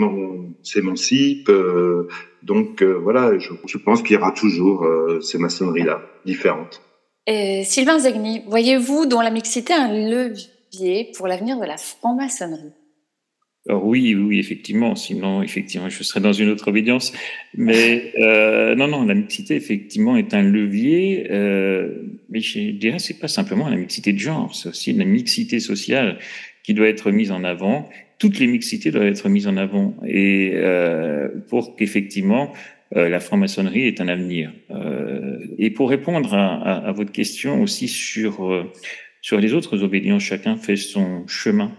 s'émancipe. 0.63 1.49
Euh, 1.49 2.09
donc 2.43 2.83
euh, 2.83 2.93
voilà, 2.93 3.39
je, 3.39 3.79
pense 3.79 4.03
qu'il 4.03 4.15
y 4.15 4.17
aura 4.17 4.33
toujours 4.33 4.85
euh, 4.85 5.21
ces 5.21 5.39
maçonneries-là 5.39 6.03
différentes. 6.25 6.83
Sylvain 7.27 7.99
Zegni, 7.99 8.43
voyez-vous 8.47 9.05
dans 9.05 9.21
la 9.21 9.31
mixité 9.31 9.75
un 9.75 9.93
levier 9.93 11.13
pour 11.15 11.29
l'avenir 11.29 11.61
de 11.61 11.67
la 11.67 11.77
franc-maçonnerie? 11.77 12.73
Alors 13.69 13.85
oui, 13.85 14.15
oui, 14.15 14.39
effectivement. 14.39 14.95
Sinon, 14.95 15.43
effectivement, 15.43 15.91
je 15.91 16.03
serais 16.03 16.21
dans 16.21 16.33
une 16.33 16.49
autre 16.49 16.69
obédience. 16.69 17.13
Mais 17.55 18.13
euh, 18.19 18.75
non, 18.75 18.89
non, 18.89 19.05
la 19.05 19.15
mixité, 19.15 19.57
effectivement, 19.57 20.17
est 20.17 20.33
un 20.33 20.43
levier. 20.43 21.27
Euh, 21.31 22.03
mais 22.31 22.41
je 22.41 22.71
dirais, 22.71 22.99
c'est 22.99 23.19
pas 23.19 23.29
simplement 23.29 23.69
la 23.69 23.77
mixité 23.77 24.13
de 24.13 24.19
genre, 24.19 24.55
c'est 24.55 24.71
aussi 24.71 24.93
la 24.95 25.05
mixité 25.05 25.61
sociale 25.61 26.19
qui 26.63 26.73
doit 26.73 26.89
être 26.89 27.11
mise 27.11 27.31
en 27.31 27.45
avant. 27.45 27.89
Toutes 28.19 28.39
les 28.39 28.47
mixités 28.47 28.91
doivent 28.91 29.07
être 29.07 29.29
mises 29.29 29.47
en 29.47 29.57
avant, 29.57 29.95
et 30.05 30.53
euh, 30.55 31.29
pour 31.49 31.77
qu'effectivement 31.77 32.53
euh, 32.97 33.09
la 33.09 33.21
franc-maçonnerie 33.21 33.87
ait 33.87 34.01
un 34.01 34.09
avenir. 34.09 34.51
Euh, 34.71 35.39
et 35.59 35.71
pour 35.71 35.91
répondre 35.91 36.35
à, 36.35 36.55
à, 36.55 36.89
à, 36.89 36.93
votre 36.93 37.13
question 37.13 37.63
aussi 37.63 37.87
sur 37.87 38.51
euh, 38.51 38.65
sur 39.21 39.39
les 39.39 39.53
autres 39.53 39.83
obédiences, 39.83 40.23
chacun 40.23 40.57
fait 40.57 40.77
son 40.77 41.27
chemin 41.27 41.71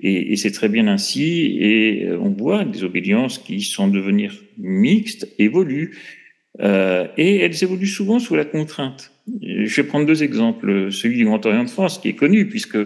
et, 0.00 0.36
c'est 0.36 0.50
très 0.50 0.68
bien 0.68 0.86
ainsi. 0.88 1.56
Et 1.60 2.08
on 2.20 2.30
voit 2.30 2.64
des 2.64 2.84
obédiences 2.84 3.38
qui 3.38 3.60
sont 3.60 3.88
devenir 3.88 4.34
mixtes, 4.58 5.28
évoluent. 5.38 5.96
Euh, 6.60 7.06
et 7.16 7.36
elles 7.36 7.62
évoluent 7.62 7.86
souvent 7.86 8.18
sous 8.18 8.34
la 8.34 8.44
contrainte. 8.44 9.12
Je 9.42 9.74
vais 9.74 9.86
prendre 9.86 10.06
deux 10.06 10.22
exemples. 10.22 10.90
Celui 10.90 11.18
du 11.18 11.24
Grand 11.24 11.44
Orient 11.44 11.64
de 11.64 11.68
France, 11.68 11.98
qui 11.98 12.08
est 12.08 12.14
connu, 12.14 12.46
puisque 12.48 12.78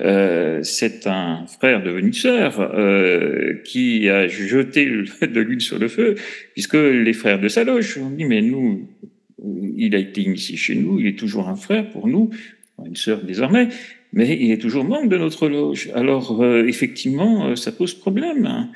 euh, 0.00 0.62
c'est 0.62 1.06
un 1.06 1.46
frère 1.46 1.82
devenu 1.82 2.12
sœur 2.12 2.60
euh, 2.60 3.54
qui 3.64 4.08
a 4.08 4.28
jeté 4.28 4.86
de 4.86 5.40
l'huile 5.40 5.60
sur 5.60 5.78
le 5.78 5.88
feu, 5.88 6.14
puisque 6.52 6.74
les 6.74 7.12
frères 7.12 7.40
de 7.40 7.48
sa 7.48 7.64
loge 7.64 7.98
ont 7.98 8.10
dit, 8.10 8.24
mais 8.24 8.40
nous, 8.40 8.88
il 9.76 9.94
a 9.94 9.98
été 9.98 10.22
initié 10.22 10.56
chez 10.56 10.74
nous, 10.74 11.00
il 11.00 11.06
est 11.06 11.18
toujours 11.18 11.48
un 11.48 11.56
frère 11.56 11.90
pour 11.90 12.08
nous, 12.08 12.30
une 12.84 12.96
sœur 12.96 13.22
désormais, 13.22 13.68
mais 14.14 14.38
il 14.40 14.52
est 14.52 14.58
toujours 14.58 14.84
membre 14.84 15.08
de 15.08 15.18
notre 15.18 15.48
loge. 15.48 15.90
Alors, 15.92 16.40
euh, 16.40 16.66
effectivement, 16.66 17.48
euh, 17.48 17.56
ça 17.56 17.72
pose 17.72 17.94
problème. 17.94 18.70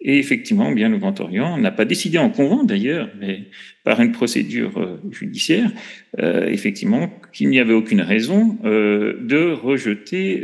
Et 0.00 0.18
effectivement, 0.18 0.70
bien 0.70 0.88
le 0.88 0.98
Grand 0.98 1.18
Orient 1.20 1.58
n'a 1.58 1.72
pas 1.72 1.84
décidé 1.84 2.18
en 2.18 2.30
convent 2.30 2.64
d'ailleurs, 2.64 3.10
mais 3.18 3.48
par 3.82 4.00
une 4.00 4.12
procédure 4.12 4.78
euh, 4.78 5.00
judiciaire, 5.10 5.70
effectivement, 6.18 7.10
qu'il 7.32 7.48
n'y 7.48 7.58
avait 7.58 7.72
aucune 7.72 8.00
raison 8.00 8.58
de 8.62 9.52
rejeter 9.52 10.40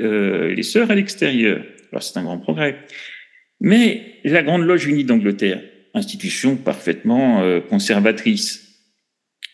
les 0.54 0.62
sœurs 0.62 0.90
à 0.90 0.94
l'extérieur. 0.94 1.64
Alors 1.90 2.02
c'est 2.02 2.18
un 2.18 2.24
grand 2.24 2.38
progrès. 2.38 2.76
Mais 3.60 4.18
la 4.24 4.42
Grande 4.42 4.62
Loge 4.66 4.86
Unie 4.86 5.04
d'Angleterre, 5.04 5.62
institution 5.94 6.56
parfaitement 6.56 7.42
conservatrice, 7.70 8.71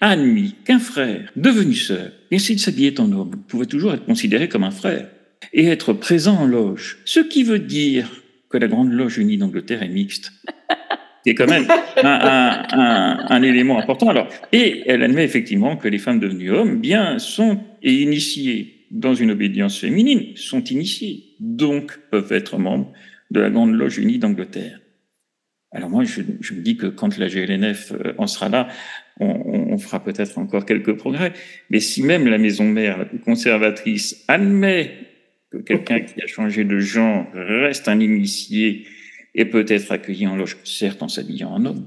a 0.01 0.11
admis 0.11 0.55
qu'un 0.64 0.78
frère 0.78 1.30
devenu 1.36 1.74
sœur, 1.74 2.11
et 2.30 2.38
s'il 2.38 2.59
s'habillait 2.59 3.01
en 3.01 3.11
homme, 3.12 3.42
pouvait 3.49 3.66
toujours 3.66 3.94
être 3.94 4.05
considéré 4.05 4.49
comme 4.49 4.64
un 4.64 4.70
frère 4.70 5.09
et 5.53 5.66
être 5.66 5.92
présent 5.92 6.36
en 6.36 6.46
loge. 6.46 6.99
Ce 7.05 7.20
qui 7.20 7.42
veut 7.42 7.59
dire 7.59 8.09
que 8.49 8.59
la 8.59 8.68
Grande 8.68 8.92
Loge 8.92 9.18
Unie 9.18 9.36
d'Angleterre 9.36 9.82
est 9.82 9.88
mixte. 9.88 10.32
C'est 11.26 11.34
quand 11.34 11.49
même 11.49 11.66
un, 12.03 12.62
un, 12.72 13.26
un, 13.28 13.42
élément 13.42 13.78
important. 13.78 14.09
Alors, 14.09 14.28
et 14.53 14.84
elle 14.86 15.03
admet 15.03 15.24
effectivement 15.24 15.76
que 15.76 15.88
les 15.88 15.99
femmes 15.99 16.20
devenues 16.20 16.51
hommes, 16.51 16.80
bien, 16.80 17.18
sont 17.18 17.61
et 17.82 17.92
initiées 17.92 18.86
dans 18.90 19.14
une 19.14 19.32
obédience 19.32 19.78
féminine, 19.78 20.34
sont 20.36 20.64
initiées, 20.64 21.34
donc 21.40 21.99
peuvent 22.11 22.32
être 22.32 22.57
membres 22.57 22.92
de 23.30 23.40
la 23.40 23.51
Grande 23.51 23.74
Loge 23.74 23.99
Unie 23.99 24.18
d'Angleterre. 24.18 24.80
Alors 25.70 25.90
moi, 25.90 26.05
je, 26.05 26.22
je, 26.40 26.55
me 26.55 26.61
dis 26.61 26.78
que 26.78 26.86
quand 26.86 27.18
la 27.18 27.28
GLNF 27.28 27.92
euh, 27.92 28.14
en 28.16 28.26
sera 28.26 28.49
là, 28.49 28.68
on, 29.20 29.72
on 29.72 29.78
fera 29.78 30.02
peut-être 30.02 30.38
encore 30.38 30.64
quelques 30.64 30.96
progrès. 30.96 31.32
Mais 31.70 31.80
si 31.80 32.02
même 32.02 32.26
la 32.26 32.38
maison 32.38 32.64
mère, 32.64 32.98
la 32.98 33.04
plus 33.04 33.18
conservatrice, 33.18 34.24
admet 34.28 34.92
que 35.50 35.58
quelqu'un 35.58 36.00
qui 36.00 36.22
a 36.22 36.26
changé 36.26 36.64
de 36.64 36.78
genre 36.78 37.26
reste 37.32 37.88
un 37.88 38.00
initié 38.00 38.86
et 39.34 39.44
peut 39.44 39.64
être 39.68 39.92
accueilli 39.92 40.26
en 40.26 40.36
loge, 40.36 40.56
certes 40.64 41.02
en 41.02 41.08
s'habillant 41.08 41.50
en 41.50 41.64
homme. 41.64 41.86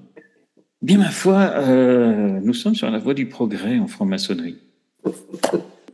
Bien 0.82 0.98
ma 0.98 1.10
foi, 1.10 1.54
euh, 1.58 2.40
nous 2.42 2.54
sommes 2.54 2.76
sur 2.76 2.90
la 2.90 2.98
voie 2.98 3.14
du 3.14 3.28
progrès 3.28 3.78
en 3.78 3.88
franc-maçonnerie. 3.88 4.58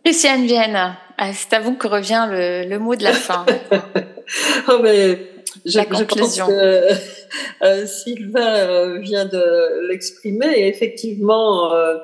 Christiane 0.05 0.45
Vienne, 0.45 0.95
ah, 1.17 1.33
c'est 1.33 1.53
à 1.53 1.59
vous 1.59 1.73
que 1.73 1.87
revient 1.87 2.27
le, 2.29 2.69
le 2.69 2.79
mot 2.79 2.95
de 2.95 3.03
la 3.03 3.11
fin. 3.11 3.45
oh 4.69 4.79
mais 4.81 5.17
je, 5.67 5.79
je 5.79 6.03
pense 6.03 6.37
que 6.37 6.91
euh, 7.63 7.85
Sylvain 7.85 8.55
euh, 8.55 8.99
vient 8.99 9.25
de 9.25 9.87
l'exprimer 9.87 10.47
et 10.55 10.67
effectivement, 10.67 11.73
euh, 11.73 11.97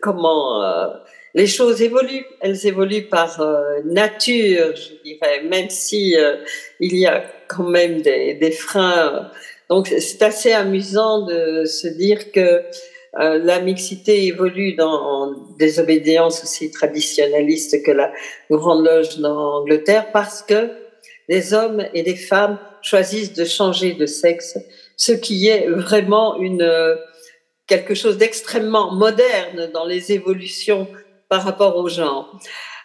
comment 0.00 0.62
euh, 0.62 0.88
les 1.34 1.46
choses 1.46 1.82
évoluent. 1.82 2.26
Elles 2.40 2.66
évoluent 2.66 3.08
par 3.08 3.40
euh, 3.40 3.80
nature, 3.84 4.74
je 4.74 5.02
dirais, 5.04 5.42
même 5.44 5.70
si 5.70 6.16
euh, 6.16 6.36
il 6.80 6.96
y 6.96 7.06
a 7.06 7.24
quand 7.48 7.68
même 7.68 8.02
des, 8.02 8.34
des 8.34 8.50
freins. 8.50 9.30
Donc 9.68 9.88
c'est 9.88 10.22
assez 10.22 10.52
amusant 10.52 11.26
de 11.26 11.64
se 11.64 11.88
dire 11.88 12.32
que 12.32 12.62
euh, 13.18 13.38
la 13.38 13.60
mixité 13.60 14.26
évolue 14.26 14.74
dans 14.74 15.32
des 15.58 15.80
obédiences 15.80 16.42
aussi 16.42 16.70
traditionnalistes 16.70 17.82
que 17.82 17.90
la 17.90 18.12
Grande 18.50 18.84
Loge 18.84 19.18
d'Angleterre 19.18 20.12
parce 20.12 20.42
que 20.42 20.70
les 21.28 21.54
hommes 21.54 21.84
et 21.94 22.02
les 22.02 22.14
femmes 22.14 22.58
choisissent 22.86 23.34
de 23.34 23.44
changer 23.44 23.92
de 23.92 24.06
sexe, 24.06 24.58
ce 24.96 25.12
qui 25.12 25.48
est 25.48 25.68
vraiment 25.68 26.36
une 26.36 26.66
quelque 27.66 27.94
chose 27.94 28.16
d'extrêmement 28.16 28.92
moderne 28.94 29.70
dans 29.74 29.84
les 29.84 30.12
évolutions 30.12 30.86
par 31.28 31.42
rapport 31.42 31.76
aux 31.76 31.88
gens. 31.88 32.26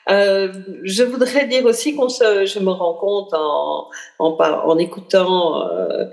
Euh, 0.09 0.51
je 0.83 1.03
voudrais 1.03 1.45
dire 1.45 1.65
aussi 1.65 1.95
qu'on 1.95 2.09
se, 2.09 2.45
je 2.45 2.59
me 2.59 2.71
rends 2.71 2.95
compte 2.95 3.33
en, 3.33 3.87
en, 4.17 4.37
en 4.39 4.77
écoutant 4.79 5.67
euh, 5.69 6.05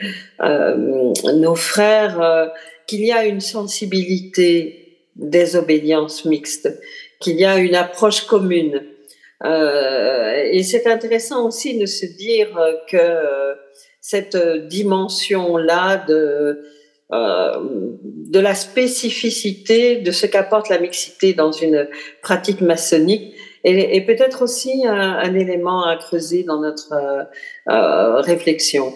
euh, 0.43 1.13
nos 1.35 1.55
frères 1.55 2.21
euh, 2.21 2.47
qu'il 2.87 3.05
y 3.05 3.13
a 3.13 3.25
une 3.25 3.41
sensibilité 3.41 4.99
des 5.17 5.57
obédiences 5.57 6.27
mixtes, 6.27 6.69
qu'il 7.19 7.41
y 7.41 7.47
a 7.47 7.57
une 7.57 7.75
approche 7.75 8.27
commune. 8.27 8.85
Euh, 9.45 10.45
et 10.51 10.63
c'est 10.63 10.87
intéressant 10.87 11.47
aussi 11.47 11.79
de 11.79 11.87
se 11.87 12.05
dire 12.05 12.49
que 12.91 13.57
cette 14.11 14.37
dimension-là 14.69 16.05
de 16.09 16.63
euh, 17.11 17.53
de 18.35 18.41
la 18.41 18.55
spécificité 18.55 19.97
de 19.97 20.11
ce 20.11 20.27
qu'apporte 20.27 20.69
la 20.69 20.79
mixité 20.79 21.33
dans 21.33 21.53
une 21.53 21.89
pratique 22.21 22.61
maçonnique. 22.61 23.35
Et, 23.65 24.01
peut-être 24.03 24.43
aussi 24.43 24.87
un, 24.87 25.35
élément 25.35 25.85
à 25.85 25.97
creuser 25.97 26.43
dans 26.43 26.61
notre 26.61 26.93
euh, 26.93 27.25
euh, 27.71 28.21
réflexion. 28.21 28.93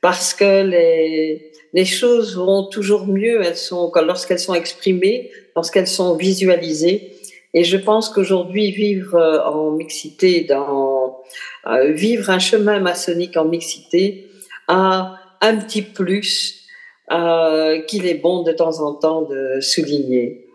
Parce 0.00 0.32
que 0.32 0.62
les, 0.62 1.50
les 1.72 1.84
choses 1.84 2.36
vont 2.36 2.64
toujours 2.68 3.06
mieux 3.06 3.42
elles 3.44 3.56
sont 3.56 3.90
lorsqu'elles 3.96 4.38
sont 4.38 4.54
exprimées 4.54 5.30
lorsqu'elles 5.54 5.86
sont 5.86 6.14
visualisées. 6.16 7.12
Et 7.54 7.64
je 7.64 7.76
pense 7.76 8.10
qu'aujourd'hui 8.10 8.70
vivre 8.70 9.14
euh, 9.14 9.42
en 9.44 9.70
mixité 9.72 10.42
dans 10.42 11.22
euh, 11.66 11.92
vivre 11.92 12.30
un 12.30 12.38
chemin 12.38 12.80
maçonnique 12.80 13.36
en 13.36 13.44
mixité 13.44 14.26
a 14.68 15.16
un 15.40 15.56
petit 15.56 15.82
plus 15.82 16.66
euh, 17.12 17.82
qu'il 17.82 18.06
est 18.06 18.14
bon 18.14 18.42
de 18.42 18.52
temps 18.52 18.80
en 18.80 18.94
temps 18.94 19.22
de 19.22 19.60
souligner. 19.60 20.48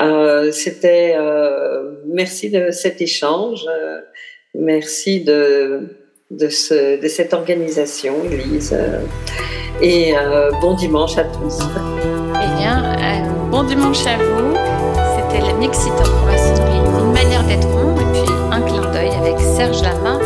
Euh, 0.00 0.50
C'était 0.50 1.14
euh, 1.16 1.92
merci 2.06 2.50
de 2.50 2.70
cet 2.70 3.00
échange, 3.00 3.64
merci 4.54 5.22
de 5.22 5.88
de, 6.32 6.48
ce, 6.48 7.00
de 7.00 7.06
cette 7.06 7.32
organisation, 7.34 8.16
Elise, 8.24 8.76
et 9.80 10.12
bon 10.60 10.74
dimanche 10.74 11.16
à 11.18 11.24
tous. 11.24 11.60
Eh 12.34 12.60
bien, 12.60 12.96
bon 13.48 13.62
dimanche 13.62 14.04
à 14.08 14.16
vous. 14.16 14.54
C'était 15.14 15.46
la 15.46 15.52
mixité 15.54 15.92
en 15.92 16.26
maçonnerie, 16.26 16.78
une 17.00 17.12
manière 17.12 17.44
d'être 17.46 17.68
rond, 17.68 17.94
et 17.94 18.12
puis 18.12 18.32
un 18.50 18.60
clin 18.60 18.90
d'œil 18.90 19.10
avec 19.10 19.38
Serge 19.38 19.82
Lama, 19.82 20.18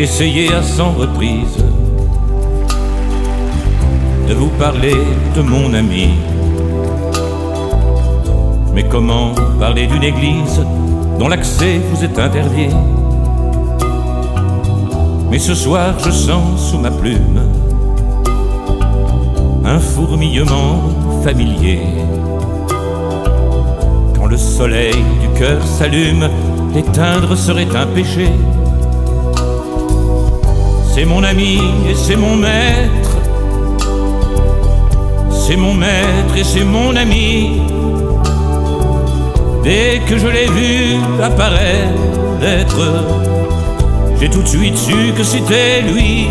essayé 0.00 0.52
à 0.54 0.62
100 0.62 0.92
reprises 0.92 1.64
de 4.26 4.34
vous 4.34 4.48
parler 4.58 4.96
de 5.36 5.42
mon 5.42 5.74
ami. 5.74 6.10
Mais 8.74 8.84
comment 8.88 9.34
parler 9.58 9.86
d'une 9.86 10.02
église 10.02 10.64
dont 11.18 11.28
l'accès 11.28 11.78
vous 11.90 12.04
est 12.04 12.18
interdit? 12.18 12.74
Mais 15.30 15.38
ce 15.38 15.54
soir 15.54 15.98
je 15.98 16.10
sens 16.10 16.70
sous 16.70 16.78
ma 16.78 16.90
plume 16.90 17.42
un 19.64 19.78
fourmillement 19.78 20.82
familier. 21.22 21.80
Quand 24.16 24.26
le 24.26 24.36
soleil 24.36 25.04
du 25.20 25.38
cœur 25.38 25.62
s'allume, 25.66 26.28
l'éteindre 26.74 27.36
serait 27.36 27.76
un 27.76 27.86
péché. 27.86 28.28
C'est 30.92 31.04
mon 31.04 31.22
ami 31.24 31.60
et 31.88 31.94
c'est 31.94 32.16
mon 32.16 32.36
maître 32.36 33.12
c'est 35.46 35.56
mon 35.56 35.74
maître 35.74 36.36
et 36.36 36.44
c'est 36.44 36.64
mon 36.64 36.94
ami. 36.94 37.62
Dès 39.64 40.00
que 40.08 40.16
je 40.16 40.28
l'ai 40.28 40.46
vu 40.46 40.96
apparaître, 41.20 42.84
j'ai 44.20 44.30
tout 44.30 44.42
de 44.42 44.48
suite 44.48 44.76
su 44.76 45.12
que 45.16 45.24
c'était 45.24 45.82
lui. 45.82 46.28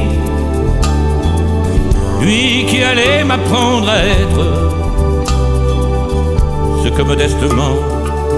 Lui 2.22 2.66
qui 2.68 2.82
allait 2.82 3.24
m'apprendre 3.26 3.90
à 3.90 4.00
être 4.22 4.44
ce 6.84 6.90
que 6.90 7.02
modestement 7.02 7.76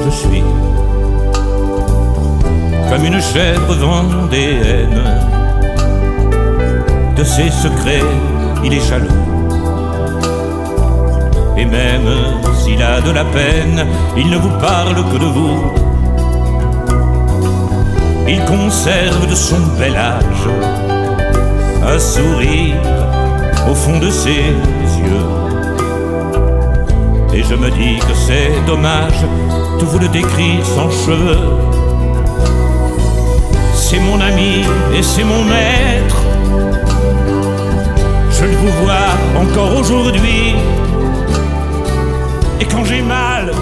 je 0.04 0.10
suis. 0.10 0.44
Comme 2.90 3.06
une 3.06 3.22
chèvre 3.22 3.74
vendéenne, 3.76 5.04
de 7.16 7.24
ses 7.24 7.49
secrets 7.49 8.03
il 8.64 8.74
est 8.74 8.88
jaloux. 8.89 9.07
Et 11.57 11.66
même 11.66 12.09
s'il 12.59 12.82
a 12.82 13.01
de 13.01 13.11
la 13.11 13.26
peine, 13.26 13.86
il 14.18 14.30
ne 14.30 14.38
vous 14.38 14.57
parle 14.59 14.95
que 15.11 15.18
de 15.18 15.26
vous. 15.26 15.74
Il 18.28 18.43
conserve 18.45 19.30
de 19.30 19.36
son 19.36 19.59
bel 19.78 19.95
âge 19.95 20.47
un 21.86 21.99
sourire 21.99 22.82
au 23.70 23.76
fond 23.76 23.99
de 23.99 24.09
ses 24.09 24.45
yeux. 25.05 25.28
Et 27.34 27.43
je 27.43 27.55
me 27.55 27.70
dis 27.70 27.97
que 27.99 28.14
c'est 28.14 28.53
dommage 28.66 29.26
de 29.80 29.86
vous 29.86 29.99
le 29.99 30.07
décrire 30.07 30.66
sans 30.66 30.89
cheveux. 30.89 31.39
C'est 33.76 33.99
mon 33.99 34.20
ami 34.22 34.64
et 34.95 35.03
c'est 35.03 35.24
mon 35.24 35.43
maître 35.43 36.33
je 38.52 38.58
vous 38.58 38.72
vois 38.84 39.41
encore 39.41 39.76
aujourd'hui. 39.78 40.56
Et 42.60 42.66
quand 42.66 42.84
j'ai 42.86 43.02
mal, 43.02 43.53